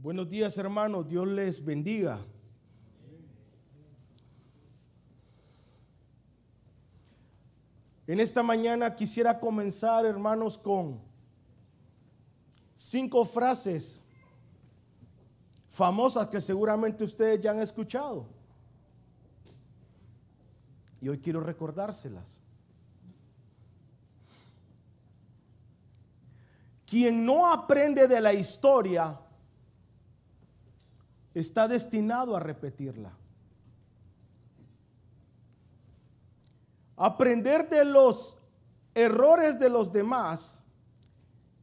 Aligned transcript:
Buenos 0.00 0.28
días 0.28 0.56
hermanos, 0.56 1.08
Dios 1.08 1.26
les 1.26 1.64
bendiga. 1.64 2.24
En 8.06 8.20
esta 8.20 8.44
mañana 8.44 8.94
quisiera 8.94 9.40
comenzar 9.40 10.06
hermanos 10.06 10.56
con 10.56 11.00
cinco 12.76 13.24
frases 13.24 14.00
famosas 15.68 16.28
que 16.28 16.40
seguramente 16.40 17.02
ustedes 17.02 17.40
ya 17.40 17.50
han 17.50 17.60
escuchado. 17.60 18.28
Y 21.00 21.08
hoy 21.08 21.18
quiero 21.18 21.40
recordárselas. 21.40 22.40
Quien 26.86 27.26
no 27.26 27.52
aprende 27.52 28.06
de 28.06 28.20
la 28.20 28.32
historia, 28.32 29.20
está 31.40 31.68
destinado 31.68 32.36
a 32.36 32.40
repetirla. 32.40 33.12
Aprender 36.96 37.68
de 37.68 37.84
los 37.84 38.36
errores 38.94 39.58
de 39.58 39.70
los 39.70 39.92
demás 39.92 40.60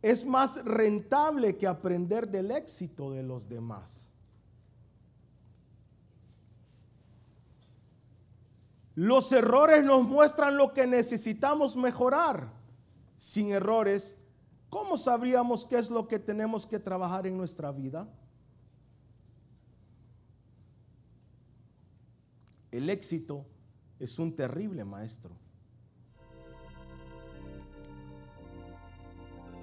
es 0.01 0.25
más 0.25 0.63
rentable 0.63 1.57
que 1.57 1.67
aprender 1.67 2.29
del 2.29 2.51
éxito 2.51 3.11
de 3.11 3.23
los 3.23 3.49
demás. 3.49 4.09
Los 8.95 9.29
errores 9.33 9.83
nos 9.83 10.03
muestran 10.03 10.55
lo 10.55 10.73
que 10.73 10.87
necesitamos 10.87 11.75
mejorar. 11.75 12.49
Sin 13.17 13.51
errores, 13.51 14.17
¿cómo 14.69 14.97
sabríamos 14.97 15.65
qué 15.65 15.77
es 15.77 15.89
lo 15.89 16.07
que 16.07 16.17
tenemos 16.17 16.65
que 16.65 16.79
trabajar 16.79 17.27
en 17.27 17.35
nuestra 17.35 17.71
vida? 17.71 18.07
El 22.75 22.89
éxito 22.89 23.45
es 24.01 24.19
un 24.19 24.35
terrible 24.35 24.83
maestro. 24.83 25.31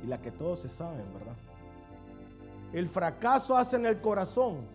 Y 0.02 0.06
la 0.06 0.18
que 0.18 0.30
todos 0.30 0.60
se 0.60 0.70
saben, 0.70 1.12
¿verdad? 1.12 1.36
El 2.72 2.88
fracaso 2.88 3.54
hace 3.54 3.76
en 3.76 3.84
el 3.84 4.00
corazón 4.00 4.66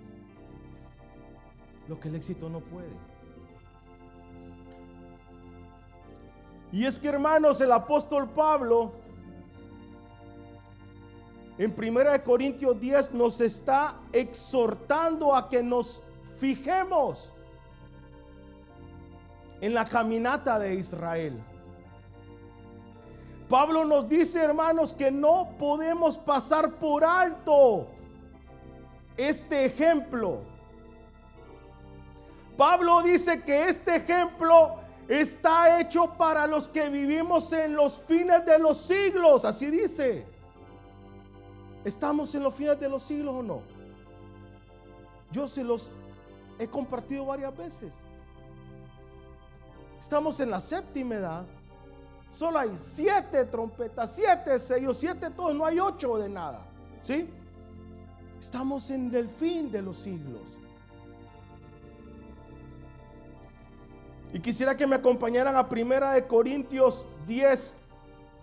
lo 1.88 2.00
que 2.00 2.10
el 2.10 2.16
éxito 2.16 2.48
no 2.48 2.60
puede. 2.60 2.96
Y 6.72 6.86
es 6.86 7.00
que 7.00 7.08
hermanos, 7.08 7.60
el 7.60 7.72
apóstol 7.72 8.30
Pablo 8.30 8.92
en 11.58 11.74
1 11.76 12.24
Corintios 12.24 12.80
10 12.80 13.16
nos 13.16 13.42
está 13.42 14.00
exhortando 14.14 15.36
a 15.36 15.50
que 15.50 15.64
nos 15.64 16.04
fijemos 16.38 17.34
en 19.61 19.73
la 19.73 19.86
caminata 19.86 20.59
de 20.59 20.75
Israel. 20.75 21.41
Pablo 23.50 23.86
nos 23.86 24.09
dice, 24.09 24.44
hermanos, 24.44 24.94
que 24.94 25.09
no 25.09 25.55
podemos 25.58 26.17
pasar 26.17 26.73
por 26.73 27.03
alto 27.03 27.88
este 29.16 29.66
ejemplo. 29.66 30.41
Pablo 32.58 33.02
dice 33.03 33.44
que 33.44 33.69
este 33.69 33.97
ejemplo 33.97 34.75
está 35.08 35.80
hecho 35.80 36.13
para 36.17 36.45
los 36.45 36.67
que 36.67 36.89
vivimos 36.89 37.53
en 37.53 37.75
los 37.75 38.00
fines 38.00 38.45
de 38.45 38.59
los 38.59 38.78
siglos, 38.78 39.45
así 39.45 39.72
dice. 39.72 40.25
¿Estamos 41.85 42.35
en 42.35 42.44
los 42.44 42.53
fines 42.53 42.78
de 42.80 42.89
los 42.89 43.03
siglos 43.03 43.35
o 43.35 43.44
no? 43.44 43.61
Yo 45.31 45.47
se 45.47 45.63
los 45.63 45.91
he 46.59 46.67
compartido 46.67 47.25
varias 47.25 47.55
veces. 47.55 47.91
Estamos 50.08 50.39
en 50.39 50.50
la 50.50 50.62
séptima 50.62 51.16
edad. 51.16 51.45
Solo 52.29 52.59
hay 52.59 52.72
siete 52.78 53.44
trompetas, 53.44 54.16
siete 54.16 54.57
sellos, 54.57 54.97
siete 54.97 55.29
todos, 55.31 55.53
no 55.53 55.66
hay 55.66 55.81
ocho 55.81 56.18
de 56.18 56.29
nada. 56.29 56.66
¿Sí? 57.01 57.29
Estamos 58.40 58.90
en 58.90 59.13
el 59.13 59.28
fin 59.28 59.69
de 59.69 59.81
los 59.81 59.97
siglos. 59.97 60.40
Y 64.31 64.40
quisiera 64.40 64.78
que 64.78 64.88
me 64.88 64.96
acompañaran 64.96 65.57
a 65.57 65.67
Primera 65.67 66.13
de 66.13 66.25
Corintios 66.25 67.09
10, 67.25 67.73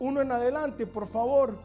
1 0.00 0.20
en 0.20 0.32
adelante, 0.32 0.86
por 0.86 1.06
favor. 1.06 1.58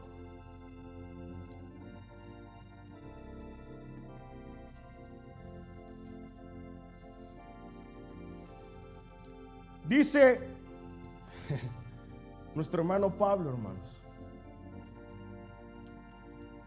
Dice 9.90 10.40
nuestro 12.56 12.82
hermano 12.82 13.10
Pablo, 13.10 13.50
hermanos. 13.50 13.90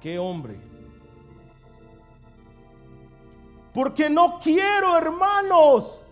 Qué 0.00 0.18
hombre. 0.18 0.58
Porque 3.72 4.10
no 4.10 4.40
quiero, 4.40 4.98
hermanos, 4.98 6.02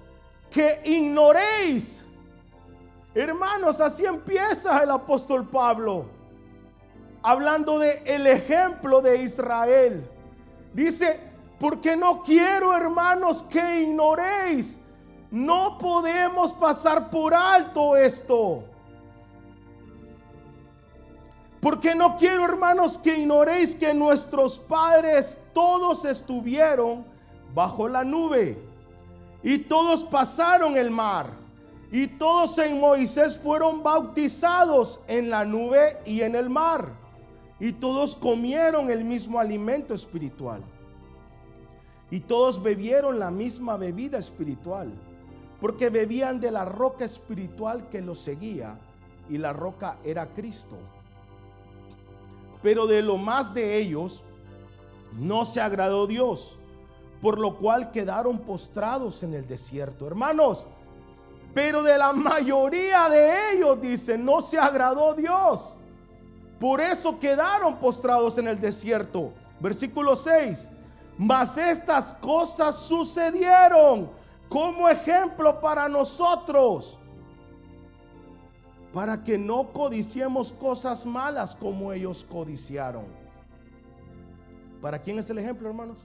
que 0.53 0.81
ignoréis. 0.85 2.05
Hermanos, 3.13 3.81
así 3.81 4.07
empieza 4.07 4.81
el 4.81 4.93
apóstol 4.93 5.49
Pablo. 5.49 6.07
Hablando 7.25 7.81
de 7.81 8.05
el 8.07 8.25
ejemplo 8.29 9.03
de 9.03 9.21
Israel. 9.21 10.09
Dice, 10.73 11.19
porque 11.59 11.97
no 11.97 12.23
quiero, 12.23 12.73
hermanos, 12.77 13.43
que 13.43 13.83
ignoréis 13.83 14.80
no 15.31 15.79
podemos 15.79 16.53
pasar 16.53 17.09
por 17.09 17.35
alto 17.35 17.97
esto. 17.97 18.65
Porque 21.61 21.95
no 21.95 22.17
quiero, 22.17 22.45
hermanos, 22.45 22.99
que 22.99 23.19
ignoréis 23.19 23.75
que 23.75 23.95
nuestros 23.95 24.59
padres 24.59 25.39
todos 25.53 26.05
estuvieron 26.05 27.05
bajo 27.55 27.87
la 27.87 28.03
nube. 28.03 28.59
Y 29.43 29.59
todos 29.59 30.05
pasaron 30.05 30.77
el 30.77 30.91
mar. 30.91 31.31
Y 31.93 32.07
todos 32.07 32.59
en 32.59 32.81
Moisés 32.81 33.39
fueron 33.39 33.83
bautizados 33.83 35.01
en 35.07 35.29
la 35.29 35.45
nube 35.45 35.99
y 36.07 36.23
en 36.23 36.35
el 36.35 36.49
mar. 36.49 36.93
Y 37.61 37.73
todos 37.73 38.17
comieron 38.17 38.91
el 38.91 39.05
mismo 39.05 39.39
alimento 39.39 39.93
espiritual. 39.93 40.63
Y 42.11 42.21
todos 42.21 42.61
bebieron 42.63 43.19
la 43.19 43.31
misma 43.31 43.77
bebida 43.77 44.19
espiritual 44.19 44.93
porque 45.61 45.91
bebían 45.91 46.41
de 46.41 46.51
la 46.51 46.65
roca 46.65 47.05
espiritual 47.05 47.89
que 47.89 48.01
los 48.01 48.19
seguía 48.19 48.79
y 49.29 49.39
la 49.39 49.53
roca 49.53 49.99
era 50.05 50.33
Cristo. 50.33 50.77
Pero 52.63 52.87
de 52.87 53.03
lo 53.03 53.17
más 53.17 53.55
de 53.55 53.79
ellos 53.79 54.25
no 55.19 55.45
se 55.45 55.61
agradó 55.61 56.07
Dios, 56.07 56.59
por 57.21 57.39
lo 57.39 57.59
cual 57.59 57.91
quedaron 57.91 58.39
postrados 58.39 59.23
en 59.23 59.35
el 59.35 59.47
desierto. 59.47 60.07
Hermanos, 60.07 60.67
pero 61.55 61.83
de 61.83 61.99
la 61.99 62.13
mayoría 62.13 63.09
de 63.09 63.53
ellos, 63.53 63.81
dice, 63.81 64.17
no 64.17 64.41
se 64.41 64.59
agradó 64.59 65.15
Dios. 65.15 65.77
Por 66.59 66.81
eso 66.81 67.19
quedaron 67.19 67.79
postrados 67.79 68.39
en 68.39 68.49
el 68.49 68.61
desierto. 68.61 69.33
Versículo 69.59 70.15
6. 70.15 70.71
Mas 71.19 71.57
estas 71.57 72.13
cosas 72.15 72.77
sucedieron 72.77 74.20
como 74.51 74.89
ejemplo 74.89 75.61
para 75.61 75.89
nosotros, 75.89 76.99
para 78.93 79.23
que 79.23 79.39
no 79.39 79.73
codiciemos 79.73 80.53
cosas 80.53 81.07
malas 81.07 81.55
como 81.55 81.93
ellos 81.93 82.27
codiciaron. 82.29 83.05
¿Para 84.83 84.99
quién 85.01 85.21
es 85.21 85.31
el 85.31 85.39
ejemplo, 85.39 85.69
hermanos? 85.69 86.05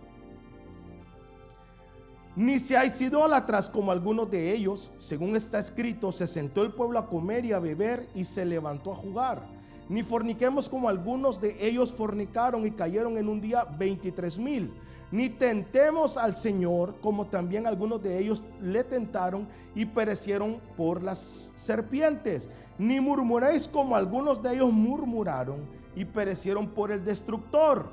Ni 2.35 2.59
seáis 2.59 3.01
idólatras 3.01 3.67
como 3.67 3.91
algunos 3.91 4.29
de 4.29 4.53
ellos, 4.53 4.91
según 4.99 5.35
está 5.35 5.57
escrito, 5.57 6.11
se 6.11 6.27
sentó 6.27 6.61
el 6.61 6.71
pueblo 6.71 6.99
a 6.99 7.07
comer 7.07 7.45
y 7.45 7.51
a 7.51 7.59
beber 7.59 8.07
y 8.13 8.25
se 8.25 8.45
levantó 8.45 8.91
a 8.91 8.95
jugar. 8.95 9.41
Ni 9.89 10.03
forniquemos 10.03 10.69
como 10.69 10.87
algunos 10.87 11.41
de 11.41 11.67
ellos 11.67 11.91
fornicaron 11.91 12.67
y 12.67 12.71
cayeron 12.71 13.17
en 13.17 13.27
un 13.27 13.41
día 13.41 13.63
23 13.63 14.37
mil 14.37 14.71
ni 15.15 15.29
tentemos 15.29 16.17
al 16.17 16.33
Señor 16.33 16.99
como 16.99 17.27
también 17.27 17.65
algunos 17.65 18.01
de 18.01 18.19
ellos 18.19 18.43
le 18.59 18.83
tentaron 18.83 19.47
y 19.73 19.85
perecieron 19.85 20.59
por 20.75 21.01
las 21.01 21.53
serpientes. 21.55 22.49
Ni 22.77 22.99
murmuréis 22.99 23.65
como 23.65 23.95
algunos 23.95 24.41
de 24.41 24.55
ellos 24.55 24.73
murmuraron 24.73 25.69
y 25.95 26.03
perecieron 26.03 26.67
por 26.67 26.91
el 26.91 27.05
destructor. 27.05 27.89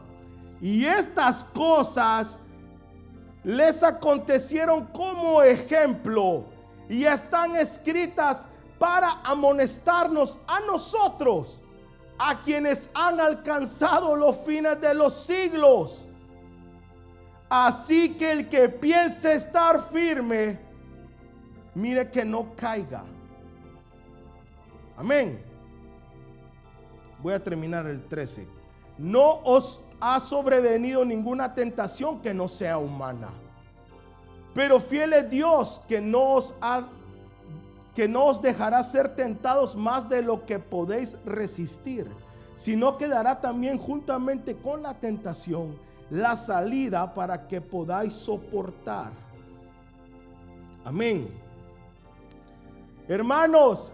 Y 0.60 0.84
estas 0.84 1.44
cosas 1.44 2.40
les 3.44 3.84
acontecieron 3.84 4.86
como 4.86 5.42
ejemplo 5.42 6.46
y 6.88 7.04
están 7.04 7.54
escritas 7.54 8.48
para 8.80 9.20
amonestarnos 9.22 10.40
a 10.48 10.58
nosotros, 10.58 11.62
a 12.18 12.42
quienes 12.42 12.90
han 12.94 13.20
alcanzado 13.20 14.16
los 14.16 14.38
fines 14.38 14.80
de 14.80 14.92
los 14.92 15.14
siglos. 15.14 16.08
Así 17.54 18.14
que 18.14 18.32
el 18.32 18.48
que 18.48 18.66
piense 18.70 19.34
estar 19.34 19.78
firme, 19.78 20.58
mire 21.74 22.10
que 22.10 22.24
no 22.24 22.56
caiga. 22.56 23.04
Amén. 24.96 25.38
Voy 27.18 27.34
a 27.34 27.44
terminar 27.44 27.86
el 27.86 28.08
13. 28.08 28.48
No 28.96 29.40
os 29.44 29.84
ha 30.00 30.18
sobrevenido 30.18 31.04
ninguna 31.04 31.54
tentación 31.54 32.22
que 32.22 32.32
no 32.32 32.48
sea 32.48 32.78
humana. 32.78 33.28
Pero 34.54 34.80
fiel 34.80 35.12
es 35.12 35.28
Dios 35.28 35.84
que 35.86 36.00
no 36.00 36.36
os 36.36 36.54
ha 36.62 36.84
que 37.94 38.08
no 38.08 38.28
os 38.28 38.40
dejará 38.40 38.82
ser 38.82 39.14
tentados 39.14 39.76
más 39.76 40.08
de 40.08 40.22
lo 40.22 40.46
que 40.46 40.58
podéis 40.58 41.18
resistir, 41.26 42.10
sino 42.54 42.96
que 42.96 43.08
dará 43.08 43.42
también 43.42 43.76
juntamente 43.76 44.56
con 44.56 44.82
la 44.82 44.98
tentación 44.98 45.91
la 46.12 46.36
salida 46.36 47.14
para 47.14 47.48
que 47.48 47.58
podáis 47.58 48.12
soportar. 48.12 49.12
Amén. 50.84 51.26
Hermanos, 53.08 53.90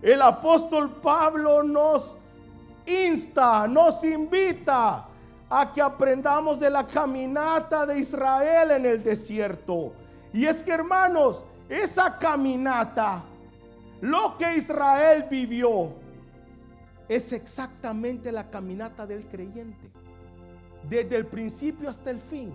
el 0.00 0.22
apóstol 0.22 0.90
Pablo 1.02 1.62
nos 1.62 2.16
insta, 2.86 3.68
nos 3.68 4.02
invita 4.02 5.06
a 5.50 5.72
que 5.74 5.82
aprendamos 5.82 6.58
de 6.58 6.70
la 6.70 6.86
caminata 6.86 7.84
de 7.84 7.98
Israel 7.98 8.70
en 8.70 8.86
el 8.86 9.02
desierto. 9.02 9.92
Y 10.32 10.46
es 10.46 10.62
que 10.62 10.72
hermanos, 10.72 11.44
esa 11.68 12.18
caminata, 12.18 13.22
lo 14.00 14.38
que 14.38 14.56
Israel 14.56 15.26
vivió, 15.30 15.92
es 17.10 17.34
exactamente 17.34 18.32
la 18.32 18.48
caminata 18.48 19.06
del 19.06 19.28
creyente, 19.28 19.90
desde 20.88 21.16
el 21.16 21.26
principio 21.26 21.88
hasta 21.88 22.10
el 22.10 22.20
fin. 22.20 22.52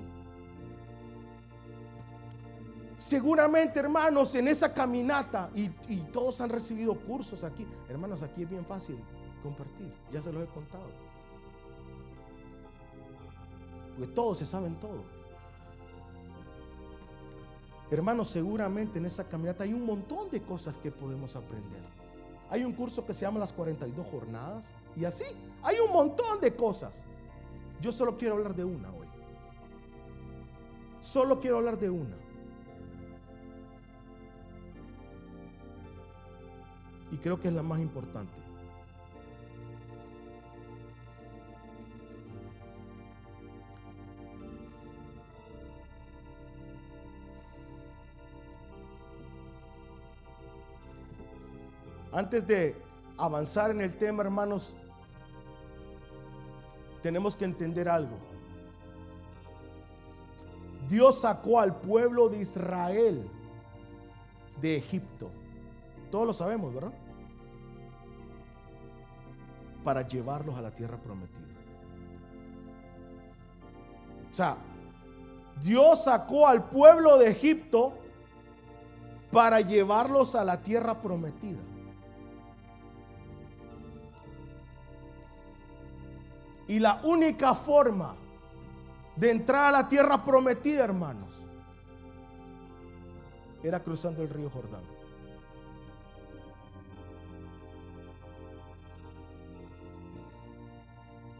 Seguramente, 2.97 3.79
hermanos, 3.79 4.35
en 4.35 4.47
esa 4.47 4.73
caminata, 4.73 5.49
y, 5.55 5.69
todos 6.11 6.39
han 6.39 6.49
recibido 6.49 6.93
cursos 6.99 7.43
aquí, 7.43 7.65
hermanos, 7.89 8.21
aquí 8.21 8.43
es 8.43 8.49
bien 8.49 8.65
fácil 8.65 8.99
compartir, 9.41 9.91
ya 10.11 10.21
se 10.21 10.31
los 10.31 10.43
he 10.43 10.51
contado. 10.51 10.85
Porque 13.97 14.13
todos 14.13 14.37
se 14.37 14.45
saben 14.45 14.79
todo. 14.79 15.03
Hermanos, 17.89 18.29
seguramente 18.29 18.99
en 18.99 19.05
esa 19.05 19.27
caminata 19.27 19.63
hay 19.63 19.73
un 19.73 19.83
montón 19.83 20.29
de 20.29 20.41
cosas 20.41 20.77
que 20.77 20.91
podemos 20.91 21.35
aprender. 21.35 21.81
Hay 22.51 22.63
un 22.63 22.73
curso 22.73 23.05
que 23.05 23.13
se 23.13 23.21
llama 23.21 23.39
las 23.39 23.51
42 23.51 24.07
jornadas 24.07 24.71
y 24.95 25.05
así, 25.05 25.25
hay 25.63 25.79
un 25.79 25.91
montón 25.91 26.39
de 26.39 26.55
cosas. 26.55 27.03
Yo 27.81 27.91
solo 27.91 28.15
quiero 28.15 28.35
hablar 28.35 28.55
de 28.55 28.63
una 28.63 28.89
hoy. 28.93 29.07
Solo 30.99 31.39
quiero 31.39 31.57
hablar 31.57 31.79
de 31.79 31.89
una. 31.89 32.15
Y 37.11 37.17
creo 37.17 37.39
que 37.39 37.47
es 37.47 37.53
la 37.53 37.63
más 37.63 37.79
importante. 37.79 38.39
Antes 52.13 52.45
de 52.45 52.75
avanzar 53.17 53.71
en 53.71 53.81
el 53.81 53.97
tema, 53.97 54.21
hermanos, 54.21 54.75
tenemos 57.01 57.35
que 57.35 57.45
entender 57.45 57.89
algo. 57.89 58.17
Dios 60.87 61.21
sacó 61.21 61.59
al 61.59 61.79
pueblo 61.79 62.29
de 62.29 62.41
Israel 62.41 63.29
de 64.59 64.77
Egipto. 64.77 65.31
Todos 66.11 66.27
lo 66.27 66.33
sabemos, 66.33 66.73
¿verdad? 66.73 66.93
Para 69.83 70.07
llevarlos 70.07 70.57
a 70.57 70.61
la 70.61 70.71
tierra 70.71 70.97
prometida. 70.97 71.37
O 74.29 74.33
sea, 74.33 74.57
Dios 75.61 76.03
sacó 76.03 76.47
al 76.47 76.69
pueblo 76.69 77.17
de 77.17 77.29
Egipto 77.29 77.93
para 79.31 79.61
llevarlos 79.61 80.35
a 80.35 80.43
la 80.43 80.61
tierra 80.61 81.01
prometida. 81.01 81.59
Y 86.71 86.79
la 86.79 87.01
única 87.03 87.53
forma 87.53 88.15
de 89.17 89.29
entrar 89.29 89.65
a 89.65 89.71
la 89.73 89.89
tierra 89.89 90.23
prometida, 90.23 90.85
hermanos, 90.85 91.45
era 93.61 93.83
cruzando 93.83 94.23
el 94.23 94.29
río 94.29 94.49
Jordán. 94.49 94.83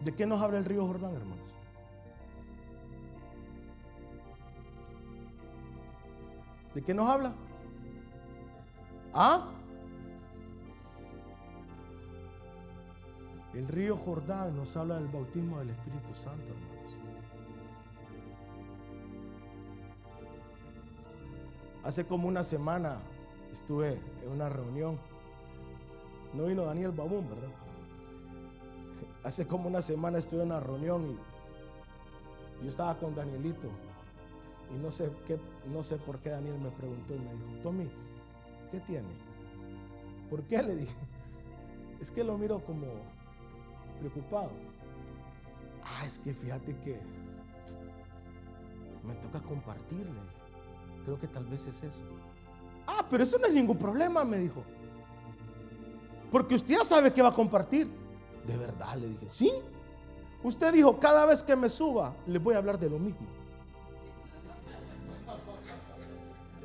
¿De 0.04 0.14
qué 0.14 0.26
nos 0.26 0.42
habla 0.42 0.58
el 0.58 0.66
río 0.66 0.86
Jordán, 0.86 1.16
hermanos? 1.16 1.50
¿De 6.76 6.82
qué 6.82 6.94
nos 6.94 7.08
habla? 7.08 7.32
¿Ah? 9.14 9.48
El 13.54 13.68
río 13.68 13.98
Jordán 13.98 14.56
nos 14.56 14.78
habla 14.78 14.96
del 14.96 15.08
bautismo 15.08 15.60
del 15.60 15.72
Espíritu 15.72 16.14
Santo, 16.14 16.46
hermanos. 16.54 16.72
Hace 21.84 22.06
como 22.06 22.28
una 22.28 22.44
semana 22.44 23.00
estuve 23.52 24.00
en 24.24 24.30
una 24.32 24.48
reunión. 24.48 24.98
No 26.34 26.46
vino 26.46 26.64
Daniel 26.64 26.92
Babún, 26.92 27.28
¿verdad? 27.28 27.50
Hace 29.24 29.46
como 29.46 29.68
una 29.68 29.82
semana 29.82 30.20
estuve 30.20 30.44
en 30.44 30.48
una 30.48 30.60
reunión 30.62 31.18
y 32.60 32.64
yo 32.64 32.70
estaba 32.70 32.98
con 32.98 33.14
Danielito. 33.14 33.68
Y 34.74 34.82
no 34.82 34.92
sé, 34.92 35.12
qué, 35.28 35.38
no 35.74 35.84
sé 35.84 35.98
por 35.98 36.20
qué 36.20 36.30
Daniel 36.30 36.58
me 36.58 36.70
preguntó 36.70 37.16
y 37.16 37.20
me 37.20 37.34
dijo, 37.34 37.62
Tommy, 37.62 37.90
¿qué 38.72 38.80
tiene? 38.80 39.10
¿Por 40.30 40.44
qué? 40.44 40.64
Le 40.64 40.76
dije, 40.76 40.96
es 42.00 42.12
que 42.12 42.24
lo 42.24 42.38
miro 42.38 42.64
como 42.64 42.88
preocupado. 44.02 44.52
Ah, 45.84 46.06
es 46.06 46.18
que 46.18 46.34
fíjate 46.34 46.76
que 46.80 47.00
me 49.04 49.16
toca 49.16 49.40
compartirle. 49.42 50.20
Creo 51.06 51.20
que 51.20 51.28
tal 51.28 51.46
vez 51.46 51.68
es 51.68 51.84
eso. 51.84 52.02
Ah, 52.88 53.06
pero 53.10 53.24
eso 53.24 53.38
no 53.38 53.48
es 53.48 53.54
ningún 53.54 53.78
problema, 53.78 54.24
me 54.24 54.38
dijo. 54.38 54.64
Porque 56.32 56.56
usted 56.56 56.76
ya 56.76 56.86
sabe 56.86 57.14
que 57.14 57.22
va 57.22 57.30
a 57.30 57.34
compartir. 57.34 57.90
De 58.46 58.58
verdad, 58.58 58.96
le 58.96 59.08
dije, 59.08 59.30
sí. 59.30 59.52
Usted 60.44 60.74
dijo, 60.74 61.00
cada 61.00 61.26
vez 61.26 61.44
que 61.44 61.56
me 61.56 61.70
suba, 61.70 62.16
le 62.26 62.40
voy 62.40 62.56
a 62.56 62.58
hablar 62.58 62.80
de 62.80 62.90
lo 62.90 62.98
mismo. 62.98 63.28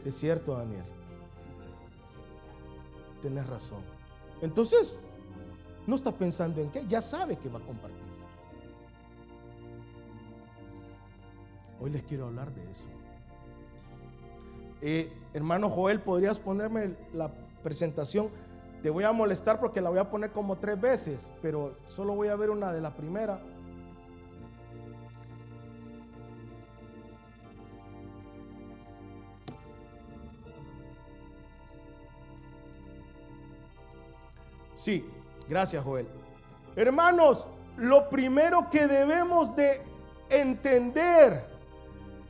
Es 0.04 0.14
cierto, 0.14 0.56
Daniel. 0.56 0.84
Tienes 3.20 3.46
razón. 3.46 3.82
Entonces, 4.40 5.00
no 5.86 5.94
está 5.94 6.12
pensando 6.12 6.60
en 6.60 6.70
qué, 6.70 6.84
ya 6.86 7.00
sabe 7.00 7.36
que 7.36 7.48
va 7.48 7.58
a 7.58 7.62
compartir. 7.62 8.06
Hoy 11.80 11.90
les 11.90 12.02
quiero 12.04 12.26
hablar 12.26 12.52
de 12.54 12.70
eso. 12.70 12.86
Eh, 14.80 15.12
hermano 15.32 15.68
Joel, 15.68 16.00
¿podrías 16.00 16.40
ponerme 16.40 16.96
la 17.12 17.30
presentación? 17.62 18.30
Te 18.82 18.90
voy 18.90 19.04
a 19.04 19.12
molestar 19.12 19.58
porque 19.58 19.80
la 19.80 19.90
voy 19.90 19.98
a 19.98 20.10
poner 20.10 20.32
como 20.32 20.56
tres 20.56 20.80
veces, 20.80 21.32
pero 21.42 21.76
solo 21.86 22.14
voy 22.14 22.28
a 22.28 22.36
ver 22.36 22.50
una 22.50 22.72
de 22.72 22.80
la 22.80 22.94
primera. 22.94 23.40
Sí, 34.74 35.04
Gracias, 35.48 35.84
Joel. 35.84 36.08
Hermanos, 36.74 37.46
lo 37.76 38.08
primero 38.08 38.68
que 38.70 38.86
debemos 38.86 39.54
de 39.54 39.82
entender 40.28 41.46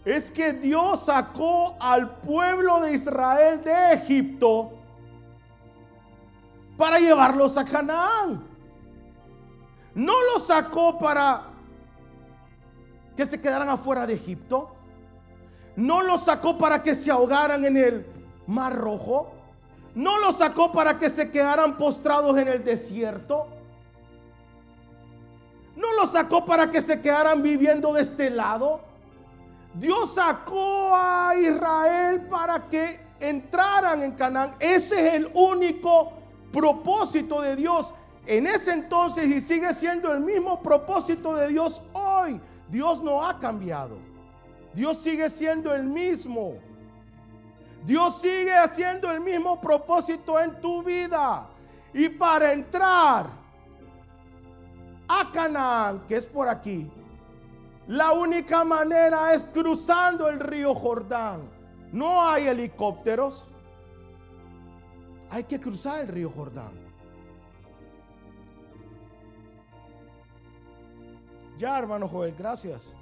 es 0.05 0.31
que 0.31 0.53
Dios 0.53 1.05
sacó 1.07 1.77
al 1.81 2.19
pueblo 2.19 2.81
de 2.81 2.93
Israel 2.95 3.63
de 3.65 3.93
Egipto 3.95 4.73
para 6.77 6.99
llevarlos 6.99 7.57
a 7.57 7.65
Canaán. 7.65 8.45
No 9.95 10.13
los 10.33 10.47
sacó 10.47 10.99
para 10.99 11.43
que 13.17 13.25
se 13.25 13.41
quedaran 13.41 13.69
afuera 13.69 14.07
de 14.07 14.15
Egipto. 14.15 14.77
No 15.75 16.03
los 16.03 16.25
sacó 16.25 16.59
para 16.59 16.83
que 16.83 16.95
se 16.95 17.11
ahogaran 17.11 17.65
en 17.65 17.77
el 17.77 18.07
Mar 18.47 18.75
Rojo 18.77 19.36
no 19.97 20.19
los 20.19 20.37
sacó 20.37 20.71
para 20.71 20.99
que 20.99 21.09
se 21.09 21.31
quedaran 21.31 21.79
postrados 21.79 22.37
en 22.37 22.49
el 22.49 22.63
desierto. 22.63 23.47
No 25.75 25.95
los 25.95 26.13
sacó 26.13 26.45
para 26.45 26.71
que 26.71 26.83
se 26.83 27.01
quedaran 27.01 27.43
viviendo 27.43 27.95
de 27.95 28.03
este 28.03 28.29
lado. 28.29 28.83
Dios 29.73 30.13
sacó 30.15 30.95
a 30.95 31.35
Israel 31.35 32.27
para 32.29 32.69
que 32.69 33.01
entraran 33.19 34.03
en 34.03 34.13
Canaán. 34.13 34.53
Ese 34.61 35.09
es 35.09 35.15
el 35.15 35.31
único 35.33 36.13
propósito 36.53 37.41
de 37.41 37.57
Dios 37.57 37.95
en 38.27 38.47
ese 38.47 38.73
entonces 38.73 39.25
y 39.25 39.41
sigue 39.41 39.73
siendo 39.73 40.13
el 40.13 40.21
mismo 40.21 40.63
propósito 40.63 41.35
de 41.37 41.49
Dios 41.49 41.81
hoy. 41.95 42.39
Dios 42.69 43.03
no 43.03 43.27
ha 43.27 43.39
cambiado. 43.39 43.97
Dios 44.75 44.99
sigue 44.99 45.31
siendo 45.31 45.75
el 45.75 45.85
mismo. 45.85 46.57
Dios 47.87 48.21
sigue 48.21 48.53
haciendo 48.53 49.13
el 49.13 49.21
mismo 49.21 49.61
propósito 49.61 50.41
en 50.41 50.61
tu 50.61 50.83
vida. 50.83 51.49
Y 51.95 52.09
para 52.09 52.53
entrar 52.53 53.27
a 55.07 55.31
Canaán, 55.33 56.05
que 56.09 56.17
es 56.17 56.27
por 56.27 56.49
aquí, 56.49 56.91
la 57.87 58.13
única 58.13 58.65
manera 58.65 59.33
es 59.33 59.45
cruzando 59.45 60.29
el 60.29 60.41
río 60.41 60.75
Jordán. 60.75 61.49
No 61.93 62.29
hay 62.29 62.49
helicópteros. 62.49 63.49
Hay 65.31 65.45
que 65.45 65.61
cruzar 65.61 66.01
el 66.01 66.09
río 66.09 66.29
Jordán. 66.29 66.73
Ya, 71.57 71.79
hermano 71.79 72.09
Joel, 72.09 72.35
gracias. 72.37 72.97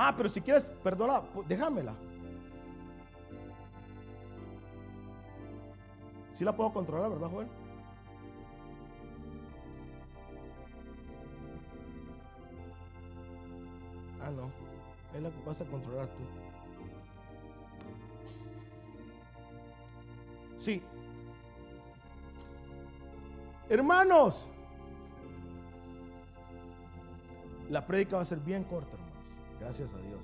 Ah, 0.00 0.14
pero 0.16 0.28
si 0.28 0.40
quieres, 0.40 0.68
perdona, 0.84 1.22
déjamela. 1.48 1.92
Si 6.30 6.44
la 6.44 6.54
puedo 6.54 6.72
controlar, 6.72 7.10
¿verdad, 7.10 7.28
Joel? 7.28 7.48
Ah, 14.22 14.30
no. 14.30 14.52
Es 15.16 15.20
la 15.20 15.30
vas 15.44 15.60
a 15.62 15.64
controlar 15.64 16.06
tú. 16.06 16.22
Sí. 20.56 20.80
Hermanos, 23.68 24.48
la 27.68 27.84
prédica 27.84 28.16
va 28.16 28.22
a 28.22 28.24
ser 28.24 28.38
bien 28.38 28.62
corta. 28.62 29.07
Gracias 29.60 29.94
a 29.94 29.98
Dios. 29.98 30.20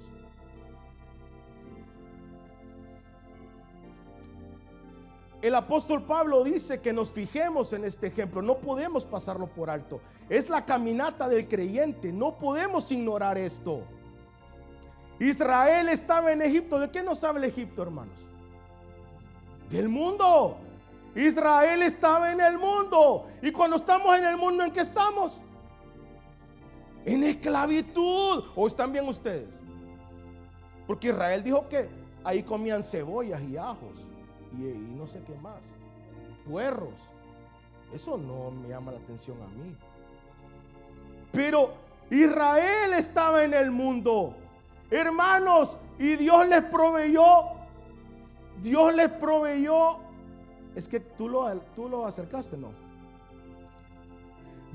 El 5.43 5.55
apóstol 5.55 6.03
Pablo 6.05 6.43
dice 6.43 6.81
que 6.81 6.95
nos 6.95 7.11
fijemos 7.11 7.75
en 7.75 7.85
este 7.85 8.07
ejemplo, 8.07 8.41
no 8.41 8.59
podemos 8.59 9.05
pasarlo 9.05 9.47
por 9.47 9.69
alto. 9.69 10.01
Es 10.31 10.49
la 10.49 10.65
caminata 10.65 11.29
del 11.29 11.47
creyente, 11.47 12.13
no 12.13 12.39
podemos 12.39 12.91
ignorar 12.91 13.37
esto. 13.37 13.83
Israel 15.19 15.89
estaba 15.89 16.33
en 16.33 16.43
Egipto. 16.43 16.79
¿De 16.79 16.91
qué 16.91 17.03
nos 17.03 17.23
habla 17.25 17.47
Egipto, 17.47 17.83
hermanos? 17.83 18.19
Del 19.69 19.89
mundo. 19.89 20.59
Israel 21.15 21.83
estaba 21.83 22.33
en 22.33 22.41
el 22.41 22.59
mundo. 22.59 23.27
Y 23.43 23.53
cuando 23.53 23.77
estamos 23.77 24.17
en 24.17 24.25
el 24.25 24.37
mundo, 24.37 24.65
¿en 24.65 24.73
qué 24.73 24.81
estamos? 24.81 25.43
En 27.05 27.25
esclavitud. 27.25 28.45
¿O 28.55 28.67
están 28.67 28.93
bien 28.93 29.09
ustedes? 29.09 29.61
Porque 30.87 31.09
Israel 31.09 31.43
dijo 31.43 31.69
que 31.69 31.89
ahí 32.23 32.43
comían 32.43 32.83
cebollas 32.83 33.43
y 33.43 33.57
ajos. 33.57 33.99
Y, 34.53 34.63
no 34.97 35.07
sé 35.07 35.23
qué 35.25 35.35
más. 35.37 35.75
Puerros. 36.49 36.95
Eso 37.93 38.17
no 38.17 38.51
me 38.51 38.69
llama 38.69 38.93
la 38.93 38.99
atención 38.99 39.37
a 39.43 39.47
mí. 39.49 39.77
Pero 41.33 41.73
Israel 42.11 42.93
estaba 42.95 43.45
en 43.45 43.55
el 43.55 43.71
mundo. 43.71 44.37
Hermanos, 44.91 45.79
y 45.99 46.17
Dios 46.17 46.47
les 46.47 46.63
proveyó, 46.63 47.25
Dios 48.61 48.95
les 48.95 49.09
proveyó, 49.09 49.99
es 50.75 50.87
que 50.87 51.01
tú 51.01 51.29
lo, 51.29 51.51
tú 51.75 51.89
lo 51.89 52.07
acercaste, 52.07 52.57
¿no? 52.57 52.84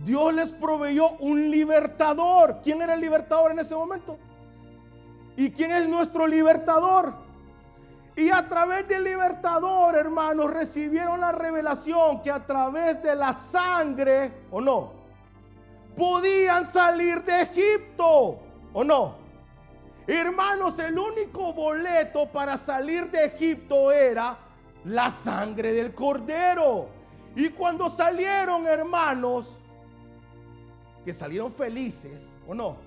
Dios 0.04 0.34
les 0.34 0.52
proveyó 0.52 1.10
un 1.20 1.52
libertador. 1.52 2.60
¿Quién 2.64 2.82
era 2.82 2.94
el 2.94 3.02
libertador 3.02 3.52
en 3.52 3.60
ese 3.60 3.76
momento? 3.76 4.18
¿Y 5.36 5.52
quién 5.52 5.72
es 5.72 5.88
nuestro 5.88 6.28
libertador? 6.28 7.14
Y 8.16 8.30
a 8.32 8.48
través 8.50 8.88
del 8.88 9.04
libertador, 9.04 9.96
hermanos, 9.96 10.52
recibieron 10.52 11.22
la 11.22 11.32
revelación 11.32 12.22
que 12.22 12.32
a 12.32 12.46
través 12.46 13.02
de 13.02 13.16
la 13.16 13.32
sangre, 13.32 14.46
¿o 14.52 14.60
no? 14.60 14.92
Podían 15.96 16.66
salir 16.66 17.24
de 17.24 17.44
Egipto, 17.44 18.40
¿o 18.74 18.84
no? 18.84 19.16
Hermanos, 20.06 20.80
el 20.80 20.98
único 20.98 21.54
boleto 21.54 22.30
para 22.30 22.58
salir 22.58 23.10
de 23.12 23.26
Egipto 23.26 23.92
era 23.92 24.38
la 24.86 25.12
sangre 25.12 25.72
del 25.72 25.94
cordero. 25.94 26.88
Y 27.36 27.50
cuando 27.50 27.90
salieron, 27.90 28.66
hermanos, 28.68 29.60
que 31.04 31.14
salieron 31.14 31.52
felices, 31.52 32.30
¿o 32.48 32.54
no? 32.54 32.78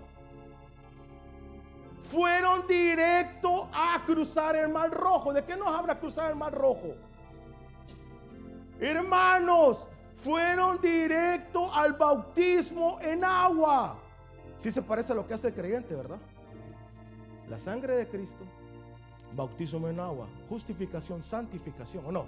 Fueron 2.03 2.67
directo 2.67 3.69
a 3.73 4.03
cruzar 4.05 4.57
el 4.57 4.69
mar 4.69 4.91
rojo. 4.91 5.33
¿De 5.33 5.45
qué 5.45 5.57
nos 5.57 5.69
habla 5.69 5.99
cruzar 5.99 6.31
el 6.31 6.37
mar 6.37 6.53
rojo? 6.53 6.95
Hermanos, 8.81 9.87
fueron 10.17 10.81
directo 10.81 11.73
al 11.73 11.93
bautismo 11.95 12.99
en 13.01 13.25
agua. 13.25 13.97
Si 14.57 14.71
se 14.71 14.83
parece 14.83 15.13
a 15.13 15.17
lo 15.17 15.27
que 15.27 15.35
hace 15.35 15.49
el 15.49 15.55
creyente, 15.55 15.95
¿verdad? 15.95 16.19
La 17.49 17.59
sangre 17.59 17.95
de 17.97 18.09
Cristo, 18.09 18.45
bautismo 19.35 19.89
en 19.89 20.01
agua, 20.01 20.29
justificación, 20.49 21.23
santificación, 21.23 22.05
¿o 22.07 22.13
no? 22.13 22.27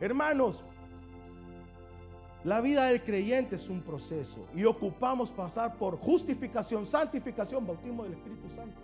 Hermanos, 0.00 0.64
la 2.44 2.60
vida 2.60 2.86
del 2.86 3.02
creyente 3.02 3.56
es 3.56 3.68
un 3.68 3.82
proceso 3.82 4.46
y 4.54 4.64
ocupamos 4.64 5.32
pasar 5.32 5.76
por 5.76 5.96
justificación, 5.96 6.86
santificación, 6.86 7.66
bautismo 7.66 8.04
del 8.04 8.12
Espíritu 8.12 8.48
Santo. 8.54 8.80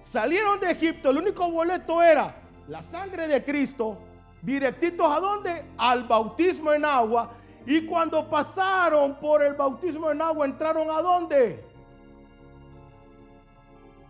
Salieron 0.00 0.60
de 0.60 0.70
Egipto, 0.70 1.10
el 1.10 1.18
único 1.18 1.50
boleto 1.50 2.02
era 2.02 2.34
la 2.68 2.82
sangre 2.82 3.28
de 3.28 3.44
Cristo, 3.44 3.98
directitos 4.42 5.06
a 5.06 5.20
dónde? 5.20 5.64
Al 5.76 6.04
bautismo 6.04 6.72
en 6.72 6.84
agua. 6.84 7.32
Y 7.66 7.86
cuando 7.86 8.28
pasaron 8.28 9.18
por 9.18 9.42
el 9.42 9.54
bautismo 9.54 10.10
en 10.10 10.22
agua, 10.22 10.46
entraron 10.46 10.90
a 10.90 11.00
dónde? 11.00 11.68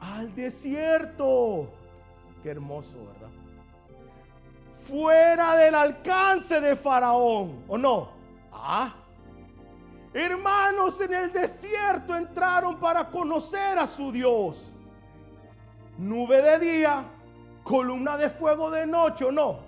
al 0.00 0.35
desierto. 0.35 1.69
Qué 2.43 2.50
hermoso, 2.50 2.99
¿verdad? 2.99 3.31
Fuera 4.73 5.57
del 5.57 5.75
alcance 5.75 6.61
de 6.61 6.76
Faraón, 6.76 7.64
¿o 7.67 7.76
no? 7.76 8.17
Ah. 8.61 8.95
Hermanos, 10.12 11.00
en 11.00 11.15
el 11.15 11.33
desierto 11.33 12.17
entraron 12.17 12.79
para 12.79 13.09
conocer 13.09 13.79
a 13.79 13.87
su 13.87 14.11
Dios. 14.11 14.73
Nube 15.97 16.43
de 16.43 16.59
día, 16.59 17.05
columna 17.62 18.17
de 18.17 18.29
fuego 18.29 18.71
de 18.71 18.87
noche, 18.87 19.25
¿o 19.25 19.33
no? 19.33 19.61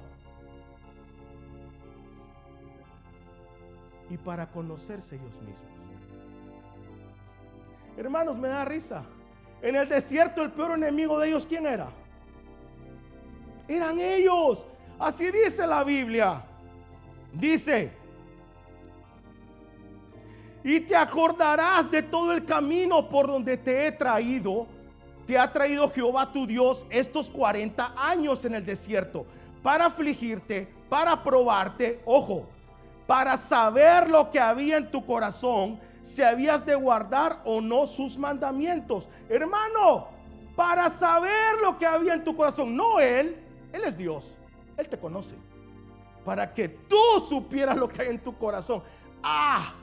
Y 4.08 4.16
para 4.16 4.50
conocerse 4.50 5.16
ellos 5.16 5.34
mismos. 5.42 5.70
Hermanos, 7.96 8.36
me 8.36 8.48
da 8.48 8.64
risa. 8.64 9.04
En 9.62 9.76
el 9.76 9.88
desierto 9.88 10.42
el 10.42 10.50
peor 10.50 10.72
enemigo 10.72 11.18
de 11.18 11.28
ellos, 11.28 11.46
¿quién 11.46 11.66
era? 11.66 11.90
Eran 13.68 14.00
ellos. 14.00 14.66
Así 14.98 15.30
dice 15.30 15.66
la 15.66 15.84
Biblia. 15.84 16.44
Dice, 17.32 17.99
y 20.62 20.80
te 20.80 20.96
acordarás 20.96 21.90
de 21.90 22.02
todo 22.02 22.32
el 22.32 22.44
camino 22.44 23.08
por 23.08 23.26
donde 23.26 23.56
te 23.56 23.86
he 23.86 23.92
traído. 23.92 24.66
Te 25.26 25.38
ha 25.38 25.52
traído 25.52 25.90
Jehová 25.90 26.32
tu 26.32 26.46
Dios 26.46 26.86
estos 26.90 27.30
40 27.30 27.94
años 27.96 28.44
en 28.44 28.54
el 28.54 28.66
desierto 28.66 29.26
para 29.62 29.86
afligirte, 29.86 30.68
para 30.88 31.22
probarte, 31.22 32.00
ojo, 32.04 32.48
para 33.06 33.36
saber 33.36 34.08
lo 34.08 34.30
que 34.30 34.40
había 34.40 34.76
en 34.76 34.90
tu 34.90 35.04
corazón 35.04 35.78
si 36.02 36.22
habías 36.22 36.64
de 36.64 36.74
guardar 36.74 37.40
o 37.44 37.60
no 37.60 37.86
sus 37.86 38.16
mandamientos. 38.18 39.08
Hermano, 39.28 40.08
para 40.56 40.90
saber 40.90 41.58
lo 41.62 41.78
que 41.78 41.86
había 41.86 42.14
en 42.14 42.24
tu 42.24 42.34
corazón, 42.34 42.74
no 42.74 43.00
Él, 43.00 43.36
Él 43.72 43.82
es 43.84 43.96
Dios, 43.96 44.36
Él 44.76 44.88
te 44.88 44.98
conoce. 44.98 45.34
Para 46.24 46.52
que 46.52 46.68
tú 46.68 47.20
supieras 47.26 47.76
lo 47.76 47.88
que 47.88 48.02
hay 48.02 48.08
en 48.08 48.22
tu 48.22 48.36
corazón. 48.36 48.82
Ah, 49.22 49.74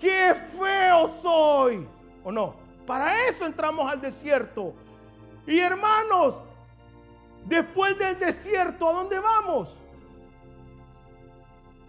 qué 0.00 0.34
feo 0.34 1.06
soy. 1.06 1.86
¿O 2.24 2.32
no? 2.32 2.54
Para 2.86 3.28
eso 3.28 3.46
entramos 3.46 3.90
al 3.90 4.00
desierto. 4.00 4.74
Y 5.46 5.58
hermanos, 5.58 6.42
después 7.46 7.96
del 7.98 8.18
desierto, 8.18 8.88
¿a 8.88 8.92
dónde 8.92 9.18
vamos? 9.20 9.78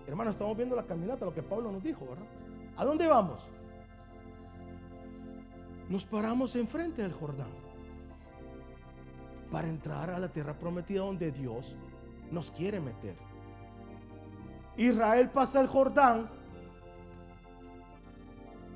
Hermanos, 0.06 0.36
estamos 0.36 0.56
viendo 0.58 0.75
la 0.75 0.84
caminata, 0.84 1.25
lo 1.25 1.34
que 1.34 1.41
Pablo 1.41 1.72
nos 1.72 1.82
dijo, 1.82 2.06
¿verdad? 2.06 2.25
¿A 2.77 2.86
dónde 2.86 3.08
vamos? 3.08 3.41
nos 5.91 6.06
paramos 6.06 6.56
enfrente 6.56 7.01
del 7.01 7.12
Jordán 7.12 7.51
para 9.51 9.68
entrar 9.68 10.10
a 10.10 10.20
la 10.20 10.32
tierra 10.32 10.58
prometida 10.58 11.01
donde 11.01 11.34
Dios 11.34 11.75
nos 12.32 12.50
quiere 12.50 12.80
meter. 12.80 13.18
Israel 14.77 15.30
pasa 15.32 15.60
el 15.60 15.68
Jordán, 15.68 16.30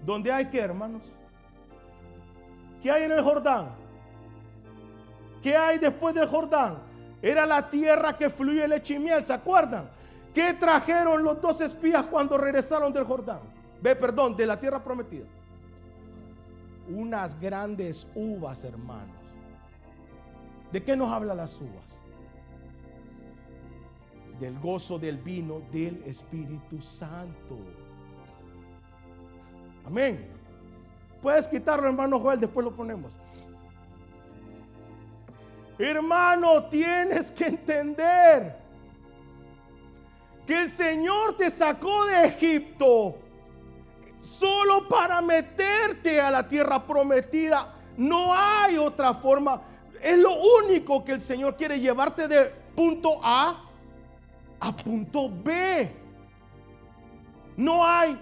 donde 0.05 0.31
hay 0.31 0.45
que, 0.45 0.59
hermanos. 0.59 1.01
¿Qué 2.81 2.91
hay 2.91 3.03
en 3.03 3.11
el 3.11 3.23
Jordán? 3.23 3.69
¿Qué 5.41 5.55
hay 5.55 5.79
después 5.79 6.13
del 6.13 6.27
Jordán? 6.27 6.77
Era 7.21 7.45
la 7.45 7.69
tierra 7.69 8.15
que 8.15 8.29
fluye 8.29 8.67
leche 8.67 8.95
y 8.95 8.99
miel, 8.99 9.25
¿se 9.25 9.33
acuerdan? 9.33 9.89
¿Qué 10.33 10.53
trajeron 10.53 11.23
los 11.23 11.41
dos 11.41 11.61
espías 11.61 12.05
cuando 12.05 12.37
regresaron 12.37 12.93
del 12.93 13.05
Jordán? 13.05 13.39
Ve, 13.81 13.95
perdón, 13.95 14.35
de 14.35 14.45
la 14.45 14.59
tierra 14.59 14.83
prometida. 14.83 15.25
Unas 16.87 17.39
grandes 17.39 18.07
uvas, 18.13 18.63
hermanos. 18.63 19.15
¿De 20.71 20.83
qué 20.83 20.95
nos 20.95 21.09
habla 21.09 21.33
las 21.33 21.59
uvas? 21.61 21.99
Del 24.39 24.59
gozo 24.59 24.99
del 24.99 25.17
vino 25.17 25.61
del 25.71 26.03
Espíritu 26.03 26.81
Santo. 26.81 27.57
Amén. 29.85 30.27
Puedes 31.21 31.47
quitarlo, 31.47 31.87
hermano 31.87 32.19
Joel, 32.19 32.39
después 32.39 32.63
lo 32.63 32.75
ponemos. 32.75 33.13
Hermano, 35.77 36.65
tienes 36.65 37.31
que 37.31 37.47
entender 37.47 38.57
que 40.45 40.61
el 40.61 40.69
Señor 40.69 41.35
te 41.35 41.51
sacó 41.51 42.05
de 42.05 42.27
Egipto 42.27 43.17
solo 44.19 44.87
para 44.87 45.21
meterte 45.21 46.21
a 46.21 46.31
la 46.31 46.47
tierra 46.47 46.85
prometida. 46.85 47.73
No 47.97 48.33
hay 48.33 48.77
otra 48.77 49.13
forma. 49.13 49.61
Es 50.01 50.17
lo 50.17 50.31
único 50.63 51.03
que 51.03 51.13
el 51.13 51.19
Señor 51.19 51.55
quiere 51.55 51.79
llevarte 51.79 52.27
de 52.27 52.45
punto 52.75 53.19
A 53.23 53.63
a 54.59 54.75
punto 54.75 55.29
B. 55.43 55.91
No 57.57 57.85
hay 57.85 58.19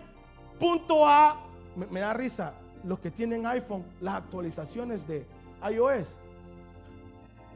punto 0.60 1.08
A. 1.08 1.42
Me, 1.75 2.00
da 2.00 2.13
risa 2.13 2.53
los 2.84 3.00
que 3.00 3.12
tienen 3.12 3.46
iPhone, 3.46 3.86
las 4.01 4.15
actualizaciones 4.15 5.08
de 5.08 5.27
iOS. 5.72 6.18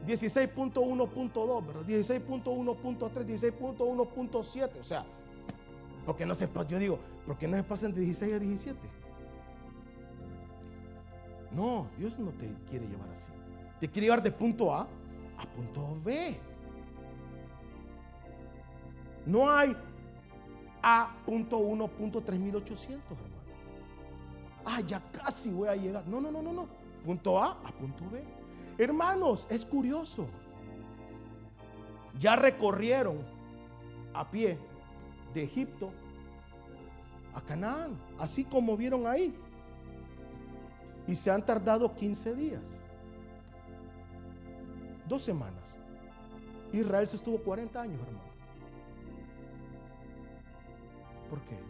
16.1.2, 0.06 1.66
¿verdad? 1.66 1.82
16.1.3, 1.84 3.26
16.1.7. 3.26 4.80
O 4.80 4.84
sea, 4.84 5.04
porque 6.06 6.24
no 6.24 6.34
se 6.34 6.48
yo 6.68 6.78
digo, 6.78 6.98
¿por 7.26 7.36
qué 7.36 7.46
no 7.48 7.56
se 7.56 7.64
pasan 7.64 7.92
de 7.92 8.00
16 8.00 8.32
a 8.32 8.38
17? 8.38 8.78
No, 11.50 11.88
Dios 11.98 12.18
no 12.18 12.30
te 12.32 12.50
quiere 12.70 12.86
llevar 12.86 13.10
así. 13.10 13.30
Te 13.80 13.88
quiere 13.88 14.06
llevar 14.06 14.22
de 14.22 14.32
punto 14.32 14.74
A 14.74 14.88
a 15.38 15.46
punto 15.54 15.96
B. 16.04 16.38
No 19.26 19.50
hay 19.50 19.76
A.1.3800, 20.82 23.00
hermano. 23.10 23.37
Ah, 24.70 24.80
ya 24.80 25.00
casi 25.10 25.50
voy 25.50 25.68
a 25.68 25.74
llegar. 25.74 26.06
No, 26.06 26.20
no, 26.20 26.30
no, 26.30 26.42
no, 26.42 26.52
no. 26.52 26.68
Punto 27.02 27.42
A 27.42 27.52
a 27.64 27.72
punto 27.72 28.04
B. 28.10 28.22
Hermanos, 28.76 29.46
es 29.48 29.64
curioso. 29.64 30.28
Ya 32.18 32.36
recorrieron 32.36 33.24
a 34.12 34.30
pie 34.30 34.58
de 35.32 35.44
Egipto 35.44 35.90
a 37.34 37.40
Canaán, 37.40 37.98
así 38.18 38.44
como 38.44 38.76
vieron 38.76 39.06
ahí. 39.06 39.34
Y 41.06 41.16
se 41.16 41.30
han 41.30 41.44
tardado 41.46 41.94
15 41.94 42.34
días 42.34 42.78
dos 45.08 45.22
semanas. 45.22 45.76
Israel 46.72 47.06
se 47.06 47.16
estuvo 47.16 47.38
40 47.38 47.80
años, 47.80 48.00
hermano. 48.02 48.28
¿Por 51.30 51.40
qué? 51.42 51.67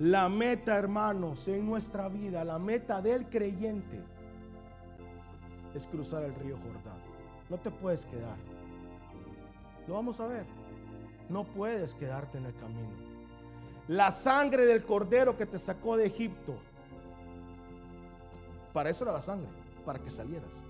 La 0.00 0.28
meta, 0.28 0.76
hermanos, 0.76 1.48
en 1.48 1.66
nuestra 1.66 2.08
vida, 2.08 2.44
la 2.44 2.58
meta 2.58 3.02
del 3.02 3.28
creyente 3.28 4.00
es 5.74 5.88
cruzar 5.88 6.22
el 6.22 6.34
río 6.36 6.56
Jordán. 6.56 7.02
No 7.48 7.58
te 7.58 7.70
puedes 7.70 8.06
quedar. 8.06 8.36
Lo 9.88 9.94
vamos 9.94 10.20
a 10.20 10.26
ver. 10.28 10.46
No 11.28 11.44
puedes 11.44 11.96
quedarte 11.96 12.38
en 12.38 12.46
el 12.46 12.54
camino. 12.54 12.90
La 13.88 14.12
sangre 14.12 14.66
del 14.66 14.84
cordero 14.84 15.36
que 15.36 15.46
te 15.46 15.58
sacó 15.58 15.96
de 15.96 16.06
Egipto. 16.06 16.56
Para 18.72 18.90
eso 18.90 19.04
era 19.04 19.14
la 19.14 19.22
sangre, 19.22 19.48
para 19.84 19.98
que 19.98 20.10
salieras. 20.10 20.60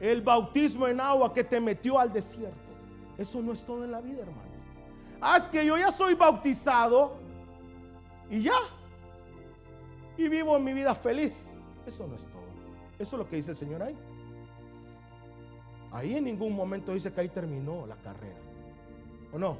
El 0.00 0.20
bautismo 0.20 0.86
en 0.86 1.00
agua 1.00 1.32
que 1.32 1.44
te 1.44 1.60
metió 1.60 1.98
al 1.98 2.12
desierto. 2.12 2.60
Eso 3.16 3.40
no 3.40 3.52
es 3.52 3.64
todo 3.64 3.84
en 3.84 3.92
la 3.92 4.02
vida, 4.02 4.20
hermano. 4.20 4.50
Ah, 5.20 5.38
es 5.38 5.48
que 5.48 5.64
yo 5.64 5.78
ya 5.78 5.90
soy 5.90 6.14
bautizado 6.14 7.25
y 8.30 8.42
ya. 8.42 8.58
Y 10.16 10.28
vivo 10.28 10.58
mi 10.58 10.72
vida 10.72 10.94
feliz. 10.94 11.50
Eso 11.86 12.06
no 12.06 12.16
es 12.16 12.26
todo. 12.26 12.46
Eso 12.98 13.16
es 13.16 13.18
lo 13.18 13.28
que 13.28 13.36
dice 13.36 13.50
el 13.50 13.56
Señor 13.56 13.82
ahí. 13.82 13.96
Ahí 15.92 16.16
en 16.16 16.24
ningún 16.24 16.54
momento 16.54 16.92
dice 16.92 17.12
que 17.12 17.20
ahí 17.20 17.28
terminó 17.28 17.86
la 17.86 17.96
carrera. 17.96 18.40
¿O 19.32 19.38
no? 19.38 19.58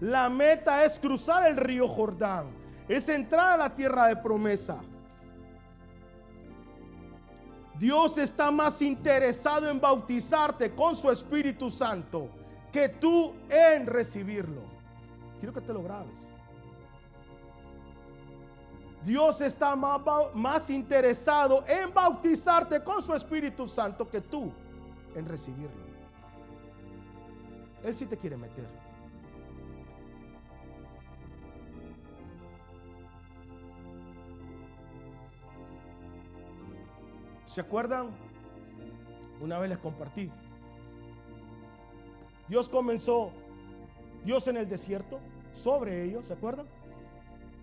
La 0.00 0.28
meta 0.28 0.84
es 0.84 0.98
cruzar 0.98 1.48
el 1.48 1.56
río 1.56 1.88
Jordán. 1.88 2.48
Es 2.88 3.08
entrar 3.08 3.52
a 3.52 3.56
la 3.56 3.74
tierra 3.74 4.06
de 4.08 4.16
promesa. 4.16 4.80
Dios 7.78 8.16
está 8.16 8.50
más 8.50 8.80
interesado 8.80 9.68
en 9.68 9.80
bautizarte 9.80 10.74
con 10.74 10.96
su 10.96 11.10
Espíritu 11.10 11.70
Santo 11.70 12.30
que 12.72 12.88
tú 12.88 13.34
en 13.50 13.86
recibirlo. 13.86 14.62
Quiero 15.38 15.52
que 15.52 15.60
te 15.60 15.72
lo 15.72 15.82
grabes. 15.82 16.25
Dios 19.06 19.40
está 19.40 19.76
más, 19.76 20.68
interesado 20.68 21.64
en 21.68 21.94
bautizarte 21.94 22.82
con 22.82 23.00
su 23.00 23.14
Espíritu 23.14 23.68
Santo 23.68 24.10
que 24.10 24.20
tú 24.20 24.52
en 25.14 25.24
recibirlo. 25.26 25.86
Él 27.84 27.94
sí 27.94 28.04
te 28.06 28.16
quiere 28.16 28.36
meter. 28.36 28.66
¿Se 37.46 37.60
acuerdan? 37.60 38.10
Una 39.40 39.60
vez 39.60 39.70
les 39.70 39.78
compartí. 39.78 40.32
Dios 42.48 42.68
comenzó, 42.68 43.30
Dios 44.24 44.48
en 44.48 44.56
el 44.56 44.68
desierto, 44.68 45.20
sobre 45.52 46.02
ellos, 46.02 46.26
¿se 46.26 46.32
acuerdan? 46.32 46.66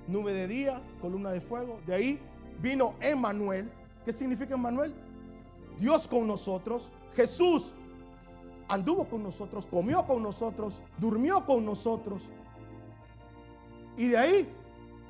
Nube 0.08 0.34
de 0.34 0.48
día, 0.48 0.82
columna 1.02 1.32
de 1.32 1.42
fuego. 1.42 1.80
De 1.86 1.94
ahí 1.94 2.20
vino 2.60 2.96
Emmanuel. 3.00 3.72
¿Qué 4.06 4.14
significa 4.14 4.56
Emmanuel? 4.56 4.94
Dios 5.78 6.08
con 6.08 6.28
nosotros. 6.28 6.92
Jesús 7.16 7.74
anduvo 8.68 9.06
con 9.06 9.24
nosotros, 9.24 9.66
comió 9.66 10.06
con 10.06 10.24
nosotros, 10.24 10.84
durmió 10.98 11.46
con 11.46 11.66
nosotros. 11.66 12.24
Y 13.98 14.10
de 14.10 14.18
ahí 14.18 14.50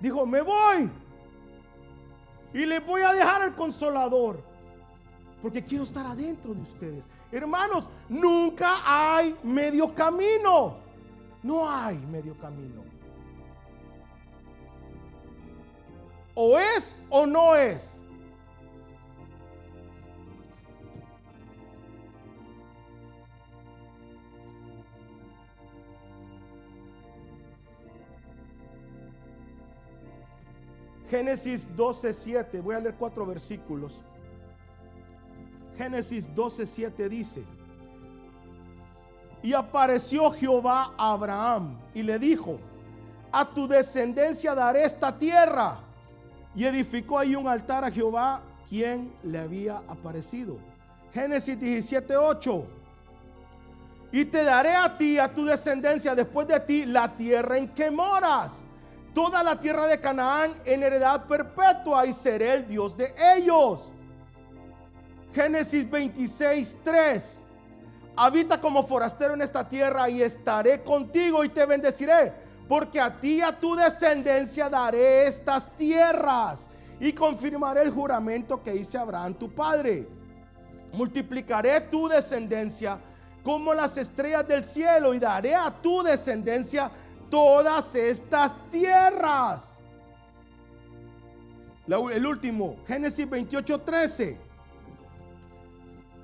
dijo, 0.01 0.25
me 0.25 0.41
voy. 0.41 0.89
Y 2.53 2.65
le 2.65 2.79
voy 2.79 3.01
a 3.01 3.13
dejar 3.13 3.43
el 3.43 3.55
consolador. 3.55 4.43
Porque 5.41 5.63
quiero 5.63 5.83
estar 5.83 6.05
adentro 6.05 6.53
de 6.53 6.61
ustedes. 6.61 7.07
Hermanos, 7.31 7.89
nunca 8.07 8.77
hay 8.85 9.35
medio 9.43 9.93
camino. 9.93 10.77
No 11.41 11.69
hay 11.69 11.97
medio 11.97 12.37
camino. 12.37 12.82
O 16.35 16.57
es 16.57 16.95
o 17.09 17.25
no 17.25 17.55
es. 17.55 17.99
Génesis 31.09 31.69
12:7, 31.75 32.59
voy 32.59 32.73
a 32.73 32.79
leer 32.79 32.95
cuatro 32.95 33.23
versículos. 33.23 34.01
Génesis 35.77 36.27
12:7 36.33 37.07
dice: 37.07 37.43
Y 39.43 39.53
apareció 39.53 40.31
Jehová 40.31 40.95
a 40.97 41.11
Abraham 41.11 41.77
y 41.93 42.01
le 42.01 42.17
dijo: 42.17 42.57
A 43.31 43.45
tu 43.45 43.67
descendencia 43.67 44.55
daré 44.55 44.85
esta 44.85 45.15
tierra. 45.15 45.82
Y 46.55 46.65
edificó 46.65 47.19
ahí 47.19 47.35
un 47.35 47.47
altar 47.47 47.83
a 47.83 47.91
Jehová, 47.91 48.41
quien 48.67 49.13
le 49.23 49.39
había 49.39 49.77
aparecido. 49.87 50.57
Génesis 51.13 51.59
17, 51.59 52.17
8. 52.17 52.65
Y 54.11 54.25
te 54.25 54.43
daré 54.43 54.75
a 54.75 54.95
ti, 54.97 55.17
a 55.17 55.33
tu 55.33 55.45
descendencia 55.45 56.13
después 56.13 56.47
de 56.47 56.59
ti, 56.59 56.85
la 56.85 57.15
tierra 57.15 57.57
en 57.57 57.67
que 57.69 57.89
moras. 57.89 58.65
Toda 59.13 59.43
la 59.43 59.59
tierra 59.59 59.87
de 59.87 59.99
Canaán 59.99 60.53
en 60.65 60.83
heredad 60.83 61.25
perpetua 61.25 62.05
y 62.05 62.13
seré 62.13 62.53
el 62.53 62.67
Dios 62.67 62.97
de 62.97 63.13
ellos. 63.35 63.91
Génesis 65.33 65.89
26, 65.89 66.79
3. 66.83 67.41
Habita 68.15 68.61
como 68.61 68.83
forastero 68.83 69.33
en 69.33 69.41
esta 69.41 69.67
tierra 69.67 70.09
y 70.09 70.21
estaré 70.21 70.83
contigo 70.83 71.43
y 71.43 71.49
te 71.49 71.65
bendeciré. 71.65 72.33
Porque 72.67 72.99
a 72.99 73.19
ti 73.19 73.35
y 73.35 73.41
a 73.41 73.59
tu 73.59 73.75
descendencia 73.75 74.69
daré 74.69 75.27
estas 75.27 75.75
tierras 75.75 76.69
y 76.99 77.11
confirmaré 77.11 77.81
el 77.81 77.91
juramento 77.91 78.61
que 78.63 78.75
hice 78.75 78.97
Abraham 78.97 79.33
tu 79.33 79.53
padre. 79.53 80.07
Multiplicaré 80.93 81.81
tu 81.81 82.07
descendencia 82.07 82.99
como 83.43 83.73
las 83.73 83.97
estrellas 83.97 84.47
del 84.47 84.61
cielo 84.61 85.13
y 85.13 85.19
daré 85.19 85.53
a 85.53 85.69
tu 85.69 86.01
descendencia 86.01 86.89
todas 87.29 87.93
estas 87.95 88.57
tierras. 88.69 89.75
El 91.87 92.25
último, 92.25 92.77
Génesis 92.87 93.29
28, 93.29 93.81
13. 93.81 94.37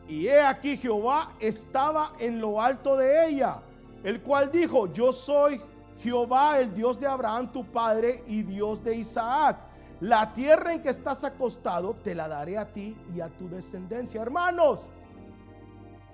Y 0.07 0.27
he 0.27 0.41
aquí 0.41 0.77
Jehová 0.77 1.33
estaba 1.39 2.13
en 2.19 2.39
lo 2.39 2.61
alto 2.61 2.95
de 2.95 3.27
ella, 3.27 3.61
el 4.03 4.21
cual 4.21 4.51
dijo, 4.51 4.91
yo 4.93 5.11
soy 5.11 5.61
Jehová, 6.01 6.59
el 6.59 6.73
Dios 6.73 6.99
de 6.99 7.07
Abraham, 7.07 7.51
tu 7.51 7.65
padre, 7.65 8.23
y 8.27 8.43
Dios 8.43 8.83
de 8.83 8.95
Isaac. 8.95 9.57
La 9.99 10.33
tierra 10.33 10.73
en 10.73 10.81
que 10.81 10.89
estás 10.89 11.23
acostado 11.23 11.93
te 11.95 12.15
la 12.15 12.27
daré 12.27 12.57
a 12.57 12.71
ti 12.71 12.97
y 13.13 13.19
a 13.19 13.27
tu 13.27 13.49
descendencia. 13.49 14.21
Hermanos, 14.21 14.89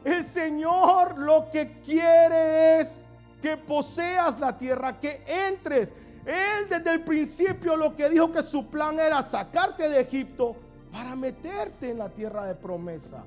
el 0.04 0.24
Señor 0.24 1.20
lo 1.20 1.50
que 1.52 1.80
quiere 1.82 2.80
es 2.80 3.02
que 3.42 3.58
poseas 3.58 4.40
la 4.40 4.58
tierra, 4.58 5.00
que 5.00 5.24
entres. 5.48 5.94
Él 6.26 6.68
desde 6.68 6.94
el 6.94 7.04
principio 7.04 7.78
lo 7.78 7.96
que 7.96 8.10
dijo 8.10 8.32
que 8.32 8.42
su 8.42 8.68
plan 8.68 9.00
era 9.00 9.22
sacarte 9.22 9.88
de 9.88 10.02
Egipto 10.02 10.56
para 10.92 11.16
meterte 11.16 11.92
en 11.92 12.00
la 12.00 12.10
tierra 12.10 12.46
de 12.46 12.56
promesa. 12.56 13.24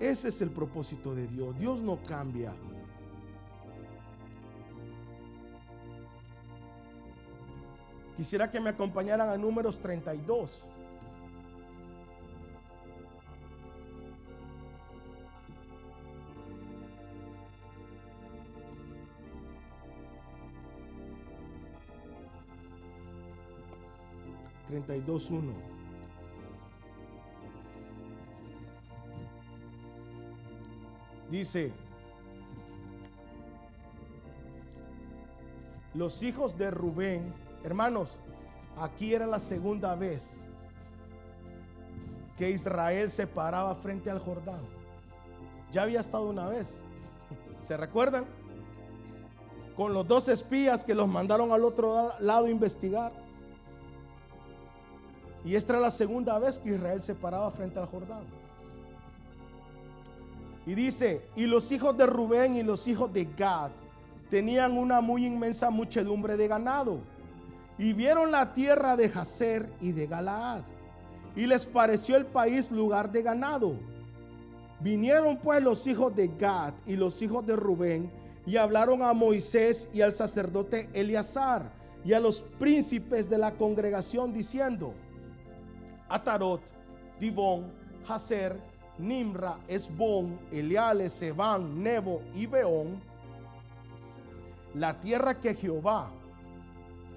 Ese 0.00 0.28
es 0.28 0.40
el 0.42 0.50
propósito 0.50 1.14
de 1.14 1.26
Dios. 1.26 1.56
Dios 1.58 1.82
no 1.82 2.00
cambia. 2.02 2.54
Quisiera 8.16 8.50
que 8.50 8.60
me 8.60 8.70
acompañaran 8.70 9.28
a 9.28 9.36
números 9.36 9.80
32. 9.80 10.64
Treinta 24.66 24.96
y 24.96 25.00
dos 25.00 25.30
uno. 25.30 25.77
Dice, 31.30 31.72
los 35.94 36.22
hijos 36.22 36.56
de 36.56 36.70
Rubén, 36.70 37.34
hermanos, 37.64 38.18
aquí 38.76 39.12
era 39.12 39.26
la 39.26 39.38
segunda 39.38 39.94
vez 39.94 40.40
que 42.38 42.50
Israel 42.50 43.10
se 43.10 43.26
paraba 43.26 43.74
frente 43.74 44.10
al 44.10 44.20
Jordán. 44.20 44.60
Ya 45.70 45.82
había 45.82 46.00
estado 46.00 46.28
una 46.30 46.46
vez. 46.46 46.80
¿Se 47.62 47.76
recuerdan? 47.76 48.24
Con 49.76 49.92
los 49.92 50.06
dos 50.06 50.28
espías 50.28 50.84
que 50.84 50.94
los 50.94 51.08
mandaron 51.08 51.52
al 51.52 51.64
otro 51.64 52.12
lado 52.20 52.46
a 52.46 52.50
investigar. 52.50 53.12
Y 55.44 55.56
esta 55.56 55.74
era 55.74 55.82
la 55.82 55.90
segunda 55.90 56.38
vez 56.38 56.58
que 56.58 56.70
Israel 56.70 57.00
se 57.00 57.14
paraba 57.14 57.50
frente 57.50 57.78
al 57.78 57.86
Jordán. 57.86 58.37
Y 60.68 60.74
dice, 60.74 61.22
y 61.34 61.46
los 61.46 61.72
hijos 61.72 61.96
de 61.96 62.04
Rubén 62.04 62.54
y 62.54 62.62
los 62.62 62.88
hijos 62.88 63.10
de 63.10 63.24
Gad 63.24 63.70
tenían 64.28 64.76
una 64.76 65.00
muy 65.00 65.24
inmensa 65.24 65.70
muchedumbre 65.70 66.36
de 66.36 66.46
ganado. 66.46 67.00
Y 67.78 67.94
vieron 67.94 68.30
la 68.30 68.52
tierra 68.52 68.94
de 68.94 69.08
Jazer 69.08 69.72
y 69.80 69.92
de 69.92 70.06
Galaad. 70.06 70.64
Y 71.34 71.46
les 71.46 71.64
pareció 71.64 72.16
el 72.16 72.26
país 72.26 72.70
lugar 72.70 73.10
de 73.10 73.22
ganado. 73.22 73.76
Vinieron 74.80 75.38
pues 75.38 75.62
los 75.62 75.86
hijos 75.86 76.14
de 76.14 76.28
Gad 76.38 76.74
y 76.86 76.96
los 76.96 77.22
hijos 77.22 77.46
de 77.46 77.56
Rubén 77.56 78.12
y 78.44 78.58
hablaron 78.58 79.02
a 79.02 79.14
Moisés 79.14 79.88
y 79.94 80.02
al 80.02 80.12
sacerdote 80.12 80.90
Eleazar 80.92 81.72
y 82.04 82.12
a 82.12 82.20
los 82.20 82.42
príncipes 82.42 83.26
de 83.26 83.38
la 83.38 83.54
congregación 83.54 84.34
diciendo, 84.34 84.92
Atarot, 86.10 86.60
Dibón, 87.18 87.72
Jazer 88.06 88.67
Nimra, 88.98 89.58
Esbón, 89.68 90.38
Eliale, 90.50 91.08
Sebán, 91.08 91.82
Nebo 91.82 92.22
y 92.34 92.46
Beón, 92.46 93.00
la 94.74 95.00
tierra 95.00 95.40
que 95.40 95.54
Jehová 95.54 96.10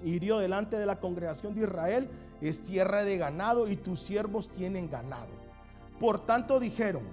hirió 0.04 0.38
delante 0.38 0.78
de 0.78 0.86
la 0.86 0.98
congregación 0.98 1.54
de 1.54 1.62
Israel 1.62 2.10
es 2.40 2.62
tierra 2.62 3.04
de 3.04 3.18
ganado 3.18 3.68
y 3.68 3.76
tus 3.76 4.00
siervos 4.00 4.50
tienen 4.50 4.88
ganado. 4.88 5.30
Por 6.00 6.20
tanto 6.20 6.58
dijeron, 6.58 7.04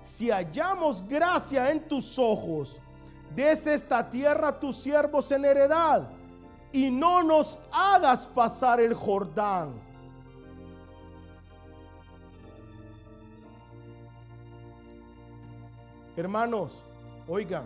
si 0.00 0.30
hallamos 0.30 1.06
gracia 1.08 1.70
en 1.70 1.88
tus 1.88 2.18
ojos, 2.18 2.80
des 3.34 3.66
esta 3.66 4.08
tierra 4.08 4.48
a 4.48 4.60
tus 4.60 4.76
siervos 4.76 5.30
en 5.32 5.44
heredad 5.44 6.10
y 6.72 6.90
no 6.90 7.22
nos 7.22 7.60
hagas 7.72 8.26
pasar 8.26 8.80
el 8.80 8.94
Jordán 8.94 9.87
Hermanos, 16.18 16.82
oigan, 17.28 17.64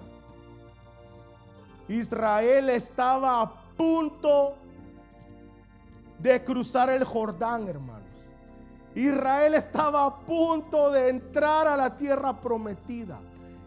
Israel 1.88 2.68
estaba 2.68 3.40
a 3.40 3.50
punto 3.78 4.56
de 6.18 6.44
cruzar 6.44 6.90
el 6.90 7.02
Jordán, 7.02 7.66
hermanos. 7.66 8.10
Israel 8.94 9.54
estaba 9.54 10.04
a 10.04 10.16
punto 10.18 10.90
de 10.90 11.08
entrar 11.08 11.66
a 11.66 11.78
la 11.78 11.96
tierra 11.96 12.38
prometida. 12.42 13.22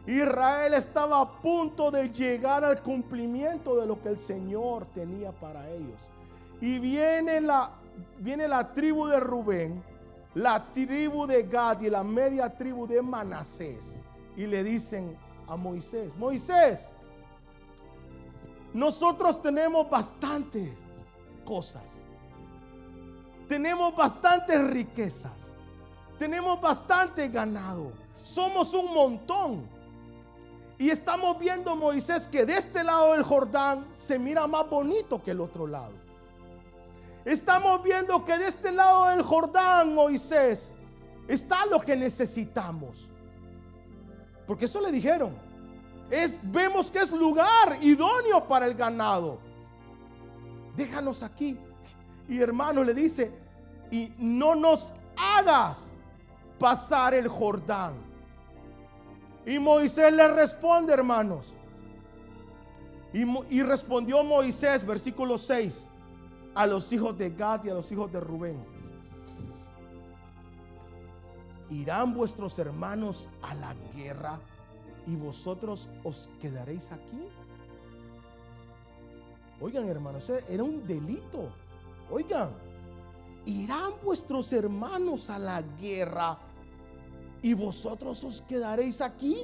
Israel 0.05 0.75
estaba 0.75 1.19
a 1.19 1.41
punto 1.41 1.89
de 1.89 2.09
llegar 2.09 2.63
al 2.63 2.83
cumplimiento 2.83 3.75
de 3.81 3.87
lo 3.87 3.99
que 3.99 4.09
el 4.09 4.17
Señor 4.17 4.85
tenía 4.93 5.31
para 5.31 5.67
ellos. 5.67 5.99
Y 6.61 6.77
viene 6.77 7.41
la, 7.41 7.71
viene 8.19 8.47
la 8.47 8.71
tribu 8.71 9.07
de 9.07 9.19
Rubén, 9.19 9.83
la 10.35 10.63
tribu 10.63 11.25
de 11.25 11.41
Gad 11.41 11.81
y 11.81 11.89
la 11.89 12.03
media 12.03 12.55
tribu 12.55 12.85
de 12.85 13.01
Manasés 13.01 14.04
y 14.35 14.47
le 14.47 14.63
dicen 14.63 15.17
a 15.47 15.55
Moisés, 15.55 16.15
Moisés, 16.15 16.91
nosotros 18.73 19.41
tenemos 19.41 19.89
bastantes 19.89 20.71
cosas, 21.45 22.03
tenemos 23.47 23.95
bastantes 23.95 24.61
riquezas, 24.69 25.53
tenemos 26.17 26.59
bastante 26.59 27.29
ganado, 27.29 27.91
somos 28.23 28.73
un 28.73 28.93
montón. 28.93 29.75
Y 30.77 30.89
estamos 30.89 31.39
viendo, 31.39 31.73
Moisés, 31.77 32.27
que 32.27 32.45
de 32.45 32.57
este 32.57 32.83
lado 32.83 33.13
del 33.13 33.23
Jordán 33.23 33.87
se 33.93 34.19
mira 34.19 34.45
más 34.45 34.69
bonito 34.69 35.23
que 35.23 35.31
el 35.31 35.39
otro 35.39 35.67
lado. 35.67 35.93
Estamos 37.23 37.81
viendo 37.81 38.25
que 38.25 38.37
de 38.37 38.47
este 38.49 38.73
lado 38.73 39.05
del 39.05 39.21
Jordán, 39.21 39.95
Moisés, 39.95 40.75
está 41.29 41.65
lo 41.65 41.79
que 41.79 41.95
necesitamos. 41.95 43.09
Porque 44.45 44.65
eso 44.65 44.81
le 44.81 44.91
dijeron. 44.91 45.35
Es, 46.09 46.39
vemos 46.43 46.91
que 46.91 46.99
es 46.99 47.11
lugar 47.11 47.77
idóneo 47.81 48.47
para 48.47 48.65
el 48.65 48.75
ganado. 48.75 49.39
Déjanos 50.75 51.23
aquí. 51.23 51.57
Y 52.27 52.39
hermano 52.39 52.83
le 52.83 52.93
dice, 52.93 53.31
y 53.91 54.11
no 54.17 54.55
nos 54.55 54.93
hagas 55.17 55.93
pasar 56.59 57.13
el 57.13 57.27
Jordán. 57.27 57.93
Y 59.45 59.59
Moisés 59.59 60.11
le 60.11 60.27
responde, 60.27 60.93
hermanos. 60.93 61.53
Y, 63.13 63.23
y, 63.49 63.63
respondió 63.63 64.23
Moisés, 64.23 64.85
versículo 64.85 65.37
6, 65.37 65.87
a 66.53 66.67
los 66.67 66.91
hijos 66.91 67.17
de 67.17 67.29
Gad 67.29 67.63
y 67.63 67.69
a 67.69 67.73
los 67.73 67.89
hijos 67.91 68.11
de 68.11 68.19
Rubén. 68.19 68.74
¿Irán 71.69 72.13
vuestros 72.13 72.59
hermanos 72.59 73.29
a 73.41 73.55
la 73.55 73.73
guerra 73.95 74.39
y 75.07 75.15
vosotros 75.15 75.89
os 76.03 76.29
quedaréis 76.39 76.91
aquí? 76.91 77.27
Oigan, 79.59 79.87
hermanos, 79.87 80.29
era 80.29 80.63
un 80.63 80.85
delito. 80.85 81.49
Oigan, 82.11 82.51
irán 83.45 83.93
vuestros 84.03 84.51
hermanos 84.53 85.29
a 85.29 85.39
la 85.39 85.61
guerra 85.61 86.37
y 87.41 87.53
vosotros 87.53 88.23
os 88.23 88.41
quedaréis 88.41 89.01
aquí. 89.01 89.43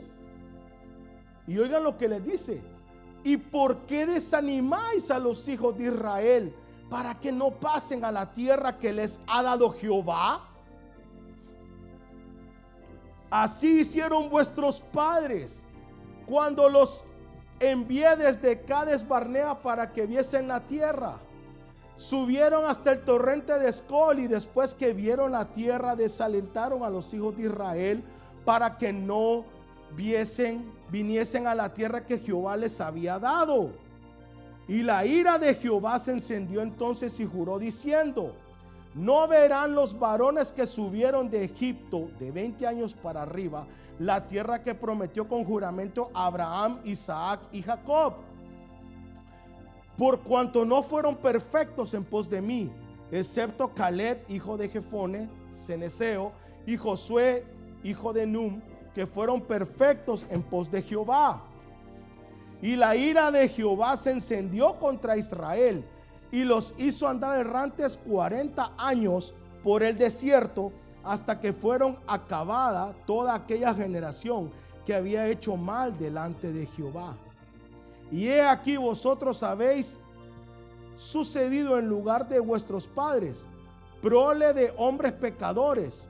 Y 1.48 1.58
oigan 1.58 1.84
lo 1.84 1.98
que 1.98 2.08
les 2.08 2.24
dice. 2.24 2.62
¿Y 3.24 3.38
por 3.38 3.86
qué 3.86 4.06
desanimáis 4.06 5.12
a 5.12 5.20
los 5.20 5.48
hijos 5.48 5.78
de 5.78 5.86
Israel 5.86 6.56
para 6.90 7.20
que 7.20 7.32
no 7.32 7.52
pasen 7.52 8.04
a 8.04 8.12
la 8.12 8.32
tierra 8.32 8.78
que 8.78 8.94
les 8.94 9.22
ha 9.28 9.42
dado 9.44 9.72
Jehová? 9.72 10.51
Así 13.32 13.80
hicieron 13.80 14.30
vuestros 14.30 14.82
padres 14.82 15.64
cuando 16.26 16.68
los 16.68 17.06
envié 17.62 18.18
desde 18.18 18.62
Cades 18.62 19.08
Barnea 19.08 19.62
para 19.62 19.94
que 19.94 20.06
viesen 20.06 20.50
la 20.50 20.60
tierra. 20.68 21.18
Subieron 21.96 22.66
hasta 22.66 22.92
el 22.92 23.06
torrente 23.06 23.58
de 23.58 23.70
Escol 23.70 24.20
y 24.20 24.28
después 24.28 24.76
que 24.76 24.92
vieron 24.92 25.32
la 25.32 25.52
tierra 25.54 25.96
desalentaron 25.96 26.84
a 26.84 26.90
los 26.90 27.14
hijos 27.14 27.38
de 27.38 27.44
Israel 27.44 28.04
para 28.44 28.78
que 28.78 28.92
no 28.92 29.46
viesen, 29.96 30.70
viniesen 30.90 31.48
a 31.48 31.56
la 31.56 31.74
tierra 31.74 32.06
que 32.06 32.20
Jehová 32.20 32.58
les 32.58 32.82
había 32.82 33.18
dado. 33.18 33.72
Y 34.68 34.84
la 34.84 35.06
ira 35.06 35.38
de 35.38 35.56
Jehová 35.56 36.00
se 36.00 36.12
encendió 36.12 36.62
entonces 36.62 37.18
y 37.22 37.26
juró 37.26 37.60
diciendo, 37.60 38.36
no 38.94 39.28
verán 39.28 39.74
los 39.74 39.98
varones 39.98 40.52
que 40.52 40.68
subieron 40.68 41.30
de 41.30 41.46
Egipto 41.46 42.10
de 42.20 42.32
20 42.32 42.68
años 42.68 42.94
para 42.94 43.22
arriba 43.22 43.68
la 44.00 44.26
tierra 44.26 44.62
que 44.62 44.76
prometió 44.76 45.28
con 45.28 45.46
juramento 45.46 46.10
Abraham, 46.14 46.80
Isaac 46.84 47.42
y 47.52 47.62
Jacob. 47.62 48.16
Por 49.98 50.22
cuanto 50.22 50.66
no 50.66 50.82
fueron 50.82 51.16
perfectos 51.18 51.94
en 51.94 52.04
pos 52.04 52.28
de 52.28 52.42
mí, 52.42 52.72
excepto 53.12 53.74
Caleb, 53.74 54.24
hijo 54.28 54.58
de 54.58 54.70
Jefone, 54.70 55.30
Ceneseo, 55.52 56.32
y 56.66 56.78
Josué, 56.78 57.46
hijo 57.84 58.12
de 58.12 58.26
Num, 58.26 58.62
que 58.96 59.06
fueron 59.06 59.42
perfectos 59.42 60.26
en 60.30 60.42
pos 60.42 60.70
de 60.72 60.82
Jehová. 60.82 61.44
Y 62.62 62.76
la 62.76 62.96
ira 62.96 63.32
de 63.32 63.48
Jehová 63.48 63.96
se 63.98 64.12
encendió 64.12 64.80
contra 64.80 65.18
Israel 65.18 65.86
y 66.32 66.44
los 66.44 66.74
hizo 66.78 67.08
andar 67.08 67.40
errantes 67.40 67.98
40 67.98 68.74
años 68.78 69.34
por 69.64 69.84
el 69.84 69.98
desierto 69.98 70.72
hasta 71.04 71.40
que 71.40 71.54
fueron 71.54 71.98
acabada 72.08 72.94
toda 73.06 73.36
aquella 73.36 73.74
generación 73.74 74.52
que 74.86 74.96
había 74.96 75.28
hecho 75.28 75.58
mal 75.58 75.98
delante 75.98 76.52
de 76.52 76.66
Jehová. 76.68 77.18
Y 78.12 78.28
he 78.28 78.42
aquí 78.42 78.78
vosotros 78.78 79.42
habéis 79.44 80.00
sucedido 80.96 81.80
en 81.80 81.88
lugar 81.88 82.28
de 82.28 82.40
vuestros 82.40 82.88
padres, 82.88 83.48
prole 84.02 84.54
de 84.54 84.74
hombres 84.78 85.14
pecadores, 85.14 86.08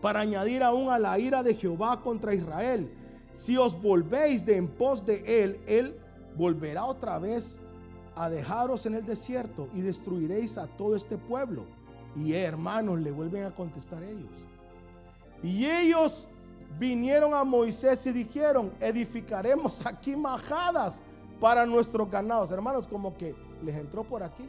para 0.00 0.20
añadir 0.20 0.62
aún 0.62 0.90
a 0.90 0.98
la 0.98 1.18
ira 1.18 1.42
de 1.42 1.54
Jehová 1.54 2.00
contra 2.00 2.34
Israel. 2.34 2.92
Si 3.32 3.56
os 3.56 3.80
volvéis 3.80 4.44
de 4.44 4.56
en 4.56 4.68
pos 4.68 5.06
de 5.06 5.44
él, 5.44 5.60
él 5.66 5.96
volverá 6.36 6.84
otra 6.86 7.18
vez 7.18 7.60
a 8.14 8.28
dejaros 8.28 8.86
en 8.86 8.94
el 8.94 9.06
desierto 9.06 9.68
y 9.74 9.80
destruiréis 9.80 10.58
a 10.58 10.66
todo 10.66 10.96
este 10.96 11.18
pueblo. 11.18 11.64
Y 12.14 12.34
hermanos, 12.34 13.00
le 13.00 13.10
vuelven 13.10 13.44
a 13.44 13.54
contestar 13.54 14.02
ellos. 14.02 14.30
Y 15.42 15.66
ellos 15.66 16.28
vinieron 16.78 17.34
a 17.34 17.44
Moisés 17.44 18.06
y 18.06 18.12
dijeron, 18.12 18.72
edificaremos 18.80 19.84
aquí 19.86 20.14
majadas 20.14 21.02
para 21.40 21.66
nuestros 21.66 22.10
ganados. 22.10 22.50
Hermanos, 22.52 22.86
como 22.86 23.16
que 23.16 23.34
les 23.62 23.76
entró 23.76 24.04
por 24.04 24.22
aquí 24.22 24.48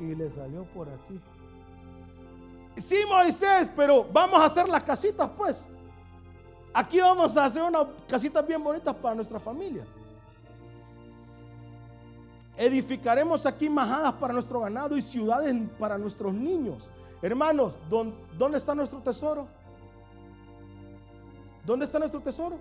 y 0.00 0.14
les 0.14 0.34
salió 0.34 0.64
por 0.64 0.88
aquí. 0.88 1.20
Sí, 2.76 2.96
Moisés, 3.08 3.70
pero 3.76 4.06
vamos 4.12 4.40
a 4.40 4.46
hacer 4.46 4.68
las 4.68 4.82
casitas 4.82 5.28
pues. 5.36 5.68
Aquí 6.72 7.00
vamos 7.00 7.36
a 7.36 7.44
hacer 7.44 7.62
unas 7.62 7.86
casitas 8.08 8.46
bien 8.46 8.62
bonitas 8.62 8.94
para 8.94 9.14
nuestra 9.14 9.38
familia. 9.38 9.86
Edificaremos 12.62 13.44
aquí 13.44 13.68
majadas 13.68 14.12
para 14.12 14.32
nuestro 14.32 14.60
ganado 14.60 14.96
y 14.96 15.02
ciudades 15.02 15.52
para 15.80 15.98
nuestros 15.98 16.32
niños. 16.32 16.92
Hermanos, 17.20 17.76
¿dónde 17.88 18.56
está 18.56 18.72
nuestro 18.72 19.00
tesoro? 19.00 19.48
¿Dónde 21.66 21.86
está 21.86 21.98
nuestro 21.98 22.20
tesoro? 22.20 22.60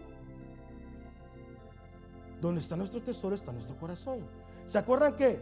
¿Dónde 2.41 2.61
está 2.61 2.75
nuestro 2.75 2.99
tesoro 2.99 3.35
está 3.35 3.51
nuestro 3.51 3.75
corazón. 3.77 4.21
¿Se 4.65 4.79
acuerdan 4.79 5.15
que 5.15 5.39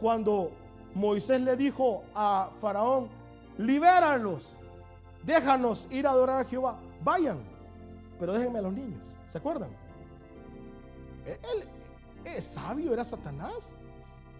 cuando 0.00 0.52
Moisés 0.94 1.40
le 1.40 1.56
dijo 1.56 2.04
a 2.14 2.50
Faraón, 2.60 3.08
libéralos, 3.58 4.52
déjanos 5.24 5.88
ir 5.90 6.06
a 6.06 6.10
adorar 6.10 6.42
a 6.42 6.44
Jehová, 6.44 6.78
vayan, 7.02 7.38
pero 8.20 8.34
déjenme 8.34 8.60
a 8.60 8.62
los 8.62 8.72
niños? 8.72 9.02
¿Se 9.26 9.38
acuerdan? 9.38 9.70
Él 11.24 11.68
es 12.24 12.44
sabio, 12.44 12.92
era 12.92 13.04
Satanás. 13.04 13.74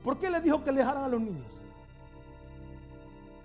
¿Por 0.07 0.21
qué 0.21 0.31
les 0.31 0.41
dijo 0.41 0.63
que 0.63 0.71
dejaran 0.71 1.03
a 1.03 1.09
los 1.09 1.21
niños? 1.21 1.49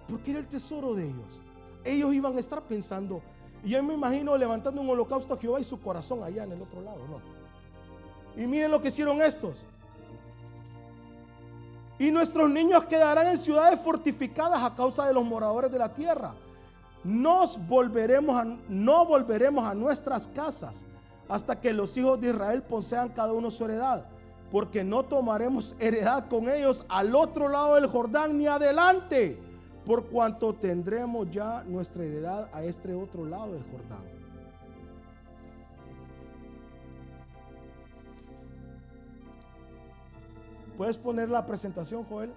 Porque 0.08 0.30
era 0.30 0.40
el 0.40 0.48
tesoro 0.48 0.94
de 0.94 1.06
ellos. 1.06 1.42
Ellos 1.84 2.14
iban 2.14 2.38
a 2.38 2.40
estar 2.40 2.62
pensando, 2.62 3.24
y 3.64 3.70
yo 3.70 3.82
me 3.82 3.96
imagino 3.96 4.38
levantando 4.38 4.80
un 4.80 4.88
holocausto 4.92 5.34
a 5.34 5.38
Jehová 5.40 5.60
y 5.60 5.64
su 5.64 5.82
corazón 5.82 6.22
allá 6.22 6.44
en 6.44 6.52
el 6.52 6.62
otro 6.62 6.84
lado, 6.84 7.00
¿no? 7.08 7.20
Y 8.40 8.46
miren 8.46 8.70
lo 8.70 8.80
que 8.80 8.90
hicieron 8.90 9.24
estos. 9.24 9.66
Y 11.98 12.12
nuestros 12.12 12.48
niños 12.48 12.86
quedarán 12.86 13.26
en 13.26 13.40
ciudades 13.40 13.80
fortificadas 13.80 14.62
a 14.62 14.76
causa 14.76 15.08
de 15.08 15.16
los 15.16 15.26
moradores 15.26 15.72
de 15.72 15.80
la 15.80 15.92
tierra. 15.92 16.36
Volveremos 17.68 18.38
a, 18.38 18.46
no 18.70 19.08
volveremos 19.08 19.64
a 19.64 19.74
nuestras 19.74 20.28
casas 20.28 20.86
hasta 21.28 21.60
que 21.60 21.74
los 21.74 21.98
hijos 21.98 22.22
de 22.22 22.30
Israel 22.30 22.62
posean 22.62 23.10
cada 23.10 23.34
uno 23.34 23.50
su 23.50 23.66
heredad 23.66 24.06
porque 24.52 24.84
no 24.84 25.04
tomaremos 25.04 25.76
heredad 25.80 26.28
con 26.28 26.50
ellos 26.50 26.86
al 26.90 27.16
otro 27.16 27.48
lado 27.48 27.76
del 27.76 27.88
Jordán 27.88 28.38
ni 28.38 28.48
adelante, 28.48 29.40
por 29.86 30.08
cuanto 30.08 30.54
tendremos 30.54 31.32
ya 31.32 31.64
nuestra 31.64 32.04
heredad 32.04 32.50
a 32.54 32.62
este 32.64 32.94
otro 32.94 33.26
lado 33.26 33.54
del 33.54 33.64
Jordán. 33.64 34.04
¿Puedes 40.78 40.98
poner 40.98 41.30
la 41.30 41.46
presentación, 41.46 42.04
Joel? 42.04 42.34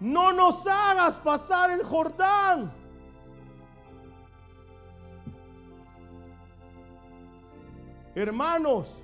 No 0.00 0.32
nos 0.32 0.66
hagas 0.66 1.16
pasar 1.18 1.70
el 1.70 1.82
Jordán. 1.82 2.72
Hermanos, 8.14 9.02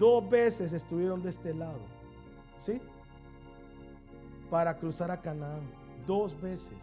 Dos 0.00 0.30
veces 0.30 0.72
estuvieron 0.72 1.22
de 1.22 1.28
este 1.28 1.52
lado. 1.52 1.78
¿Sí? 2.58 2.80
Para 4.50 4.78
cruzar 4.78 5.10
a 5.10 5.20
Canaán. 5.20 5.60
Dos 6.06 6.40
veces. 6.40 6.78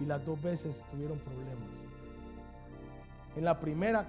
Y 0.00 0.06
las 0.06 0.24
dos 0.24 0.40
veces 0.40 0.84
tuvieron 0.90 1.18
problemas. 1.18 1.68
En 3.36 3.44
la 3.44 3.60
primera 3.60 4.06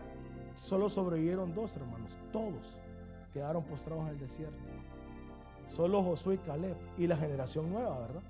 solo 0.55 0.89
sobrevivieron 0.89 1.53
dos 1.53 1.75
hermanos. 1.75 2.11
Todos 2.31 2.79
quedaron 3.33 3.65
postrados 3.65 4.03
en 4.05 4.09
el 4.11 4.19
desierto. 4.19 4.63
Solo 5.67 6.01
Josué 6.03 6.35
y 6.35 6.37
Caleb 6.37 6.77
y 6.97 7.07
la 7.07 7.17
generación 7.17 7.69
nueva, 7.69 7.99
¿verdad? 7.99 8.21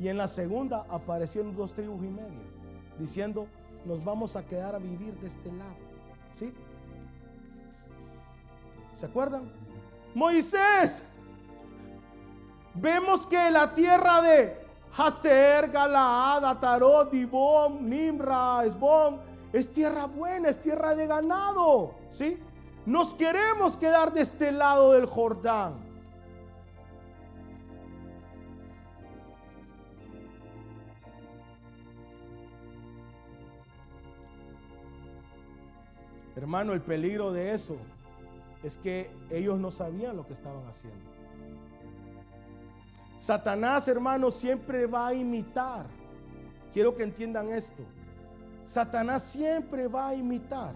Y 0.00 0.08
en 0.08 0.16
la 0.18 0.26
segunda 0.26 0.86
aparecieron 0.88 1.54
dos 1.54 1.72
tribus 1.72 2.02
y 2.04 2.08
media, 2.08 2.42
diciendo, 2.98 3.46
nos 3.84 4.04
vamos 4.04 4.36
a 4.36 4.44
quedar 4.44 4.74
a 4.74 4.78
vivir 4.78 5.14
de 5.18 5.26
este 5.28 5.50
lado. 5.52 5.76
¿Sí? 6.32 6.52
¿Se 8.94 9.06
acuerdan? 9.06 9.52
Moisés, 10.14 11.02
vemos 12.74 13.26
que 13.26 13.50
la 13.50 13.74
tierra 13.74 14.22
de 14.22 14.62
Hazer, 14.96 15.70
Galaad, 15.70 16.44
Atarot, 16.44 17.10
Dibón, 17.10 17.88
Nimra, 17.88 18.64
Esbón, 18.64 19.20
es 19.52 19.70
tierra 19.72 20.06
buena, 20.06 20.48
es 20.50 20.60
tierra 20.60 20.94
de 20.94 21.06
ganado. 21.06 21.94
¿Sí? 22.10 22.38
Nos 22.84 23.14
queremos 23.14 23.76
quedar 23.76 24.12
de 24.12 24.22
este 24.22 24.52
lado 24.52 24.92
del 24.92 25.06
Jordán. 25.06 25.91
Hermano, 36.42 36.72
el 36.72 36.80
peligro 36.80 37.32
de 37.32 37.54
eso 37.54 37.76
es 38.64 38.76
que 38.76 39.08
ellos 39.30 39.60
no 39.60 39.70
sabían 39.70 40.16
lo 40.16 40.26
que 40.26 40.32
estaban 40.32 40.66
haciendo. 40.66 40.98
Satanás, 43.16 43.86
hermanos, 43.86 44.34
siempre 44.34 44.86
va 44.86 45.06
a 45.06 45.14
imitar. 45.14 45.86
Quiero 46.72 46.96
que 46.96 47.04
entiendan 47.04 47.48
esto. 47.48 47.84
Satanás 48.64 49.22
siempre 49.22 49.86
va 49.86 50.08
a 50.08 50.14
imitar 50.16 50.74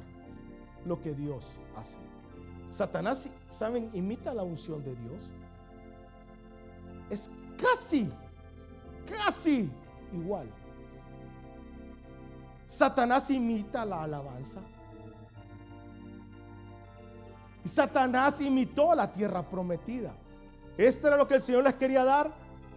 lo 0.85 1.03
que 1.03 1.13
Dios 1.15 1.57
hace. 1.75 1.99
Satanás, 2.71 3.29
¿saben? 3.49 3.91
Imita 3.93 4.33
la 4.33 4.45
unción 4.45 4.85
de 4.85 4.95
Dios. 4.95 5.33
Es 7.11 7.29
casi, 7.61 8.09
casi 9.05 9.69
igual. 10.13 10.49
Satanás 12.69 13.33
imita 13.33 13.85
la 13.85 14.05
alabanza. 14.05 14.61
Satanás 17.69 18.41
imitó 18.41 18.95
la 18.95 19.11
tierra 19.11 19.43
prometida. 19.43 20.15
Esto 20.77 21.09
era 21.09 21.17
lo 21.17 21.27
que 21.27 21.35
el 21.35 21.43
Señor 21.43 21.65
les 21.65 21.75
quería 21.75 22.05
dar. 22.05 22.33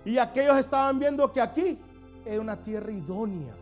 Y 0.05 0.17
aquellos 0.17 0.57
estaban 0.57 0.99
viendo 0.99 1.31
que 1.31 1.41
aquí 1.41 1.77
era 2.25 2.39
una 2.39 2.61
tierra 2.61 2.91
idónea. 2.91 3.53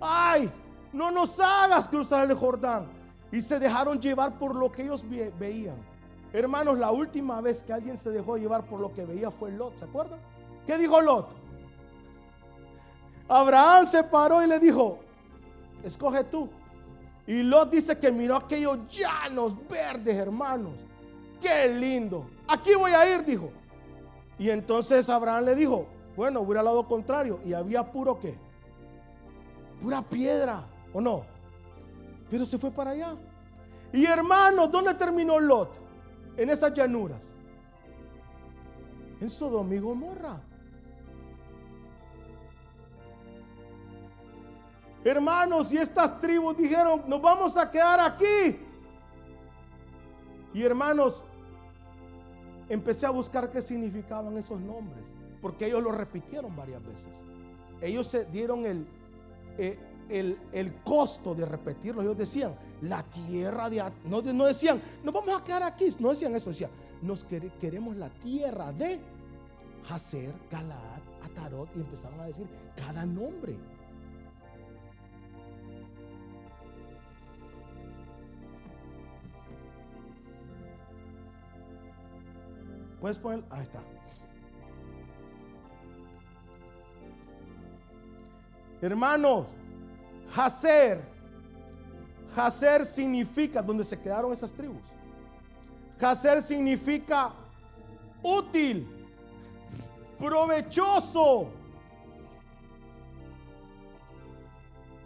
Ay, 0.00 0.50
no 0.92 1.10
nos 1.10 1.40
hagas 1.40 1.88
cruzar 1.88 2.30
el 2.30 2.36
Jordán. 2.36 2.86
Y 3.32 3.40
se 3.40 3.58
dejaron 3.58 4.00
llevar 4.00 4.38
por 4.38 4.54
lo 4.54 4.70
que 4.70 4.82
ellos 4.82 5.04
veían. 5.38 5.76
Hermanos, 6.32 6.78
la 6.78 6.90
última 6.90 7.40
vez 7.40 7.62
que 7.62 7.72
alguien 7.72 7.96
se 7.96 8.10
dejó 8.10 8.36
llevar 8.36 8.66
por 8.66 8.80
lo 8.80 8.92
que 8.92 9.04
veía 9.04 9.30
fue 9.30 9.50
Lot, 9.50 9.78
¿se 9.78 9.84
acuerdan? 9.84 10.20
¿Qué 10.66 10.78
dijo 10.78 11.00
Lot? 11.00 11.34
Abraham 13.28 13.86
se 13.86 14.02
paró 14.04 14.42
y 14.42 14.46
le 14.46 14.58
dijo, 14.58 14.98
escoge 15.84 16.24
tú. 16.24 16.48
Y 17.26 17.42
Lot 17.42 17.70
dice 17.70 17.98
que 17.98 18.10
miró 18.10 18.36
aquellos 18.36 18.78
llanos 18.88 19.56
verdes, 19.68 20.16
hermanos. 20.16 20.72
Qué 21.40 21.68
lindo. 21.68 22.26
Aquí 22.48 22.74
voy 22.74 22.92
a 22.92 23.14
ir, 23.14 23.24
dijo. 23.24 23.50
Y 24.38 24.50
entonces 24.50 25.08
Abraham 25.08 25.44
le 25.44 25.54
dijo, 25.54 25.86
bueno, 26.16 26.44
voy 26.44 26.56
al 26.56 26.64
lado 26.64 26.86
contrario. 26.86 27.40
Y 27.44 27.52
había 27.52 27.90
puro 27.90 28.18
qué? 28.18 28.36
Pura 29.80 30.02
piedra, 30.02 30.66
¿o 30.92 31.00
no? 31.00 31.24
Pero 32.28 32.44
se 32.44 32.58
fue 32.58 32.70
para 32.70 32.90
allá. 32.90 33.16
Y 33.92 34.04
hermanos, 34.06 34.70
¿dónde 34.70 34.94
terminó 34.94 35.38
Lot? 35.38 35.80
En 36.36 36.50
esas 36.50 36.72
llanuras. 36.72 37.34
En 39.20 39.28
Sodoma 39.28 39.74
y 39.74 39.78
Gomorra. 39.78 40.40
Hermanos, 45.10 45.72
y 45.72 45.76
estas 45.76 46.20
tribus 46.20 46.56
dijeron, 46.56 47.02
nos 47.08 47.20
vamos 47.20 47.56
a 47.56 47.68
quedar 47.68 47.98
aquí. 47.98 48.60
Y 50.54 50.62
hermanos, 50.62 51.24
empecé 52.68 53.06
a 53.06 53.10
buscar 53.10 53.50
qué 53.50 53.60
significaban 53.60 54.36
esos 54.36 54.60
nombres, 54.60 55.04
porque 55.42 55.66
ellos 55.66 55.82
lo 55.82 55.90
repitieron 55.90 56.54
varias 56.54 56.84
veces. 56.86 57.24
Ellos 57.80 58.06
se 58.06 58.26
dieron 58.26 58.64
el, 58.66 58.86
eh, 59.58 59.78
el, 60.08 60.38
el, 60.52 60.74
costo 60.84 61.34
de 61.34 61.44
repetirlo. 61.44 62.02
Ellos 62.02 62.16
decían, 62.16 62.54
la 62.82 63.02
tierra 63.02 63.68
de... 63.68 63.82
No, 64.04 64.22
no 64.22 64.44
decían, 64.44 64.80
nos 65.02 65.12
vamos 65.12 65.40
a 65.40 65.42
quedar 65.42 65.64
aquí. 65.64 65.88
No 65.98 66.10
decían 66.10 66.36
eso, 66.36 66.50
decían, 66.50 66.70
nos 67.02 67.24
queremos 67.24 67.96
la 67.96 68.10
tierra 68.10 68.72
de 68.72 69.00
Hazer, 69.88 70.32
Galaad, 70.48 71.02
Atarot. 71.24 71.68
Y 71.74 71.80
empezaron 71.80 72.20
a 72.20 72.26
decir 72.26 72.46
cada 72.76 73.04
nombre. 73.04 73.58
Puedes 83.00 83.18
poner, 83.18 83.42
ahí 83.50 83.62
está. 83.62 83.80
Hermanos, 88.80 89.48
Hacer, 90.36 91.02
Hacer 92.36 92.84
significa 92.84 93.62
donde 93.62 93.84
se 93.84 94.00
quedaron 94.00 94.32
esas 94.32 94.54
tribus. 94.54 94.82
Hacer 96.00 96.40
significa 96.40 97.32
útil, 98.22 98.86
provechoso. 100.18 101.50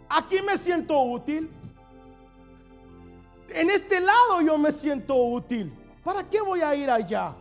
Aquí 0.07 0.41
me 0.41 0.57
siento 0.57 1.01
útil. 1.01 1.51
En 3.49 3.69
este 3.69 3.99
lado 3.99 4.41
yo 4.41 4.57
me 4.57 4.71
siento 4.71 5.15
útil. 5.15 5.73
¿Para 6.03 6.23
qué 6.29 6.41
voy 6.41 6.61
a 6.61 6.75
ir 6.75 6.89
allá? 6.89 7.35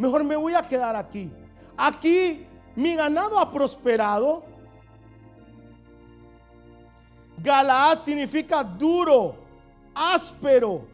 Mejor 0.00 0.24
me 0.24 0.34
voy 0.34 0.54
a 0.54 0.62
quedar 0.62 0.96
aquí. 0.96 1.30
Aquí 1.76 2.46
mi 2.74 2.94
ganado 2.94 3.38
ha 3.38 3.52
prosperado. 3.52 4.42
Galaad 7.36 8.00
significa 8.00 8.64
duro, 8.64 9.36
áspero. 9.94 10.86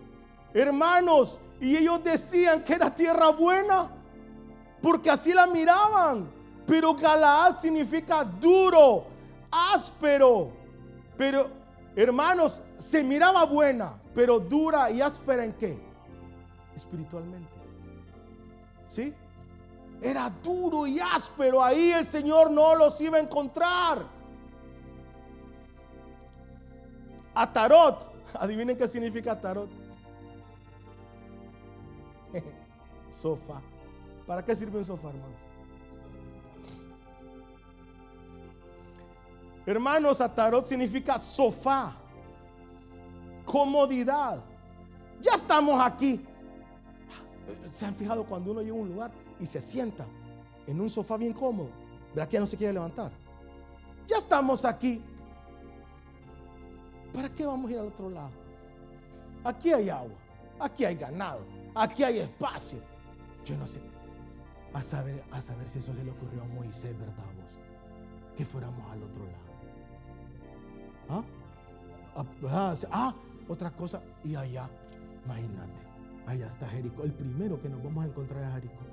Hermanos, 0.52 1.38
y 1.60 1.76
ellos 1.76 2.02
decían 2.02 2.64
que 2.64 2.72
era 2.72 2.92
tierra 2.92 3.30
buena, 3.30 3.92
porque 4.82 5.08
así 5.08 5.32
la 5.32 5.46
miraban. 5.46 6.28
Pero 6.66 6.92
Galaad 6.92 7.58
significa 7.58 8.24
duro, 8.24 9.06
áspero. 9.52 10.50
Pero, 11.16 11.48
hermanos, 11.94 12.60
se 12.76 13.04
miraba 13.04 13.44
buena, 13.44 14.02
pero 14.12 14.40
dura 14.40 14.90
y 14.90 15.00
áspera 15.00 15.44
en 15.44 15.52
qué? 15.52 15.78
Espiritualmente. 16.74 17.55
¿Sí? 18.96 19.12
Era 20.00 20.30
duro 20.42 20.86
y 20.86 20.98
áspero. 20.98 21.62
Ahí 21.62 21.92
el 21.92 22.02
Señor 22.04 22.50
no 22.50 22.74
los 22.74 22.98
iba 23.02 23.18
a 23.18 23.20
encontrar. 23.20 24.06
Atarot. 27.34 28.10
Adivinen 28.40 28.74
qué 28.74 28.88
significa 28.88 29.32
Atarot. 29.32 29.68
sofá. 33.10 33.60
¿Para 34.26 34.42
qué 34.42 34.56
sirve 34.56 34.78
un 34.78 34.84
sofá, 34.86 35.08
hermanos? 35.08 35.40
Hermanos, 39.66 40.20
Atarot 40.22 40.64
significa 40.64 41.18
sofá. 41.18 41.96
Comodidad. 43.44 44.42
Ya 45.20 45.32
estamos 45.32 45.78
aquí. 45.82 46.24
¿Se 47.70 47.86
han 47.86 47.94
fijado 47.94 48.24
cuando 48.24 48.50
uno 48.50 48.62
llega 48.62 48.76
a 48.76 48.80
un 48.80 48.88
lugar 48.88 49.12
y 49.38 49.46
se 49.46 49.60
sienta 49.60 50.06
en 50.66 50.80
un 50.80 50.90
sofá 50.90 51.16
bien 51.16 51.32
cómodo? 51.32 51.70
¿Verdad 52.14 52.28
que 52.28 52.34
ya 52.34 52.40
no 52.40 52.46
se 52.46 52.56
quiere 52.56 52.72
levantar? 52.72 53.12
Ya 54.06 54.16
estamos 54.16 54.64
aquí. 54.64 55.02
¿Para 57.12 57.28
qué 57.28 57.46
vamos 57.46 57.70
a 57.70 57.74
ir 57.74 57.78
al 57.78 57.86
otro 57.88 58.10
lado? 58.10 58.30
Aquí 59.44 59.72
hay 59.72 59.88
agua, 59.88 60.16
aquí 60.58 60.84
hay 60.84 60.96
ganado, 60.96 61.40
aquí 61.74 62.02
hay 62.02 62.18
espacio. 62.20 62.80
Yo 63.44 63.56
no 63.56 63.66
sé. 63.66 63.80
A 64.72 64.82
saber, 64.82 65.24
a 65.30 65.40
saber 65.40 65.66
si 65.68 65.78
eso 65.78 65.94
se 65.94 66.04
le 66.04 66.10
ocurrió 66.10 66.42
a 66.42 66.46
Moisés, 66.46 66.98
¿verdad 66.98 67.24
vos? 67.36 68.34
Que 68.36 68.44
fuéramos 68.44 68.90
al 68.90 69.02
otro 69.02 69.24
lado. 69.24 69.46
¿Ah? 71.08 71.24
Ah, 72.48 72.74
ah 72.90 73.14
otra 73.48 73.70
cosa. 73.70 74.02
Y 74.24 74.34
allá, 74.34 74.68
imagínate. 75.24 75.85
Allá 76.26 76.48
está 76.48 76.68
Jericó. 76.68 77.04
El 77.04 77.12
primero 77.12 77.60
que 77.60 77.68
nos 77.68 77.82
vamos 77.82 78.04
a 78.04 78.08
encontrar 78.08 78.42
es 78.42 78.54
Jericó. 78.54 78.84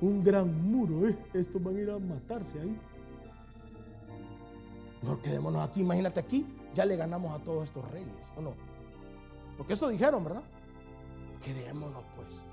Un 0.00 0.24
gran 0.24 0.70
muro. 0.70 1.06
¿eh? 1.06 1.16
Estos 1.34 1.62
van 1.62 1.76
a 1.76 1.80
ir 1.80 1.90
a 1.90 1.98
matarse 1.98 2.60
ahí. 2.60 2.78
No 5.02 5.20
quedémonos 5.20 5.68
aquí. 5.68 5.80
Imagínate 5.80 6.20
aquí. 6.20 6.46
Ya 6.74 6.84
le 6.84 6.96
ganamos 6.96 7.38
a 7.38 7.44
todos 7.44 7.64
estos 7.64 7.88
reyes. 7.90 8.32
¿O 8.36 8.40
no? 8.40 8.54
Porque 9.56 9.74
eso 9.74 9.88
dijeron, 9.88 10.24
¿verdad? 10.24 10.42
Quedémonos 11.42 12.02
pues. 12.16 12.46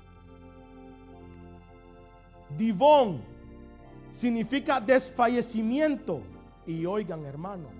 Divón 2.56 3.22
significa 4.10 4.80
desfallecimiento. 4.80 6.20
Y 6.66 6.84
oigan, 6.86 7.24
hermano, 7.24 7.70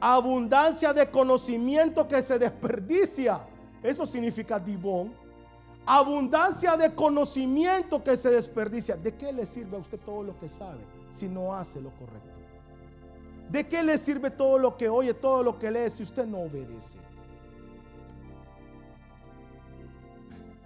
abundancia 0.00 0.94
de 0.94 1.10
conocimiento 1.10 2.06
que 2.06 2.22
se 2.22 2.38
desperdicia. 2.38 3.46
Eso 3.82 4.06
significa 4.06 4.58
divón. 4.58 5.12
Abundancia 5.86 6.76
de 6.76 6.94
conocimiento 6.94 8.02
que 8.02 8.16
se 8.16 8.30
desperdicia. 8.30 8.96
¿De 8.96 9.14
qué 9.14 9.32
le 9.32 9.46
sirve 9.46 9.76
a 9.76 9.80
usted 9.80 9.98
todo 10.00 10.22
lo 10.22 10.38
que 10.38 10.48
sabe 10.48 10.84
si 11.10 11.28
no 11.28 11.54
hace 11.54 11.80
lo 11.80 11.90
correcto? 11.90 12.38
¿De 13.48 13.66
qué 13.66 13.82
le 13.82 13.96
sirve 13.96 14.30
todo 14.30 14.58
lo 14.58 14.76
que 14.76 14.88
oye, 14.88 15.14
todo 15.14 15.42
lo 15.42 15.58
que 15.58 15.70
lee 15.70 15.88
si 15.88 16.02
usted 16.02 16.26
no 16.26 16.40
obedece? 16.40 16.98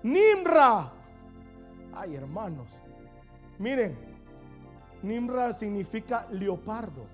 Nimra. 0.02 0.92
Ay, 1.94 2.16
hermanos. 2.16 2.72
Miren, 3.58 3.96
Nimra 5.02 5.52
significa 5.52 6.26
leopardo. 6.30 7.06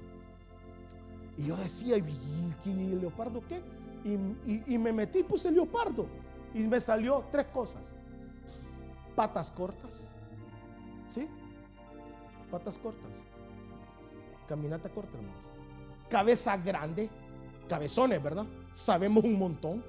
Y 1.36 1.46
yo 1.46 1.56
decía, 1.56 1.98
¿y 1.98 2.96
leopardo 3.00 3.42
qué? 3.46 3.60
Y, 4.66 4.78
me 4.78 4.92
metí, 4.92 5.22
puse 5.22 5.50
leopardo 5.50 6.06
y 6.54 6.60
me 6.60 6.80
salió 6.80 7.24
tres 7.30 7.46
cosas. 7.46 7.92
Patas 9.14 9.50
cortas, 9.50 10.08
¿Sí? 11.08 11.28
Patas 12.50 12.78
cortas. 12.78 13.18
Caminata 14.48 14.88
corta, 14.88 15.16
hermanos. 15.16 15.36
Cabeza 16.08 16.56
grande. 16.56 17.10
Cabezones, 17.68 18.22
¿verdad? 18.22 18.46
Sabemos 18.72 19.24
un 19.24 19.38
montón. 19.38 19.84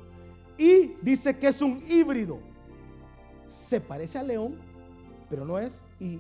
Y 0.57 0.95
dice 1.01 1.37
que 1.37 1.47
es 1.47 1.61
un 1.61 1.81
híbrido. 1.87 2.39
Se 3.47 3.79
parece 3.79 4.19
al 4.19 4.27
león, 4.27 4.59
pero 5.29 5.45
no 5.45 5.57
es. 5.57 5.83
Y 5.99 6.19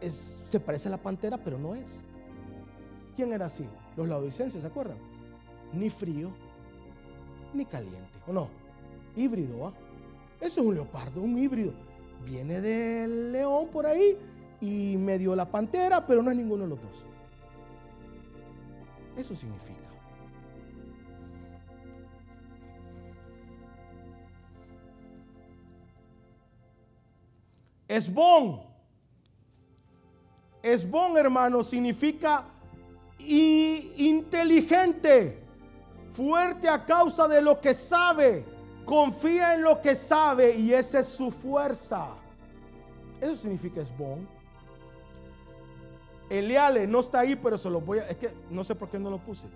es, 0.00 0.44
se 0.46 0.58
parece 0.58 0.88
a 0.88 0.92
la 0.92 0.98
pantera, 1.02 1.38
pero 1.38 1.58
no 1.58 1.74
es. 1.74 2.04
¿Quién 3.14 3.32
era 3.32 3.46
así? 3.46 3.68
Los 3.96 4.08
laodicenses, 4.08 4.62
¿se 4.62 4.66
acuerdan? 4.66 4.98
Ni 5.72 5.90
frío, 5.90 6.32
ni 7.54 7.64
caliente, 7.64 8.18
¿o 8.26 8.32
no? 8.32 8.48
Híbrido, 9.16 9.66
¿ah? 9.66 9.72
Eso 10.40 10.60
es 10.60 10.66
un 10.66 10.74
leopardo, 10.74 11.20
un 11.20 11.38
híbrido. 11.38 11.72
Viene 12.24 12.60
del 12.60 13.32
león 13.32 13.68
por 13.68 13.86
ahí 13.86 14.16
y 14.60 14.96
medio 14.96 15.34
la 15.34 15.50
pantera, 15.50 16.06
pero 16.06 16.22
no 16.22 16.30
es 16.30 16.36
ninguno 16.36 16.64
de 16.64 16.70
los 16.70 16.80
dos. 16.80 17.06
Eso 19.16 19.34
significa. 19.34 19.80
Esbón. 27.88 28.60
Esbón, 30.62 31.16
hermano, 31.18 31.64
significa 31.64 32.46
inteligente, 33.98 35.42
fuerte 36.10 36.68
a 36.68 36.84
causa 36.84 37.28
de 37.28 37.42
lo 37.42 37.60
que 37.60 37.74
sabe, 37.74 38.44
confía 38.84 39.54
en 39.54 39.62
lo 39.62 39.80
que 39.80 39.94
sabe 39.94 40.56
y 40.56 40.72
esa 40.72 41.00
es 41.00 41.08
su 41.08 41.30
fuerza. 41.30 42.08
Eso 43.20 43.36
significa 43.36 43.80
Esbón. 43.80 44.28
Eliale 46.28 46.86
no 46.86 47.00
está 47.00 47.20
ahí, 47.20 47.36
pero 47.36 47.58
se 47.58 47.68
lo 47.68 47.80
voy 47.80 47.98
a. 47.98 48.08
Es 48.08 48.16
que 48.16 48.32
no 48.50 48.62
sé 48.62 48.74
por 48.74 48.88
qué 48.88 48.98
no 48.98 49.10
lo 49.10 49.18
puse. 49.18 49.48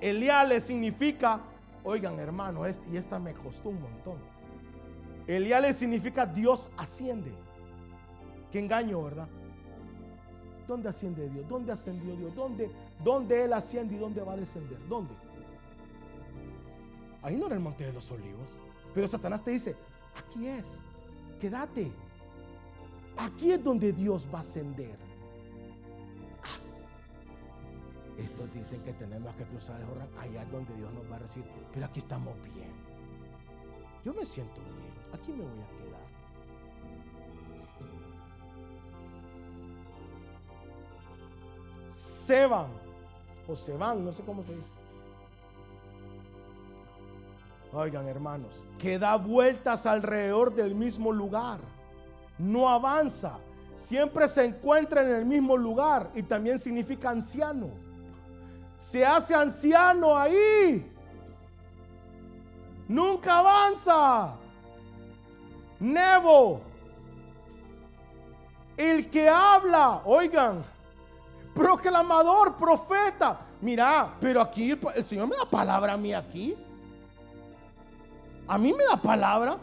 Eliale 0.00 0.60
significa, 0.60 1.40
oigan 1.82 2.18
hermano, 2.20 2.62
y 2.92 2.96
esta 2.96 3.18
me 3.18 3.34
costó 3.34 3.70
un 3.70 3.80
montón. 3.80 4.18
Eliale 5.26 5.72
significa 5.72 6.24
Dios 6.26 6.70
asciende. 6.76 7.32
Qué 8.52 8.58
engaño, 8.58 9.02
¿verdad? 9.02 9.28
¿Dónde 10.66 10.88
asciende 10.88 11.28
Dios? 11.28 11.48
¿Dónde 11.48 11.72
ascendió 11.72 12.14
Dios? 12.14 12.34
¿Dónde, 12.34 12.70
¿Dónde 13.02 13.44
Él 13.44 13.52
asciende 13.52 13.94
y 13.94 13.98
dónde 13.98 14.22
va 14.22 14.32
a 14.32 14.36
descender? 14.36 14.78
¿Dónde? 14.88 15.14
Ahí 17.22 17.36
no 17.36 17.46
era 17.46 17.56
el 17.56 17.60
monte 17.60 17.84
de 17.84 17.92
los 17.92 18.10
olivos. 18.10 18.56
Pero 18.94 19.06
Satanás 19.06 19.42
te 19.42 19.50
dice, 19.50 19.76
aquí 20.16 20.46
es, 20.46 20.78
quédate. 21.40 21.92
Aquí 23.16 23.52
es 23.52 23.62
donde 23.62 23.92
Dios 23.92 24.28
va 24.32 24.38
a 24.38 24.40
ascender. 24.42 24.96
Ah, 26.42 26.58
estos 28.18 28.52
dicen 28.52 28.82
que 28.82 28.92
tenemos 28.92 29.34
que 29.34 29.44
cruzar 29.44 29.80
el 29.80 29.86
Jordán. 29.86 30.08
Allá 30.18 30.42
es 30.42 30.50
donde 30.50 30.74
Dios 30.76 30.92
nos 30.92 31.10
va 31.10 31.16
a 31.16 31.18
recibir. 31.20 31.48
Pero 31.72 31.86
aquí 31.86 31.98
estamos 31.98 32.34
bien. 32.54 32.72
Yo 34.04 34.14
me 34.14 34.24
siento 34.24 34.60
bien. 34.60 34.94
Aquí 35.12 35.32
me 35.32 35.44
voy 35.44 35.60
a 35.60 35.68
quedar. 35.68 36.08
Se 41.88 42.46
van, 42.46 42.70
o 43.48 43.56
se 43.56 43.76
van, 43.76 44.04
no 44.04 44.12
sé 44.12 44.22
cómo 44.22 44.44
se 44.44 44.54
dice. 44.54 44.72
Oigan, 47.72 48.06
hermanos, 48.06 48.64
que 48.78 48.98
da 48.98 49.16
vueltas 49.16 49.86
alrededor 49.86 50.54
del 50.54 50.74
mismo 50.74 51.12
lugar. 51.12 51.60
No 52.38 52.68
avanza. 52.68 53.38
Siempre 53.74 54.28
se 54.28 54.44
encuentra 54.44 55.02
en 55.02 55.14
el 55.14 55.24
mismo 55.26 55.56
lugar 55.56 56.10
y 56.14 56.22
también 56.22 56.58
significa 56.58 57.10
anciano. 57.10 57.70
Se 58.76 59.04
hace 59.04 59.34
anciano 59.34 60.16
ahí. 60.16 60.92
Nunca 62.86 63.38
avanza. 63.38 64.36
Nebo. 65.78 66.62
El 68.76 69.10
que 69.10 69.28
habla, 69.28 70.02
oigan, 70.04 70.64
proclamador, 71.58 72.56
profeta. 72.56 73.40
Mira, 73.60 74.16
pero 74.20 74.40
aquí 74.40 74.70
el, 74.70 75.04
Señor 75.04 75.28
me 75.28 75.36
da 75.36 75.44
palabra 75.50 75.94
a 75.94 75.96
mí 75.96 76.14
aquí. 76.14 76.56
A 78.46 78.56
mí 78.56 78.72
me 78.72 78.84
da 78.84 78.96
palabra. 78.96 79.58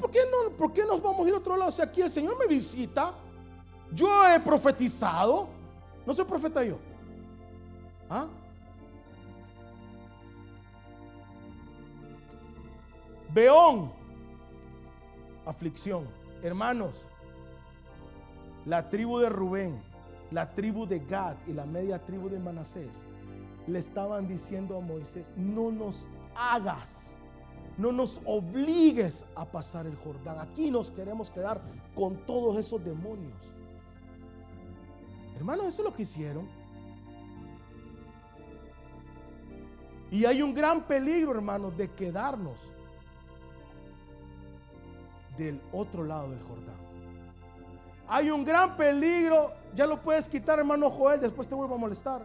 ¿por 0.00 0.10
qué, 0.10 0.20
no, 0.30 0.56
¿Por 0.56 0.72
qué 0.72 0.84
nos 0.84 1.02
vamos 1.02 1.26
a 1.26 1.28
ir 1.28 1.34
a 1.34 1.38
otro 1.38 1.56
lado? 1.56 1.70
Si 1.70 1.82
aquí 1.82 2.00
el 2.00 2.10
Señor 2.10 2.38
me 2.38 2.46
visita, 2.46 3.12
yo 3.92 4.08
he 4.28 4.40
profetizado. 4.40 5.48
No 6.06 6.14
soy 6.14 6.24
profeta 6.24 6.64
yo. 6.64 6.78
¿Ah? 8.08 8.26
Beón 13.28 14.02
aflicción. 15.46 16.06
Hermanos, 16.42 17.04
la 18.64 18.88
tribu 18.88 19.18
de 19.18 19.28
Rubén, 19.28 19.82
la 20.32 20.54
tribu 20.54 20.86
de 20.86 21.00
Gad 21.00 21.36
y 21.46 21.52
la 21.52 21.66
media 21.66 22.02
tribu 22.02 22.28
de 22.28 22.38
Manasés 22.38 23.06
le 23.66 23.78
estaban 23.78 24.26
diciendo 24.26 24.76
a 24.76 24.80
Moisés, 24.80 25.32
no 25.36 25.70
nos 25.70 26.08
hagas, 26.34 27.14
no 27.78 27.92
nos 27.92 28.20
obligues 28.24 29.26
a 29.36 29.44
pasar 29.44 29.86
el 29.86 29.96
Jordán. 29.96 30.38
Aquí 30.40 30.70
nos 30.70 30.90
queremos 30.90 31.30
quedar 31.30 31.60
con 31.94 32.16
todos 32.26 32.56
esos 32.56 32.82
demonios. 32.82 33.54
Hermanos, 35.36 35.66
eso 35.66 35.82
es 35.82 35.88
lo 35.88 35.94
que 35.94 36.02
hicieron. 36.02 36.48
Y 40.10 40.24
hay 40.24 40.42
un 40.42 40.52
gran 40.52 40.86
peligro, 40.86 41.32
hermanos, 41.32 41.76
de 41.76 41.90
quedarnos 41.90 42.58
del 45.36 45.60
otro 45.72 46.04
lado 46.04 46.30
del 46.30 46.42
Jordán. 46.42 46.76
Hay 48.08 48.30
un 48.30 48.44
gran 48.44 48.76
peligro, 48.76 49.52
ya 49.74 49.86
lo 49.86 50.00
puedes 50.00 50.28
quitar 50.28 50.58
hermano 50.58 50.90
Joel, 50.90 51.20
después 51.20 51.48
te 51.48 51.54
vuelvo 51.54 51.74
a 51.74 51.78
molestar. 51.78 52.24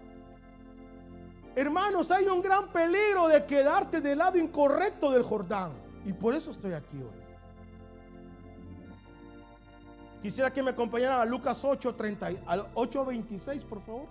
Hermanos, 1.56 2.12
hay 2.12 2.26
un 2.26 2.42
gran 2.42 2.68
peligro 2.68 3.28
de 3.28 3.44
quedarte 3.46 4.00
del 4.00 4.20
lado 4.20 4.38
incorrecto 4.38 5.12
del 5.12 5.24
Jordán. 5.24 5.72
Y 6.06 6.14
por 6.14 6.36
eso 6.36 6.52
estoy 6.52 6.74
aquí 6.74 6.98
hoy. 6.98 7.28
Quisiera 10.22 10.54
que 10.54 10.62
me 10.62 10.72
acompañaran 10.72 11.20
a 11.20 11.26
Lucas 11.26 11.66
8, 11.66 11.96
30, 11.96 12.30
al 12.46 12.68
8, 12.76 13.06
26, 13.06 13.64
por 13.64 13.82
favor. 13.82 14.08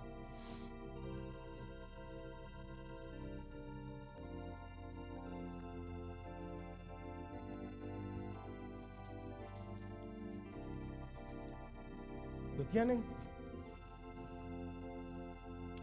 ¿Lo 12.57 12.63
tienen? 12.65 13.16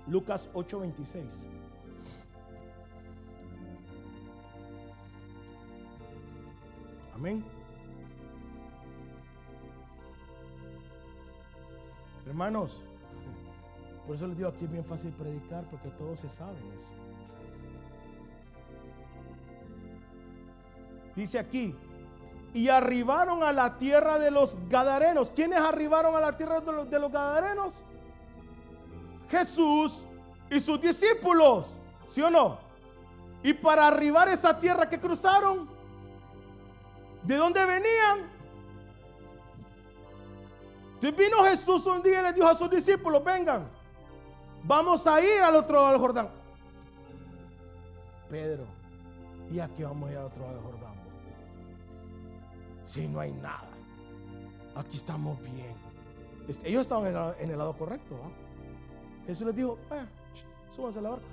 Lucas 0.07 0.51
8:26. 0.53 1.45
Amén. 7.15 7.45
Hermanos, 12.27 12.83
por 14.07 14.17
eso 14.17 14.27
les 14.27 14.37
digo 14.37 14.49
aquí 14.49 14.65
es 14.65 14.71
bien 14.71 14.85
fácil 14.85 15.13
predicar 15.13 15.65
porque 15.71 15.91
todos 15.91 16.21
se 16.21 16.29
saben 16.29 16.71
eso. 16.73 16.93
Dice 21.15 21.39
aquí, 21.39 21.75
y 22.53 22.69
arribaron 22.69 23.43
a 23.43 23.53
la 23.53 23.79
tierra 23.79 24.19
de 24.19 24.31
los 24.31 24.57
Gadarenos. 24.69 25.31
¿Quiénes 25.31 25.61
arribaron 25.61 26.15
a 26.15 26.21
la 26.21 26.33
tierra 26.37 26.61
de 26.61 26.73
los, 26.73 26.91
de 26.91 26.99
los 26.99 27.13
Gadarenos? 27.13 27.85
Jesús 29.29 30.07
y 30.51 30.61
sus 30.61 30.81
discípulos, 30.81 31.77
¿sí 32.07 32.23
o 32.23 32.31
no? 32.31 32.59
Y 33.43 33.53
para 33.53 33.87
arribar 33.87 34.29
esa 34.29 34.59
tierra 34.59 34.89
que 34.89 34.99
cruzaron, 34.99 35.69
¿de 37.23 37.37
dónde 37.37 37.65
venían? 37.67 38.31
Entonces 40.95 41.17
vino 41.17 41.45
Jesús 41.45 41.87
un 41.87 42.03
día 42.03 42.21
y 42.21 42.23
le 42.25 42.33
dijo 42.33 42.47
a 42.47 42.57
sus 42.57 42.71
discípulos, 42.71 43.23
vengan, 43.23 43.69
vamos 44.63 45.07
a 45.07 45.21
ir 45.21 45.43
al 45.43 45.57
otro 45.57 45.77
lado 45.77 45.91
del 45.91 46.01
Jordán. 46.01 46.31
Pedro, 48.31 48.65
¿y 49.53 49.61
a 49.61 49.69
qué 49.69 49.85
vamos 49.85 50.09
a 50.09 50.13
ir 50.13 50.19
al 50.19 50.25
otro 50.25 50.45
lado 50.45 50.55
del 50.55 50.65
Jordán? 50.65 50.95
Si 52.85 53.07
no 53.09 53.21
hay 53.21 53.33
nada. 53.33 53.69
Aquí 54.75 54.97
estamos 54.97 55.41
bien. 55.43 55.77
Ellos 56.65 56.83
estaban 56.83 57.35
en 57.39 57.51
el, 57.51 57.59
lado 57.59 57.77
correcto. 57.77 58.17
Jesús 59.27 59.47
les 59.47 59.57
dijo, 59.57 59.79
eh, 59.91 60.07
súbanse 60.75 60.99
a 60.99 61.03
la 61.03 61.11
barca. 61.11 61.27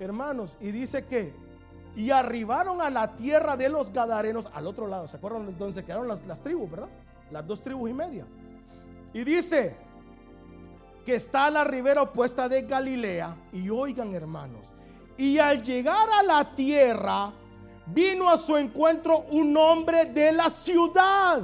Hermanos, 0.00 0.56
y 0.60 0.70
dice 0.72 1.04
que, 1.06 1.34
y 1.96 2.10
arribaron 2.10 2.80
a 2.80 2.90
la 2.90 3.14
tierra 3.14 3.56
de 3.56 3.68
los 3.68 3.92
Gadarenos, 3.92 4.48
al 4.52 4.66
otro 4.66 4.86
lado. 4.86 5.06
¿Se 5.06 5.16
acuerdan 5.16 5.56
donde 5.56 5.72
se 5.72 5.84
quedaron 5.84 6.08
las, 6.08 6.26
las 6.26 6.42
tribus, 6.42 6.70
verdad? 6.70 6.88
las 7.30 7.46
dos 7.46 7.62
tribus 7.62 7.90
y 7.90 7.94
media. 7.94 8.26
Y 9.12 9.24
dice 9.24 9.76
que 11.04 11.16
está 11.16 11.46
a 11.46 11.50
la 11.50 11.64
ribera 11.64 12.02
opuesta 12.02 12.48
de 12.48 12.62
Galilea. 12.62 13.36
Y 13.52 13.68
oigan 13.70 14.14
hermanos, 14.14 14.68
y 15.16 15.38
al 15.38 15.62
llegar 15.62 16.08
a 16.10 16.22
la 16.22 16.54
tierra, 16.54 17.32
vino 17.86 18.28
a 18.28 18.38
su 18.38 18.56
encuentro 18.56 19.20
un 19.30 19.56
hombre 19.56 20.06
de 20.06 20.32
la 20.32 20.50
ciudad, 20.50 21.42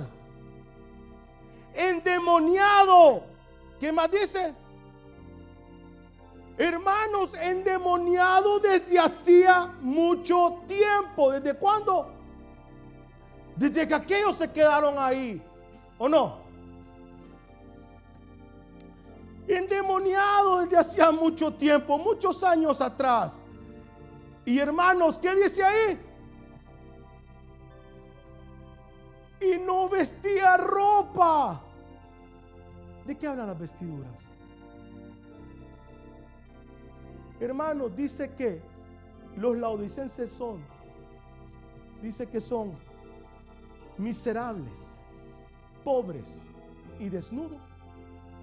endemoniado. 1.74 3.24
¿Qué 3.78 3.92
más 3.92 4.10
dice? 4.10 4.54
Hermanos, 6.61 7.32
endemoniado 7.40 8.61
desde 8.61 8.98
hacía 8.98 9.74
mucho 9.80 10.62
tiempo. 10.66 11.32
¿Desde 11.32 11.54
cuándo? 11.54 12.12
Desde 13.56 13.88
que 13.88 13.94
aquellos 13.94 14.36
se 14.36 14.52
quedaron 14.52 14.96
ahí. 14.98 15.42
¿O 15.96 16.06
no? 16.06 16.40
Endemoniado 19.48 20.61
desde 20.61 20.76
hacía 20.76 21.11
mucho 21.11 21.54
tiempo, 21.54 21.96
muchos 21.96 22.44
años 22.44 22.82
atrás. 22.82 23.42
Y 24.44 24.58
hermanos, 24.58 25.16
¿qué 25.16 25.34
dice 25.34 25.64
ahí? 25.64 25.98
Y 29.40 29.56
no 29.64 29.88
vestía 29.88 30.58
ropa. 30.58 31.62
¿De 33.06 33.16
qué 33.16 33.28
hablan 33.28 33.46
las 33.46 33.58
vestiduras? 33.58 34.30
Hermanos, 37.41 37.97
dice 37.97 38.34
que 38.34 38.61
los 39.36 39.57
laudicenses 39.57 40.30
son, 40.30 40.62
dice 42.03 42.26
que 42.26 42.41
son 42.41 42.72
miserables, 43.97 44.76
pobres 45.82 46.43
y 46.99 47.09
desnudos 47.09 47.59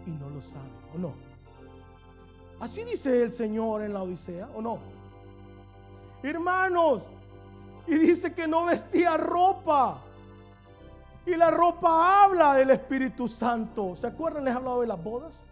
y 0.06 0.12
no 0.12 0.30
lo 0.30 0.42
saben, 0.42 0.72
¿o 0.96 0.98
no? 0.98 1.14
Así 2.60 2.84
dice 2.84 3.22
el 3.22 3.30
Señor 3.30 3.84
en 3.84 3.94
la 3.94 4.02
Odisea, 4.02 4.50
¿o 4.56 4.62
no? 4.62 4.80
Hermanos, 6.24 7.08
y 7.86 7.96
dice 7.98 8.34
que 8.34 8.48
no 8.48 8.66
vestía 8.66 9.16
ropa. 9.16 10.02
Y 11.26 11.36
la 11.36 11.52
ropa 11.52 12.24
habla 12.24 12.56
del 12.56 12.72
Espíritu 12.72 13.28
Santo. 13.28 13.96
¿Se 13.96 14.08
acuerdan? 14.08 14.46
Les 14.46 14.54
he 14.54 14.58
hablado 14.58 14.82
de 14.82 14.88
las 14.88 15.04
bodas. 15.04 15.48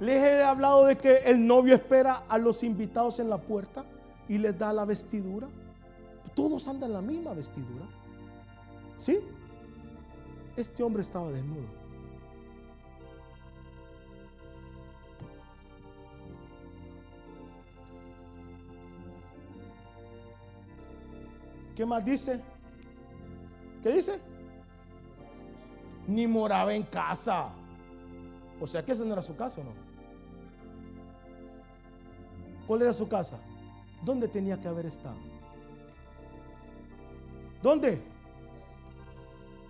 Les 0.00 0.22
he 0.22 0.42
hablado 0.42 0.84
de 0.84 0.96
que 0.96 1.18
el 1.18 1.46
novio 1.46 1.74
espera 1.74 2.24
a 2.28 2.36
los 2.36 2.62
invitados 2.62 3.18
en 3.18 3.30
la 3.30 3.38
puerta 3.38 3.84
y 4.28 4.38
les 4.38 4.58
da 4.58 4.72
la 4.72 4.84
vestidura. 4.84 5.48
Todos 6.34 6.68
andan 6.68 6.92
la 6.92 7.00
misma 7.00 7.32
vestidura. 7.32 7.86
¿Sí? 8.98 9.20
Este 10.54 10.82
hombre 10.82 11.02
estaba 11.02 11.30
desnudo. 11.30 11.86
¿Qué 21.74 21.84
más 21.84 22.04
dice? 22.04 22.40
¿Qué 23.82 23.92
dice? 23.92 24.18
Ni 26.06 26.26
moraba 26.26 26.74
en 26.74 26.82
casa. 26.82 27.50
O 28.60 28.66
sea 28.66 28.84
que 28.84 28.92
esa 28.92 29.04
no 29.04 29.12
era 29.12 29.22
su 29.22 29.36
casa 29.36 29.62
no. 29.62 29.85
¿Cuál 32.66 32.82
era 32.82 32.92
su 32.92 33.08
casa? 33.08 33.38
¿Dónde 34.04 34.28
tenía 34.28 34.60
que 34.60 34.68
haber 34.68 34.86
estado? 34.86 35.18
¿Dónde? 37.62 38.02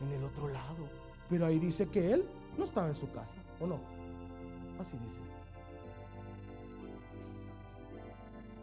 En 0.00 0.12
el 0.12 0.24
otro 0.24 0.48
lado. 0.48 0.88
Pero 1.28 1.46
ahí 1.46 1.58
dice 1.58 1.88
que 1.88 2.12
él 2.12 2.28
no 2.56 2.64
estaba 2.64 2.88
en 2.88 2.94
su 2.94 3.10
casa, 3.10 3.38
¿o 3.60 3.66
no? 3.66 3.80
Así 4.78 4.96
dice. 4.98 5.20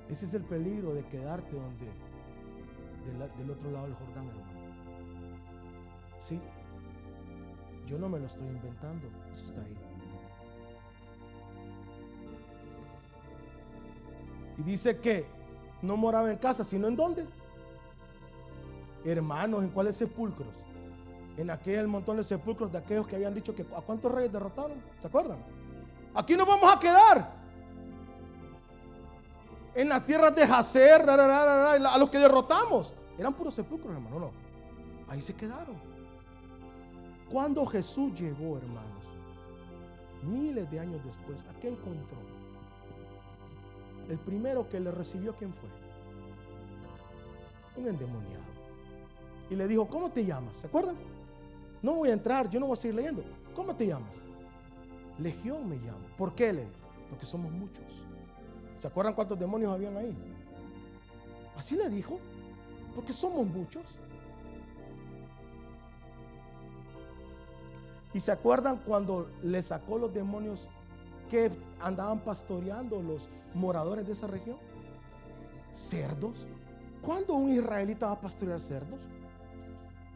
Ese 0.09 0.25
es 0.25 0.33
el 0.33 0.43
peligro 0.43 0.93
de 0.93 1.05
quedarte 1.05 1.55
donde 1.55 1.87
del, 3.37 3.51
otro 3.51 3.71
lado 3.71 3.85
del 3.85 3.95
Jordán, 3.95 4.27
hermano. 4.27 4.53
¿Sí? 6.19 6.39
Yo 7.85 7.97
no 7.97 8.07
me 8.09 8.19
lo 8.19 8.25
estoy 8.25 8.47
inventando, 8.47 9.07
eso 9.33 9.45
está 9.45 9.61
ahí. 9.61 9.77
Y 14.57 14.63
dice 14.63 14.99
que 14.99 15.25
no 15.81 15.97
moraba 15.97 16.31
en 16.31 16.37
casa, 16.37 16.63
sino 16.63 16.87
en 16.87 16.95
dónde? 16.95 17.25
Hermanos, 19.03 19.63
¿en 19.63 19.69
cuáles 19.69 19.97
sepulcros? 19.97 20.55
En 21.37 21.49
aquel 21.49 21.87
montón 21.87 22.17
de 22.17 22.23
sepulcros 22.23 22.71
de 22.71 22.77
aquellos 22.77 23.07
que 23.07 23.15
habían 23.15 23.33
dicho 23.33 23.55
que 23.55 23.63
a 23.75 23.81
cuántos 23.81 24.11
reyes 24.11 24.31
derrotaron. 24.31 24.81
¿Se 24.99 25.07
acuerdan? 25.07 25.39
Aquí 26.13 26.35
nos 26.35 26.47
vamos 26.47 26.71
a 26.71 26.79
quedar 26.79 27.43
en 29.75 29.89
las 29.89 30.05
tierras 30.05 30.35
de 30.35 30.45
Jacer, 30.47 31.09
a 31.09 31.97
los 31.97 32.09
que 32.09 32.19
derrotamos. 32.19 32.93
Eran 33.17 33.33
puros 33.33 33.53
sepulcros, 33.53 33.93
hermano, 33.93 34.19
no. 34.19 34.31
Ahí 35.07 35.21
se 35.21 35.33
quedaron. 35.33 35.75
Cuando 37.29 37.65
Jesús 37.65 38.13
llegó, 38.13 38.57
hermanos, 38.57 39.03
miles 40.21 40.69
de 40.69 40.79
años 40.79 41.03
después, 41.03 41.43
¿a 41.49 41.59
qué 41.59 41.69
encontró? 41.69 42.17
El 44.09 44.17
primero 44.19 44.67
que 44.69 44.79
le 44.79 44.91
recibió, 44.91 45.35
¿quién 45.35 45.53
fue? 45.53 45.69
Un 47.75 47.87
endemoniado. 47.87 48.43
Y 49.49 49.55
le 49.55 49.67
dijo, 49.67 49.87
¿cómo 49.87 50.11
te 50.11 50.25
llamas? 50.25 50.57
¿Se 50.57 50.67
acuerdan? 50.67 50.95
No 51.81 51.95
voy 51.95 52.09
a 52.09 52.13
entrar, 52.13 52.49
yo 52.49 52.59
no 52.59 52.67
voy 52.67 52.73
a 52.73 52.77
seguir 52.77 52.95
leyendo. 52.95 53.23
¿Cómo 53.55 53.75
te 53.75 53.87
llamas? 53.87 54.23
Legión 55.19 55.67
me 55.67 55.75
llamo. 55.75 56.05
¿Por 56.17 56.33
qué 56.33 56.53
le? 56.53 56.67
Porque 57.09 57.25
somos 57.25 57.51
muchos. 57.51 58.05
¿Se 58.75 58.87
acuerdan 58.87 59.13
cuántos 59.13 59.37
demonios 59.37 59.71
habían 59.73 59.95
ahí? 59.97 60.15
Así 61.55 61.75
le 61.75 61.89
dijo, 61.89 62.19
porque 62.95 63.13
somos 63.13 63.45
muchos. 63.45 63.85
¿Y 68.13 68.19
se 68.19 68.31
acuerdan 68.31 68.77
cuando 68.85 69.29
le 69.41 69.61
sacó 69.61 69.97
los 69.97 70.13
demonios 70.13 70.69
que 71.29 71.51
andaban 71.79 72.19
pastoreando 72.19 73.01
los 73.01 73.29
moradores 73.53 74.05
de 74.05 74.13
esa 74.13 74.27
región? 74.27 74.57
Cerdos. 75.71 76.47
¿Cuándo 77.01 77.33
un 77.33 77.51
israelita 77.51 78.07
va 78.07 78.13
a 78.13 78.21
pastorear 78.21 78.59
cerdos? 78.59 79.01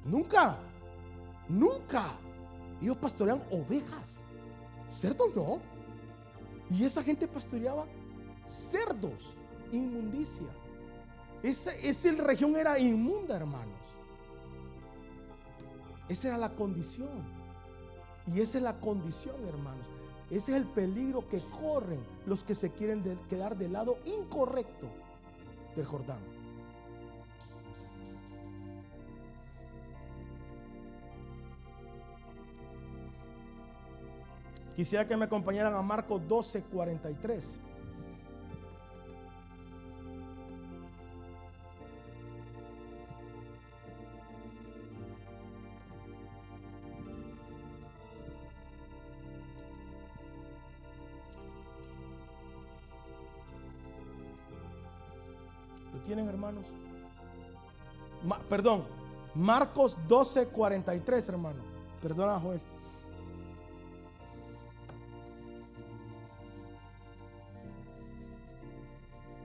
Nunca. 0.06 0.58
Nunca. 1.50 2.14
Ellos 2.82 2.98
pastorean 2.98 3.42
ovejas. 3.52 4.24
Cerdos 4.88 5.36
no. 5.36 5.60
Y 6.70 6.84
esa 6.84 7.02
gente 7.04 7.28
pastoreaba 7.28 7.86
cerdos, 8.46 9.38
inmundicia. 9.72 10.48
Esa, 11.44 11.74
esa 11.76 12.12
región 12.12 12.56
era 12.56 12.80
inmunda, 12.80 13.36
hermanos. 13.36 13.80
Esa 16.10 16.30
era 16.30 16.38
la 16.38 16.56
condición. 16.56 17.10
Y 18.26 18.42
esa 18.42 18.58
es 18.58 18.64
la 18.64 18.80
condición, 18.80 19.36
hermanos. 19.48 19.88
Ese 20.30 20.52
es 20.52 20.58
el 20.58 20.66
peligro 20.66 21.28
que 21.30 21.42
corren 21.62 22.00
los 22.26 22.44
que 22.44 22.54
se 22.54 22.72
quieren 22.72 23.02
quedar 23.30 23.58
del 23.58 23.74
lado 23.74 23.98
incorrecto 24.06 24.88
del 25.76 25.86
Jordán. 25.86 26.20
Quisiera 34.76 35.08
que 35.08 35.18
me 35.18 35.26
acompañaran 35.26 35.74
a 35.74 35.82
Marcos 35.82 36.22
12, 36.28 36.64
43. 36.64 37.58
Tienen, 56.08 56.30
hermanos? 56.30 56.66
perdón, 58.50 58.86
Marcos 59.36 59.98
12, 60.08 60.48
43, 60.48 61.30
hermano. 61.30 61.62
Perdona, 62.02 62.40
Joel. 62.40 62.62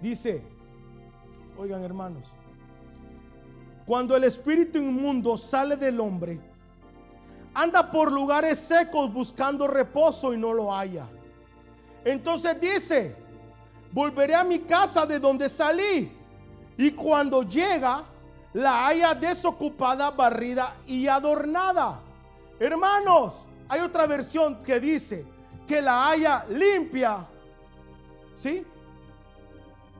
Dice, 0.01 0.43
oigan 1.59 1.83
hermanos, 1.83 2.27
cuando 3.85 4.17
el 4.17 4.23
espíritu 4.23 4.79
inmundo 4.79 5.37
sale 5.37 5.77
del 5.77 5.99
hombre, 6.01 6.41
anda 7.55 7.91
por 7.91 8.13
lugares 8.13 8.59
secos 8.61 9.13
buscando 9.13 9.67
reposo 9.67 10.33
y 10.33 10.39
no 10.39 10.53
lo 10.53 10.75
haya. 10.75 11.09
Entonces 12.05 12.61
dice, 12.61 13.17
volveré 13.91 14.37
a 14.37 14.45
mi 14.45 14.61
casa 14.61 15.05
de 15.07 15.19
donde 15.19 15.49
salí. 15.49 16.22
Y 16.77 16.93
cuando 16.93 17.43
llega, 17.43 18.05
la 18.55 18.87
haya 18.87 19.15
desocupada, 19.15 20.11
barrida 20.11 20.77
y 20.87 21.07
adornada. 21.07 22.01
Hermanos, 22.59 23.47
hay 23.69 23.81
otra 23.81 24.07
versión 24.07 24.59
que 24.59 24.79
dice 24.79 25.27
que 25.67 25.81
la 25.81 26.09
haya 26.09 26.45
limpia. 26.49 27.27
¿Sí? 28.37 28.67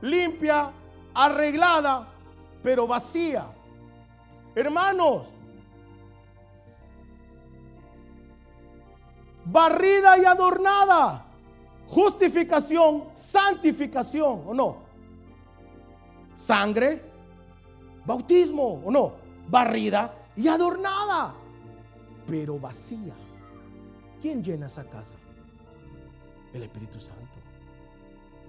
Limpia, 0.01 0.71
arreglada, 1.13 2.07
pero 2.61 2.87
vacía. 2.87 3.45
Hermanos, 4.55 5.31
barrida 9.45 10.17
y 10.17 10.25
adornada. 10.25 11.25
Justificación, 11.87 13.05
santificación, 13.13 14.43
¿o 14.47 14.53
no? 14.53 14.82
Sangre, 16.35 17.01
bautismo, 18.05 18.81
¿o 18.83 18.91
no? 18.91 19.13
Barrida 19.49 20.29
y 20.35 20.47
adornada, 20.47 21.35
pero 22.27 22.59
vacía. 22.59 23.13
¿Quién 24.21 24.43
llena 24.43 24.67
esa 24.67 24.89
casa? 24.89 25.15
El 26.53 26.63
Espíritu 26.63 26.99
Santo. 26.99 27.39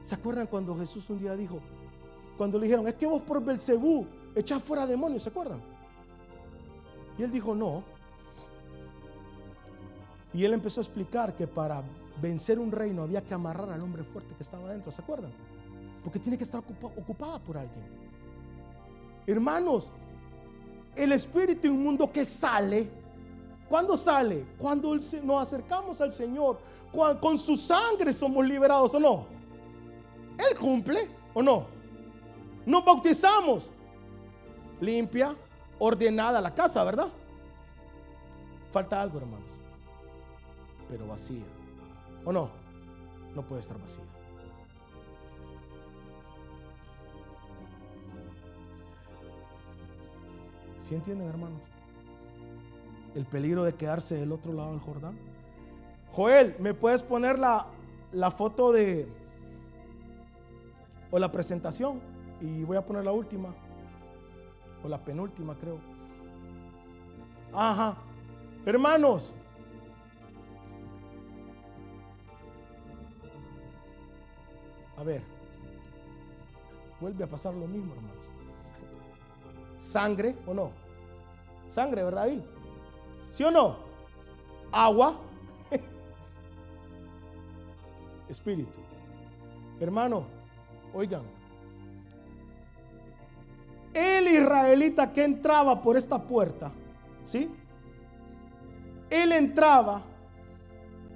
¿Se 0.02 0.14
acuerdan 0.14 0.46
cuando 0.46 0.76
Jesús 0.76 1.08
un 1.10 1.18
día 1.18 1.34
dijo, 1.34 1.60
cuando 2.36 2.58
le 2.58 2.66
dijeron, 2.66 2.86
es 2.86 2.94
que 2.94 3.06
vos 3.06 3.22
por 3.22 3.42
Belcebú 3.42 4.06
echás 4.34 4.62
fuera 4.62 4.86
demonios, 4.86 5.22
¿se 5.22 5.30
acuerdan? 5.30 5.60
Y 7.18 7.22
él 7.22 7.30
dijo, 7.30 7.54
no. 7.54 7.82
Y 10.32 10.44
él 10.44 10.52
empezó 10.52 10.80
a 10.80 10.84
explicar 10.84 11.34
que 11.34 11.46
para 11.46 11.82
vencer 12.20 12.58
un 12.58 12.72
reino 12.72 13.02
había 13.02 13.24
que 13.24 13.34
amarrar 13.34 13.70
al 13.70 13.80
hombre 13.80 14.02
fuerte 14.02 14.34
que 14.34 14.42
estaba 14.42 14.68
adentro, 14.68 14.90
¿se 14.90 15.00
acuerdan? 15.00 15.32
Porque 16.04 16.18
tiene 16.20 16.38
que 16.38 16.44
estar 16.44 16.60
ocupada 16.60 17.38
por 17.40 17.56
alguien. 17.56 17.82
Hermanos, 19.26 19.90
el 20.94 21.12
espíritu 21.12 21.66
inmundo 21.66 22.12
que 22.12 22.24
sale, 22.24 22.88
¿cuándo 23.68 23.96
sale? 23.96 24.44
Cuando 24.58 24.94
nos 24.94 25.42
acercamos 25.42 26.00
al 26.02 26.10
Señor, 26.10 26.58
con 27.20 27.38
su 27.38 27.56
sangre 27.56 28.12
somos 28.12 28.46
liberados 28.46 28.94
o 28.94 29.00
no. 29.00 29.26
Él 30.38 30.58
cumple 30.58 31.08
o 31.32 31.42
no. 31.42 31.66
Nos 32.66 32.84
bautizamos. 32.84 33.70
Limpia, 34.80 35.34
ordenada 35.78 36.40
la 36.40 36.54
casa, 36.54 36.84
¿verdad? 36.84 37.08
Falta 38.70 39.00
algo, 39.00 39.18
hermanos. 39.18 39.48
Pero 40.88 41.06
vacía. 41.06 41.44
¿O 42.24 42.32
no? 42.32 42.50
No 43.34 43.46
puede 43.46 43.60
estar 43.60 43.78
vacía. 43.78 44.04
¿Sí 50.84 50.94
entienden, 50.94 51.26
hermanos? 51.28 51.62
El 53.14 53.24
peligro 53.24 53.64
de 53.64 53.72
quedarse 53.72 54.16
del 54.16 54.32
otro 54.32 54.52
lado 54.52 54.72
del 54.72 54.80
Jordán. 54.80 55.18
Joel, 56.10 56.56
¿me 56.58 56.74
puedes 56.74 57.02
poner 57.02 57.38
la, 57.38 57.68
la 58.12 58.30
foto 58.30 58.70
de 58.70 59.08
o 61.10 61.18
la 61.18 61.32
presentación? 61.32 62.02
Y 62.42 62.64
voy 62.64 62.76
a 62.76 62.84
poner 62.84 63.02
la 63.02 63.12
última 63.12 63.54
o 64.84 64.88
la 64.90 65.02
penúltima, 65.02 65.56
creo. 65.58 65.78
Ajá. 67.50 67.96
Hermanos, 68.66 69.32
a 74.98 75.02
ver, 75.02 75.22
vuelve 77.00 77.24
a 77.24 77.26
pasar 77.26 77.54
lo 77.54 77.66
mismo, 77.66 77.94
hermanos. 77.94 78.23
Sangre 79.84 80.34
o 80.46 80.54
no? 80.54 80.70
Sangre, 81.68 82.02
¿verdad? 82.02 82.24
Ahí. 82.24 82.42
¿Sí 83.28 83.44
o 83.44 83.50
no? 83.50 83.76
Agua. 84.72 85.20
Espíritu. 88.28 88.80
Hermano, 89.78 90.24
oigan. 90.94 91.22
El 93.92 94.26
israelita 94.26 95.12
que 95.12 95.22
entraba 95.22 95.82
por 95.82 95.98
esta 95.98 96.20
puerta, 96.20 96.72
¿sí? 97.22 97.54
Él 99.10 99.32
entraba 99.32 100.02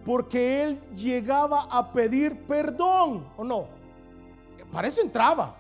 porque 0.05 0.63
él 0.63 0.81
llegaba 0.95 1.69
a 1.71 1.91
pedir 1.91 2.47
perdón, 2.47 3.27
¿o 3.39 3.45
no? 3.45 3.67
Para 4.71 4.89
eso 4.89 5.01
entraba. 5.01 5.58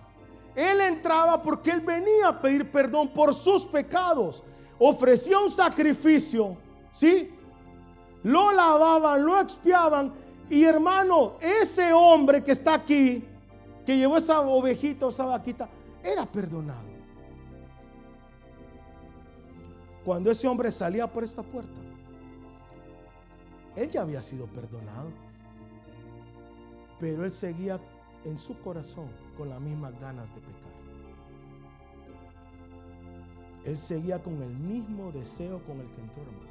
Él 0.59 0.81
entraba 0.81 1.41
porque 1.41 1.71
él 1.71 1.83
venía 1.83 2.27
a 2.27 2.41
pedir 2.41 2.69
perdón 2.69 3.15
por 3.15 3.33
sus 3.33 3.65
pecados. 3.65 4.43
Ofrecía 4.77 5.39
un 5.39 5.53
sacrificio, 5.53 6.57
¿sí? 6.91 7.33
Lo 8.25 8.51
lavaban, 8.51 9.25
lo 9.25 9.41
expiaban. 9.41 10.13
Y 10.51 10.65
hermano, 10.65 11.37
ese 11.41 11.93
hombre 11.93 12.43
que 12.43 12.51
está 12.51 12.75
aquí, 12.75 13.25
que 13.87 13.97
llevó 13.97 14.17
esa 14.17 14.41
ovejita 14.41 15.07
o 15.07 15.11
esa 15.11 15.27
vaquita, 15.27 15.69
era 16.03 16.27
perdonado. 16.27 16.89
Cuando 20.05 20.29
ese 20.33 20.49
hombre 20.49 20.73
salía 20.73 21.07
por 21.07 21.23
esta 21.23 21.45
puerta, 21.45 21.81
él 23.77 23.89
ya 23.89 24.03
había 24.03 24.23
sido 24.23 24.49
perdonado. 24.49 25.13
Pero 26.99 27.23
él 27.23 27.31
seguía 27.31 27.79
en 28.25 28.37
su 28.37 28.59
corazón 28.59 29.28
con 29.39 29.49
las 29.49 29.61
mismas 29.61 29.99
ganas 30.01 30.35
de 30.35 30.41
pecar. 30.41 30.73
Él 33.65 33.77
seguía 33.77 34.21
con 34.21 34.43
el 34.43 34.51
mismo 34.51 35.13
deseo 35.13 35.65
con 35.65 35.81
el 35.81 35.87
que 35.93 36.01
entró, 36.01 36.23
hermano. 36.23 36.49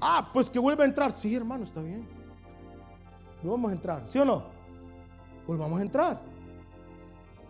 Ah, 0.00 0.30
pues 0.32 0.50
que 0.50 0.58
vuelva 0.58 0.84
a 0.84 0.86
entrar. 0.86 1.10
Sí, 1.10 1.34
hermano, 1.34 1.64
está 1.64 1.80
bien. 1.80 2.06
Volvamos 3.42 3.70
a 3.70 3.74
entrar, 3.74 4.06
¿sí 4.06 4.18
o 4.18 4.24
no? 4.24 4.44
Volvamos 5.46 5.78
a 5.78 5.82
entrar. 5.82 6.20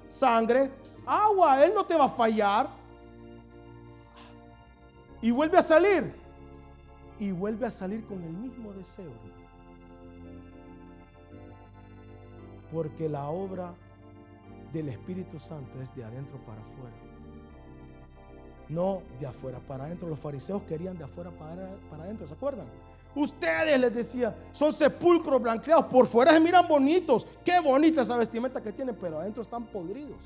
Sangre, 0.06 0.70
agua, 1.04 1.64
Él 1.64 1.72
no 1.74 1.84
te 1.84 1.96
va 1.96 2.04
a 2.04 2.08
fallar 2.08 2.68
y 5.20 5.30
vuelve 5.30 5.58
a 5.58 5.62
salir. 5.62 6.14
Y 7.18 7.32
vuelve 7.32 7.66
a 7.66 7.70
salir 7.70 8.04
con 8.04 8.22
el 8.22 8.32
mismo 8.32 8.72
deseo. 8.72 9.12
Porque 12.72 13.08
la 13.08 13.28
obra 13.28 13.74
del 14.72 14.88
Espíritu 14.88 15.38
Santo 15.38 15.80
es 15.80 15.94
de 15.94 16.04
adentro 16.04 16.38
para 16.44 16.60
afuera. 16.60 16.96
No 18.68 19.02
de 19.18 19.26
afuera 19.26 19.60
para 19.60 19.84
adentro. 19.84 20.08
Los 20.08 20.18
fariseos 20.18 20.62
querían 20.62 20.98
de 20.98 21.04
afuera 21.04 21.30
para, 21.30 22.02
adentro. 22.02 22.26
¿Se 22.26 22.34
acuerdan? 22.34 22.66
Ustedes 23.14 23.78
les 23.78 23.94
decía, 23.94 24.36
son 24.50 24.72
sepulcros 24.72 25.40
blanqueados. 25.40 25.86
Por 25.86 26.06
fuera 26.06 26.32
se 26.32 26.40
miran 26.40 26.66
bonitos. 26.66 27.26
Qué 27.44 27.60
bonita 27.60 28.02
esa 28.02 28.16
vestimenta 28.16 28.60
que 28.60 28.72
tienen, 28.72 28.96
pero 29.00 29.20
adentro 29.20 29.42
están 29.42 29.66
podridos. 29.66 30.18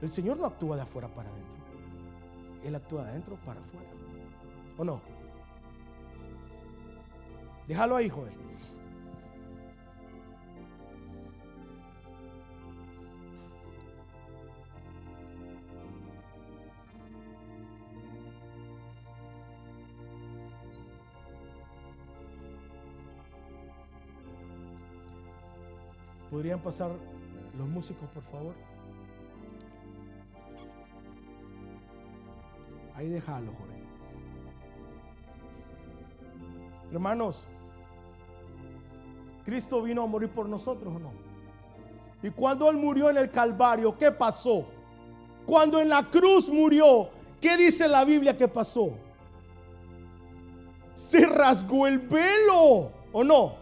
El 0.00 0.08
Señor 0.08 0.36
no 0.38 0.46
actúa 0.46 0.74
de 0.74 0.82
afuera 0.82 1.06
para 1.08 1.30
adentro. 1.30 1.52
Él 2.64 2.74
actúa 2.74 3.04
de 3.04 3.10
adentro 3.10 3.36
para 3.44 3.60
afuera. 3.60 3.88
¿O 4.76 4.84
no? 4.84 5.00
Déjalo 7.68 7.96
ahí, 7.96 8.08
Joel. 8.08 8.32
¿Podrían 26.32 26.60
pasar 26.60 26.90
los 27.58 27.68
músicos, 27.68 28.08
por 28.08 28.22
favor? 28.22 28.54
Ahí 32.94 33.10
déjalo, 33.10 33.52
joven. 33.52 33.82
Hermanos, 36.90 37.44
Cristo 39.44 39.82
vino 39.82 40.04
a 40.04 40.06
morir 40.06 40.30
por 40.30 40.48
nosotros 40.48 40.96
o 40.96 40.98
no. 40.98 41.12
Y 42.22 42.30
cuando 42.30 42.70
Él 42.70 42.78
murió 42.78 43.10
en 43.10 43.18
el 43.18 43.30
Calvario, 43.30 43.98
¿qué 43.98 44.10
pasó? 44.10 44.64
Cuando 45.44 45.80
en 45.80 45.90
la 45.90 46.08
cruz 46.08 46.48
murió, 46.48 47.10
¿qué 47.42 47.58
dice 47.58 47.86
la 47.86 48.06
Biblia 48.06 48.34
que 48.34 48.48
pasó? 48.48 48.92
Se 50.94 51.26
rasgó 51.26 51.86
el 51.86 51.98
velo, 51.98 52.90
¿o 53.12 53.22
no? 53.22 53.56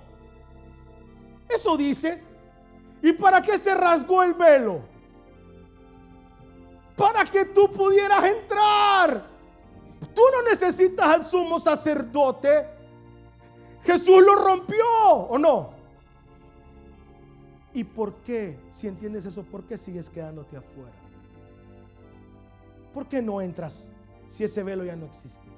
Eso 1.48 1.76
dice. 1.76 2.29
¿Y 3.02 3.12
para 3.12 3.40
qué 3.40 3.56
se 3.58 3.74
rasgó 3.74 4.22
el 4.22 4.34
velo? 4.34 4.80
Para 6.96 7.24
que 7.24 7.46
tú 7.46 7.70
pudieras 7.70 8.24
entrar. 8.24 9.26
Tú 10.14 10.22
no 10.32 10.42
necesitas 10.48 11.06
al 11.06 11.24
sumo 11.24 11.58
sacerdote. 11.58 12.66
Jesús 13.82 14.22
lo 14.22 14.34
rompió, 14.36 14.84
¿o 15.28 15.38
no? 15.38 15.70
¿Y 17.72 17.84
por 17.84 18.16
qué, 18.16 18.58
si 18.68 18.88
entiendes 18.88 19.24
eso, 19.26 19.44
por 19.44 19.64
qué 19.64 19.78
sigues 19.78 20.10
quedándote 20.10 20.56
afuera? 20.56 20.92
¿Por 22.92 23.06
qué 23.06 23.22
no 23.22 23.40
entras 23.40 23.90
si 24.26 24.44
ese 24.44 24.62
velo 24.62 24.84
ya 24.84 24.96
no 24.96 25.06
existe? 25.06 25.48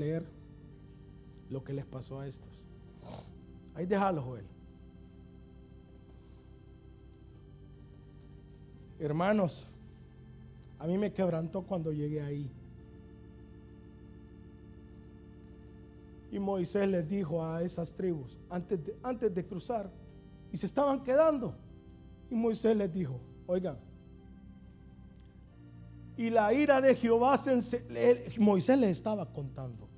Leer 0.00 0.24
lo 1.50 1.62
que 1.62 1.72
les 1.72 1.84
pasó 1.84 2.20
a 2.20 2.26
estos. 2.26 2.52
Ahí 3.74 3.86
déjalo, 3.86 4.22
Joel. 4.22 4.44
Hermanos, 8.98 9.66
a 10.78 10.86
mí 10.86 10.98
me 10.98 11.12
quebrantó 11.12 11.62
cuando 11.62 11.92
llegué 11.92 12.20
ahí. 12.20 12.50
Y 16.32 16.38
Moisés 16.38 16.88
les 16.88 17.08
dijo 17.08 17.44
a 17.44 17.62
esas 17.62 17.92
tribus, 17.92 18.38
antes 18.48 18.84
de, 18.84 18.96
antes 19.02 19.34
de 19.34 19.44
cruzar, 19.44 19.90
y 20.52 20.56
se 20.56 20.66
estaban 20.66 21.02
quedando. 21.02 21.54
Y 22.30 22.34
Moisés 22.34 22.76
les 22.76 22.92
dijo, 22.92 23.18
oigan, 23.46 23.76
y 26.16 26.28
la 26.28 26.52
ira 26.52 26.80
de 26.82 26.94
Jehová 26.94 27.36
Moisés 28.38 28.78
les 28.78 28.90
estaba 28.90 29.32
contando. 29.32 29.89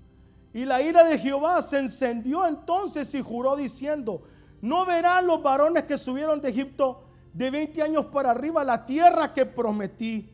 Y 0.54 0.64
la 0.64 0.82
ira 0.82 1.04
de 1.04 1.18
Jehová 1.18 1.62
se 1.62 1.78
encendió 1.78 2.46
entonces 2.46 3.14
y 3.14 3.22
juró 3.22 3.56
diciendo, 3.56 4.22
no 4.60 4.84
verán 4.84 5.26
los 5.26 5.42
varones 5.42 5.84
que 5.84 5.96
subieron 5.96 6.40
de 6.40 6.50
Egipto 6.50 7.04
de 7.32 7.50
20 7.50 7.82
años 7.82 8.06
para 8.06 8.30
arriba 8.30 8.62
la 8.64 8.84
tierra 8.84 9.32
que 9.32 9.46
prometí 9.46 10.30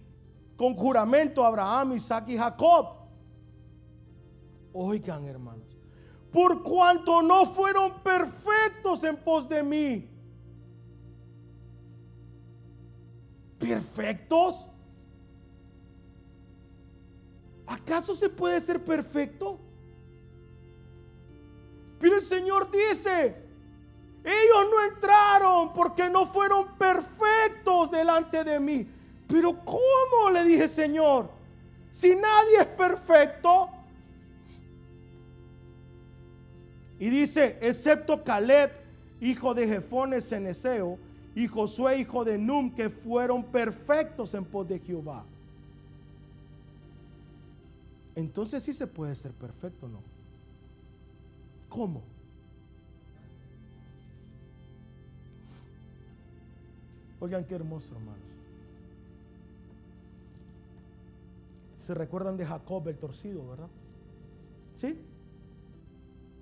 con 0.57 0.75
juramento 0.75 1.45
a 1.45 1.49
Abraham, 1.49 1.93
Isaac 1.93 2.29
y 2.29 2.37
Jacob. 2.37 2.97
Oigan 4.73 5.25
hermanos, 5.25 5.79
por 6.33 6.63
cuanto 6.63 7.23
no 7.23 7.47
fueron 7.47 8.03
perfectos 8.03 9.05
en 9.05 9.17
pos 9.17 9.49
de 9.49 9.63
mí. 9.63 10.11
¿Perfectos? 13.59 14.69
¿Acaso 17.67 18.15
se 18.17 18.29
puede 18.29 18.61
ser 18.61 18.85
perfecto? 18.85 19.68
El 22.19 22.25
Señor 22.25 22.69
dice, 22.73 23.37
ellos 24.25 24.67
no 24.73 24.93
entraron 24.93 25.73
porque 25.73 26.11
no 26.11 26.27
fueron 26.27 26.77
perfectos 26.77 27.93
delante 27.93 28.43
de 28.43 28.59
mí. 28.59 28.89
Pero 29.29 29.57
¿cómo? 29.65 30.29
Le 30.33 30.43
dije, 30.43 30.67
Señor, 30.67 31.31
si 31.93 32.17
nadie 32.17 32.59
es 32.59 32.67
perfecto. 32.67 33.71
Y 36.99 37.09
dice, 37.09 37.57
excepto 37.63 38.25
Caleb, 38.25 38.73
hijo 39.21 39.55
de 39.55 39.69
Jefones 39.69 40.29
Ceneseo, 40.29 40.99
y 41.37 41.47
Josué, 41.47 42.01
hijo 42.01 42.25
de 42.25 42.37
Num, 42.37 42.75
que 42.75 42.91
fueron 42.91 43.45
perfectos 43.45 44.35
en 44.35 44.45
pos 44.45 44.67
de 44.67 44.81
Jehová. 44.81 45.25
Entonces 48.17 48.65
sí 48.65 48.75
se 48.75 48.89
puede 48.89 49.15
ser 49.15 49.31
perfecto, 49.31 49.87
¿no? 49.87 50.18
¿Cómo? 51.69 52.03
Oigan 57.21 57.45
qué 57.45 57.55
hermoso, 57.55 57.95
hermanos. 57.95 58.23
Se 61.77 61.95
recuerdan 61.95 62.37
de 62.37 62.47
Jacob 62.47 62.87
el 62.89 62.99
torcido, 62.99 63.49
¿verdad? 63.49 63.69
¿Sí? 64.75 64.99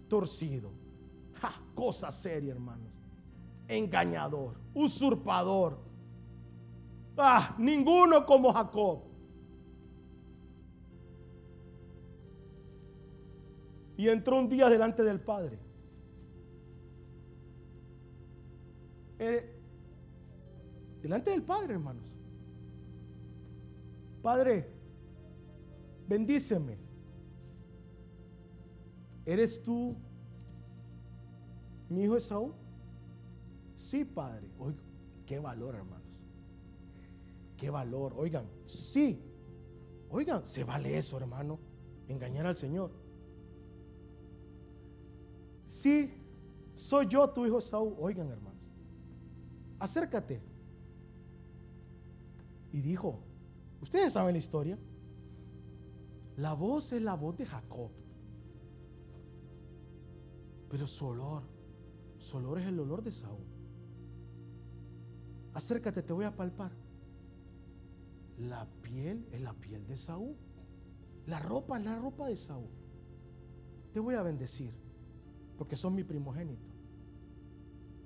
Torcido. 0.09 0.71
cosa 1.75 2.11
seria, 2.11 2.53
hermanos. 2.53 2.89
Engañador, 3.69 4.55
usurpador. 4.75 5.79
Ah, 7.17 7.55
ninguno 7.59 8.25
como 8.27 8.53
Jacob. 8.53 9.01
Y 13.97 14.09
entró 14.09 14.39
un 14.39 14.49
día 14.49 14.69
delante 14.69 15.03
del 15.03 15.21
Padre. 15.21 15.59
Eh, 19.19 19.55
delante 21.03 21.31
del 21.31 21.43
Padre, 21.43 21.75
hermanos. 21.75 22.05
Padre, 24.23 24.69
bendíceme. 26.09 26.77
¿Eres 29.25 29.63
tú 29.63 29.97
mi 31.89 32.03
hijo 32.03 32.17
Esaú? 32.17 32.53
Sí, 33.75 34.05
Padre. 34.05 34.51
Oigan, 34.59 34.85
qué 35.27 35.39
valor, 35.39 35.75
hermanos. 35.75 36.07
Qué 37.57 37.71
valor. 37.71 38.15
Oigan, 38.17 38.47
sí. 38.65 39.23
Oigan, 40.11 40.47
se 40.47 40.65
vale 40.65 40.97
eso, 40.97 41.17
hermano. 41.17 41.59
Engañar 42.09 42.47
al 42.47 42.55
Señor. 42.55 42.91
Sí, 45.67 46.13
soy 46.75 47.07
yo 47.09 47.29
tu 47.31 47.45
hijo 47.45 47.61
Saúl. 47.61 47.95
Oigan, 47.99 48.29
hermanos, 48.29 48.61
acércate. 49.79 50.41
Y 52.73 52.81
dijo, 52.81 53.21
ustedes 53.81 54.13
saben 54.13 54.35
la 54.35 54.39
historia. 54.39 54.79
La 56.37 56.53
voz 56.53 56.93
es 56.93 57.03
la 57.03 57.15
voz 57.15 57.37
de 57.37 57.47
Jacob. 57.47 57.91
Pero 60.69 60.87
su 60.87 61.07
olor, 61.07 61.43
su 62.19 62.37
olor 62.37 62.59
es 62.59 62.67
el 62.67 62.79
olor 62.79 63.03
de 63.03 63.11
Saúl. 63.11 63.47
Acércate, 65.55 66.03
te 66.03 66.13
voy 66.13 66.27
a 66.27 66.37
palpar. 66.37 66.73
La 68.39 68.69
piel 68.83 69.27
es 69.33 69.41
la 69.41 69.55
piel 69.55 69.87
de 69.87 69.97
Saúl. 69.97 70.37
La 71.27 71.39
ropa 71.39 71.79
es 71.79 71.85
la 71.85 71.99
ropa 71.99 72.29
de 72.29 72.37
Saúl. 72.37 72.69
Te 73.93 74.01
voy 74.01 74.15
a 74.15 74.23
bendecir 74.23 74.86
porque 75.57 75.77
son 75.77 75.95
mi 75.95 76.05
primogénito. 76.05 76.69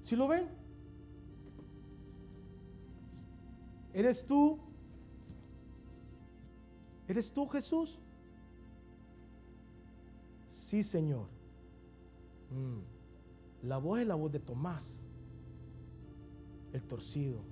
¿Si 0.02 0.16
lo 0.16 0.28
ven? 0.28 0.48
¿Eres 3.92 4.24
tú? 4.24 4.58
¿Eres 7.08 7.32
tú 7.32 7.46
Jesús? 7.48 7.98
Sí, 10.48 10.82
Señor. 10.82 11.26
Mm. 12.50 13.66
La 13.66 13.78
voz 13.78 14.00
es 14.00 14.06
la 14.06 14.14
voz 14.14 14.32
de 14.32 14.40
Tomás, 14.40 15.02
el 16.72 16.82
torcido, 16.82 17.42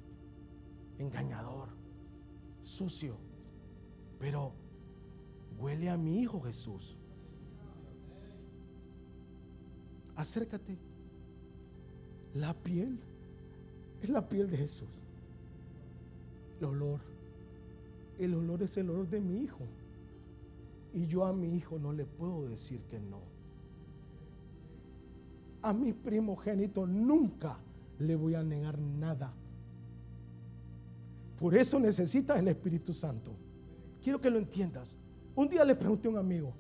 engañador, 0.99 1.69
sucio, 2.63 3.17
pero 4.19 4.55
huele 5.59 5.91
a 5.91 5.97
mi 5.97 6.21
Hijo 6.21 6.41
Jesús. 6.41 6.99
Acércate. 10.19 10.77
La 12.35 12.53
piel 12.53 12.99
es 14.03 14.11
la 14.11 14.29
piel 14.29 14.51
de 14.51 14.59
Jesús. 14.59 14.89
El 16.59 16.67
olor, 16.67 17.01
el 18.19 18.35
olor 18.35 18.63
es 18.63 18.77
el 18.77 18.91
olor 18.91 19.09
de 19.09 19.21
mi 19.21 19.39
hijo. 19.39 19.61
Y 20.93 21.07
yo 21.07 21.25
a 21.25 21.33
mi 21.33 21.55
hijo 21.55 21.79
no 21.79 21.93
le 21.93 22.05
puedo 22.05 22.49
decir 22.49 22.81
que 22.91 22.99
no. 22.99 23.21
A 25.63 25.73
mi 25.73 25.93
primogénito 25.93 26.87
nunca 26.87 27.59
le 28.01 28.17
voy 28.17 28.35
a 28.35 28.43
negar 28.43 28.79
nada. 28.79 29.33
Por 31.39 31.55
eso 31.55 31.79
necesitas 31.79 32.39
el 32.39 32.49
Espíritu 32.49 32.93
Santo. 32.93 33.33
Quiero 34.03 34.21
que 34.21 34.31
lo 34.31 34.39
entiendas. 34.39 34.97
Un 35.37 35.49
día 35.49 35.65
le 35.65 35.77
pregunté 35.77 36.09
a 36.09 36.11
un 36.11 36.17
amigo, 36.17 36.53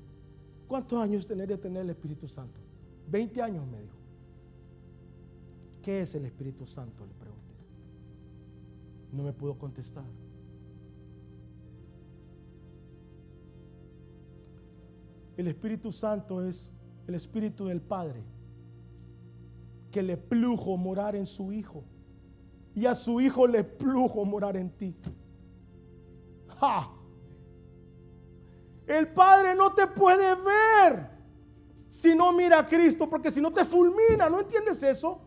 ¿cuántos 0.69 1.03
años 1.03 1.27
tener 1.27 1.49
de 1.49 1.59
tener 1.59 1.83
el 1.83 1.91
Espíritu 1.91 2.29
Santo? 2.29 2.68
20 3.11 3.43
años 3.43 3.67
me 3.67 3.81
dijo. 3.81 3.97
¿Qué 5.83 6.03
es 6.03 6.15
el 6.15 6.25
Espíritu 6.25 6.67
Santo? 6.67 7.07
Le 7.07 7.15
pregunté. 7.15 7.55
No 9.13 9.23
me 9.23 9.33
pudo 9.33 9.59
contestar. 9.59 10.05
El 15.37 15.47
Espíritu 15.47 15.93
Santo 15.93 16.45
es 16.45 16.73
el 17.07 17.15
Espíritu 17.15 17.67
del 17.67 17.81
Padre 17.81 18.23
que 19.91 20.03
le 20.03 20.17
plujo 20.17 20.77
morar 20.77 21.17
en 21.17 21.27
su 21.27 21.53
Hijo 21.53 21.85
y 22.75 22.87
a 22.87 22.95
su 22.95 23.21
Hijo 23.21 23.47
le 23.47 23.65
plujo 23.65 24.25
morar 24.25 24.57
en 24.57 24.71
ti. 24.71 24.97
¡Ja! 26.61 26.93
El 28.87 29.09
Padre 29.13 29.55
no 29.55 29.73
te 29.75 29.87
puede 29.87 30.35
ver 30.35 31.18
si 31.89 32.15
no 32.15 32.33
mira 32.33 32.59
a 32.59 32.67
Cristo, 32.67 33.09
porque 33.09 33.31
si 33.31 33.41
no 33.41 33.51
te 33.51 33.65
fulmina, 33.65 34.29
¿no 34.29 34.41
entiendes 34.41 34.83
eso? 34.83 35.21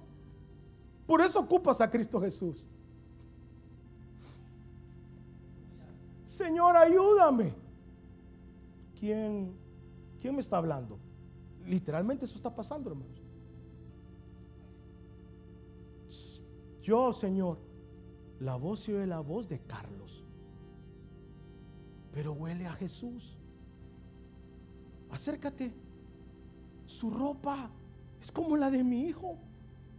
Por 1.07 1.21
eso 1.21 1.39
ocupas 1.39 1.81
a 1.81 1.89
Cristo 1.89 2.21
Jesús. 2.21 2.65
Señor, 6.25 6.77
ayúdame. 6.77 7.53
¿Quién, 8.99 9.53
¿Quién 10.21 10.35
me 10.35 10.41
está 10.41 10.57
hablando? 10.57 10.99
Literalmente 11.65 12.25
eso 12.25 12.35
está 12.35 12.53
pasando, 12.53 12.91
hermanos. 12.91 13.21
Yo, 16.81 17.11
Señor, 17.13 17.57
la 18.39 18.55
voz 18.55 18.81
se 18.81 18.95
oye 18.95 19.05
la 19.07 19.19
voz 19.19 19.47
de 19.47 19.59
Carlos, 19.59 20.23
pero 22.11 22.33
huele 22.33 22.65
a 22.67 22.73
Jesús. 22.73 23.37
acércate. 25.09 25.80
Su 26.91 27.09
ropa 27.09 27.69
es 28.19 28.33
como 28.33 28.57
la 28.57 28.69
de 28.69 28.83
mi 28.83 29.03
hijo, 29.05 29.37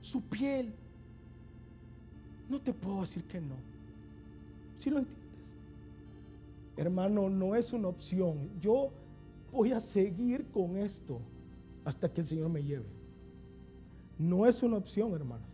su 0.02 0.20
piel. 0.24 0.74
No 2.50 2.60
te 2.60 2.74
puedo 2.74 3.00
decir 3.00 3.24
que 3.24 3.40
no. 3.40 3.54
Si 4.76 4.90
lo 4.90 4.98
entiendes? 4.98 5.54
Hermano, 6.76 7.30
no 7.30 7.56
es 7.56 7.72
una 7.72 7.88
opción. 7.88 8.50
Yo 8.60 8.90
voy 9.50 9.72
a 9.72 9.80
seguir 9.80 10.50
con 10.50 10.76
esto 10.76 11.18
hasta 11.86 12.12
que 12.12 12.20
el 12.20 12.26
Señor 12.26 12.50
me 12.50 12.62
lleve. 12.62 12.90
No 14.18 14.44
es 14.44 14.62
una 14.62 14.76
opción, 14.76 15.14
hermano. 15.14 15.46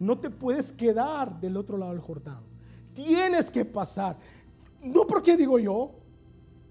No 0.00 0.18
te 0.18 0.28
puedes 0.28 0.72
quedar 0.72 1.40
del 1.40 1.56
otro 1.56 1.78
lado 1.78 1.92
del 1.92 2.00
Jordán. 2.00 2.42
Tienes 2.94 3.48
que 3.48 3.64
pasar. 3.64 4.18
No 4.82 5.06
porque 5.06 5.36
digo 5.36 5.56
yo, 5.60 5.92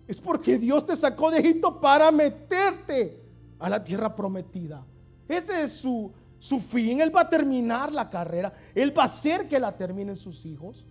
es 0.10 0.20
porque 0.20 0.60
Dios 0.60 0.86
te 0.86 0.98
sacó 0.98 1.32
de 1.32 1.40
Egipto 1.40 1.80
para 1.80 2.12
meterte 2.12 3.23
a 3.64 3.70
la 3.70 3.82
tierra 3.82 4.14
prometida. 4.14 4.86
Ese 5.26 5.64
es 5.64 5.72
su, 5.72 6.12
su 6.38 6.60
fin. 6.60 7.00
Él 7.00 7.16
va 7.16 7.22
a 7.22 7.30
terminar 7.30 7.94
la 7.94 8.10
carrera. 8.10 8.52
Él 8.76 8.96
va 8.96 9.04
a 9.04 9.06
hacer 9.06 9.48
que 9.48 9.58
la 9.58 9.74
terminen 9.74 10.18
sus 10.18 10.46
hijos. 10.46 10.86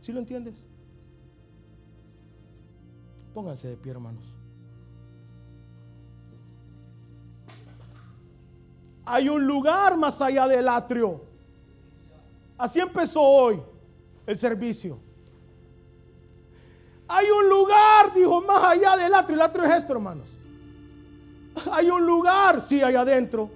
¿Sí 0.00 0.12
lo 0.12 0.20
entiendes? 0.20 0.64
Pónganse 3.34 3.68
de 3.68 3.76
pie, 3.76 3.92
hermanos. 3.92 4.24
Hay 9.04 9.28
un 9.28 9.46
lugar 9.46 9.98
más 9.98 10.22
allá 10.22 10.48
del 10.48 10.66
atrio. 10.66 11.26
Así 12.56 12.80
empezó 12.80 13.20
hoy 13.20 13.62
el 14.26 14.36
servicio. 14.38 14.98
Hay 17.08 17.26
un 17.30 17.48
lugar, 17.48 18.12
dijo, 18.14 18.40
más 18.42 18.64
allá 18.64 18.96
del 18.96 19.14
atrio. 19.14 19.36
El 19.36 19.42
atrio 19.42 19.64
es 19.64 19.74
esto, 19.74 19.92
hermanos. 19.92 20.36
Hay 21.72 21.88
un 21.88 22.04
lugar, 22.04 22.62
sí, 22.64 22.82
allá 22.82 23.00
adentro 23.00 23.50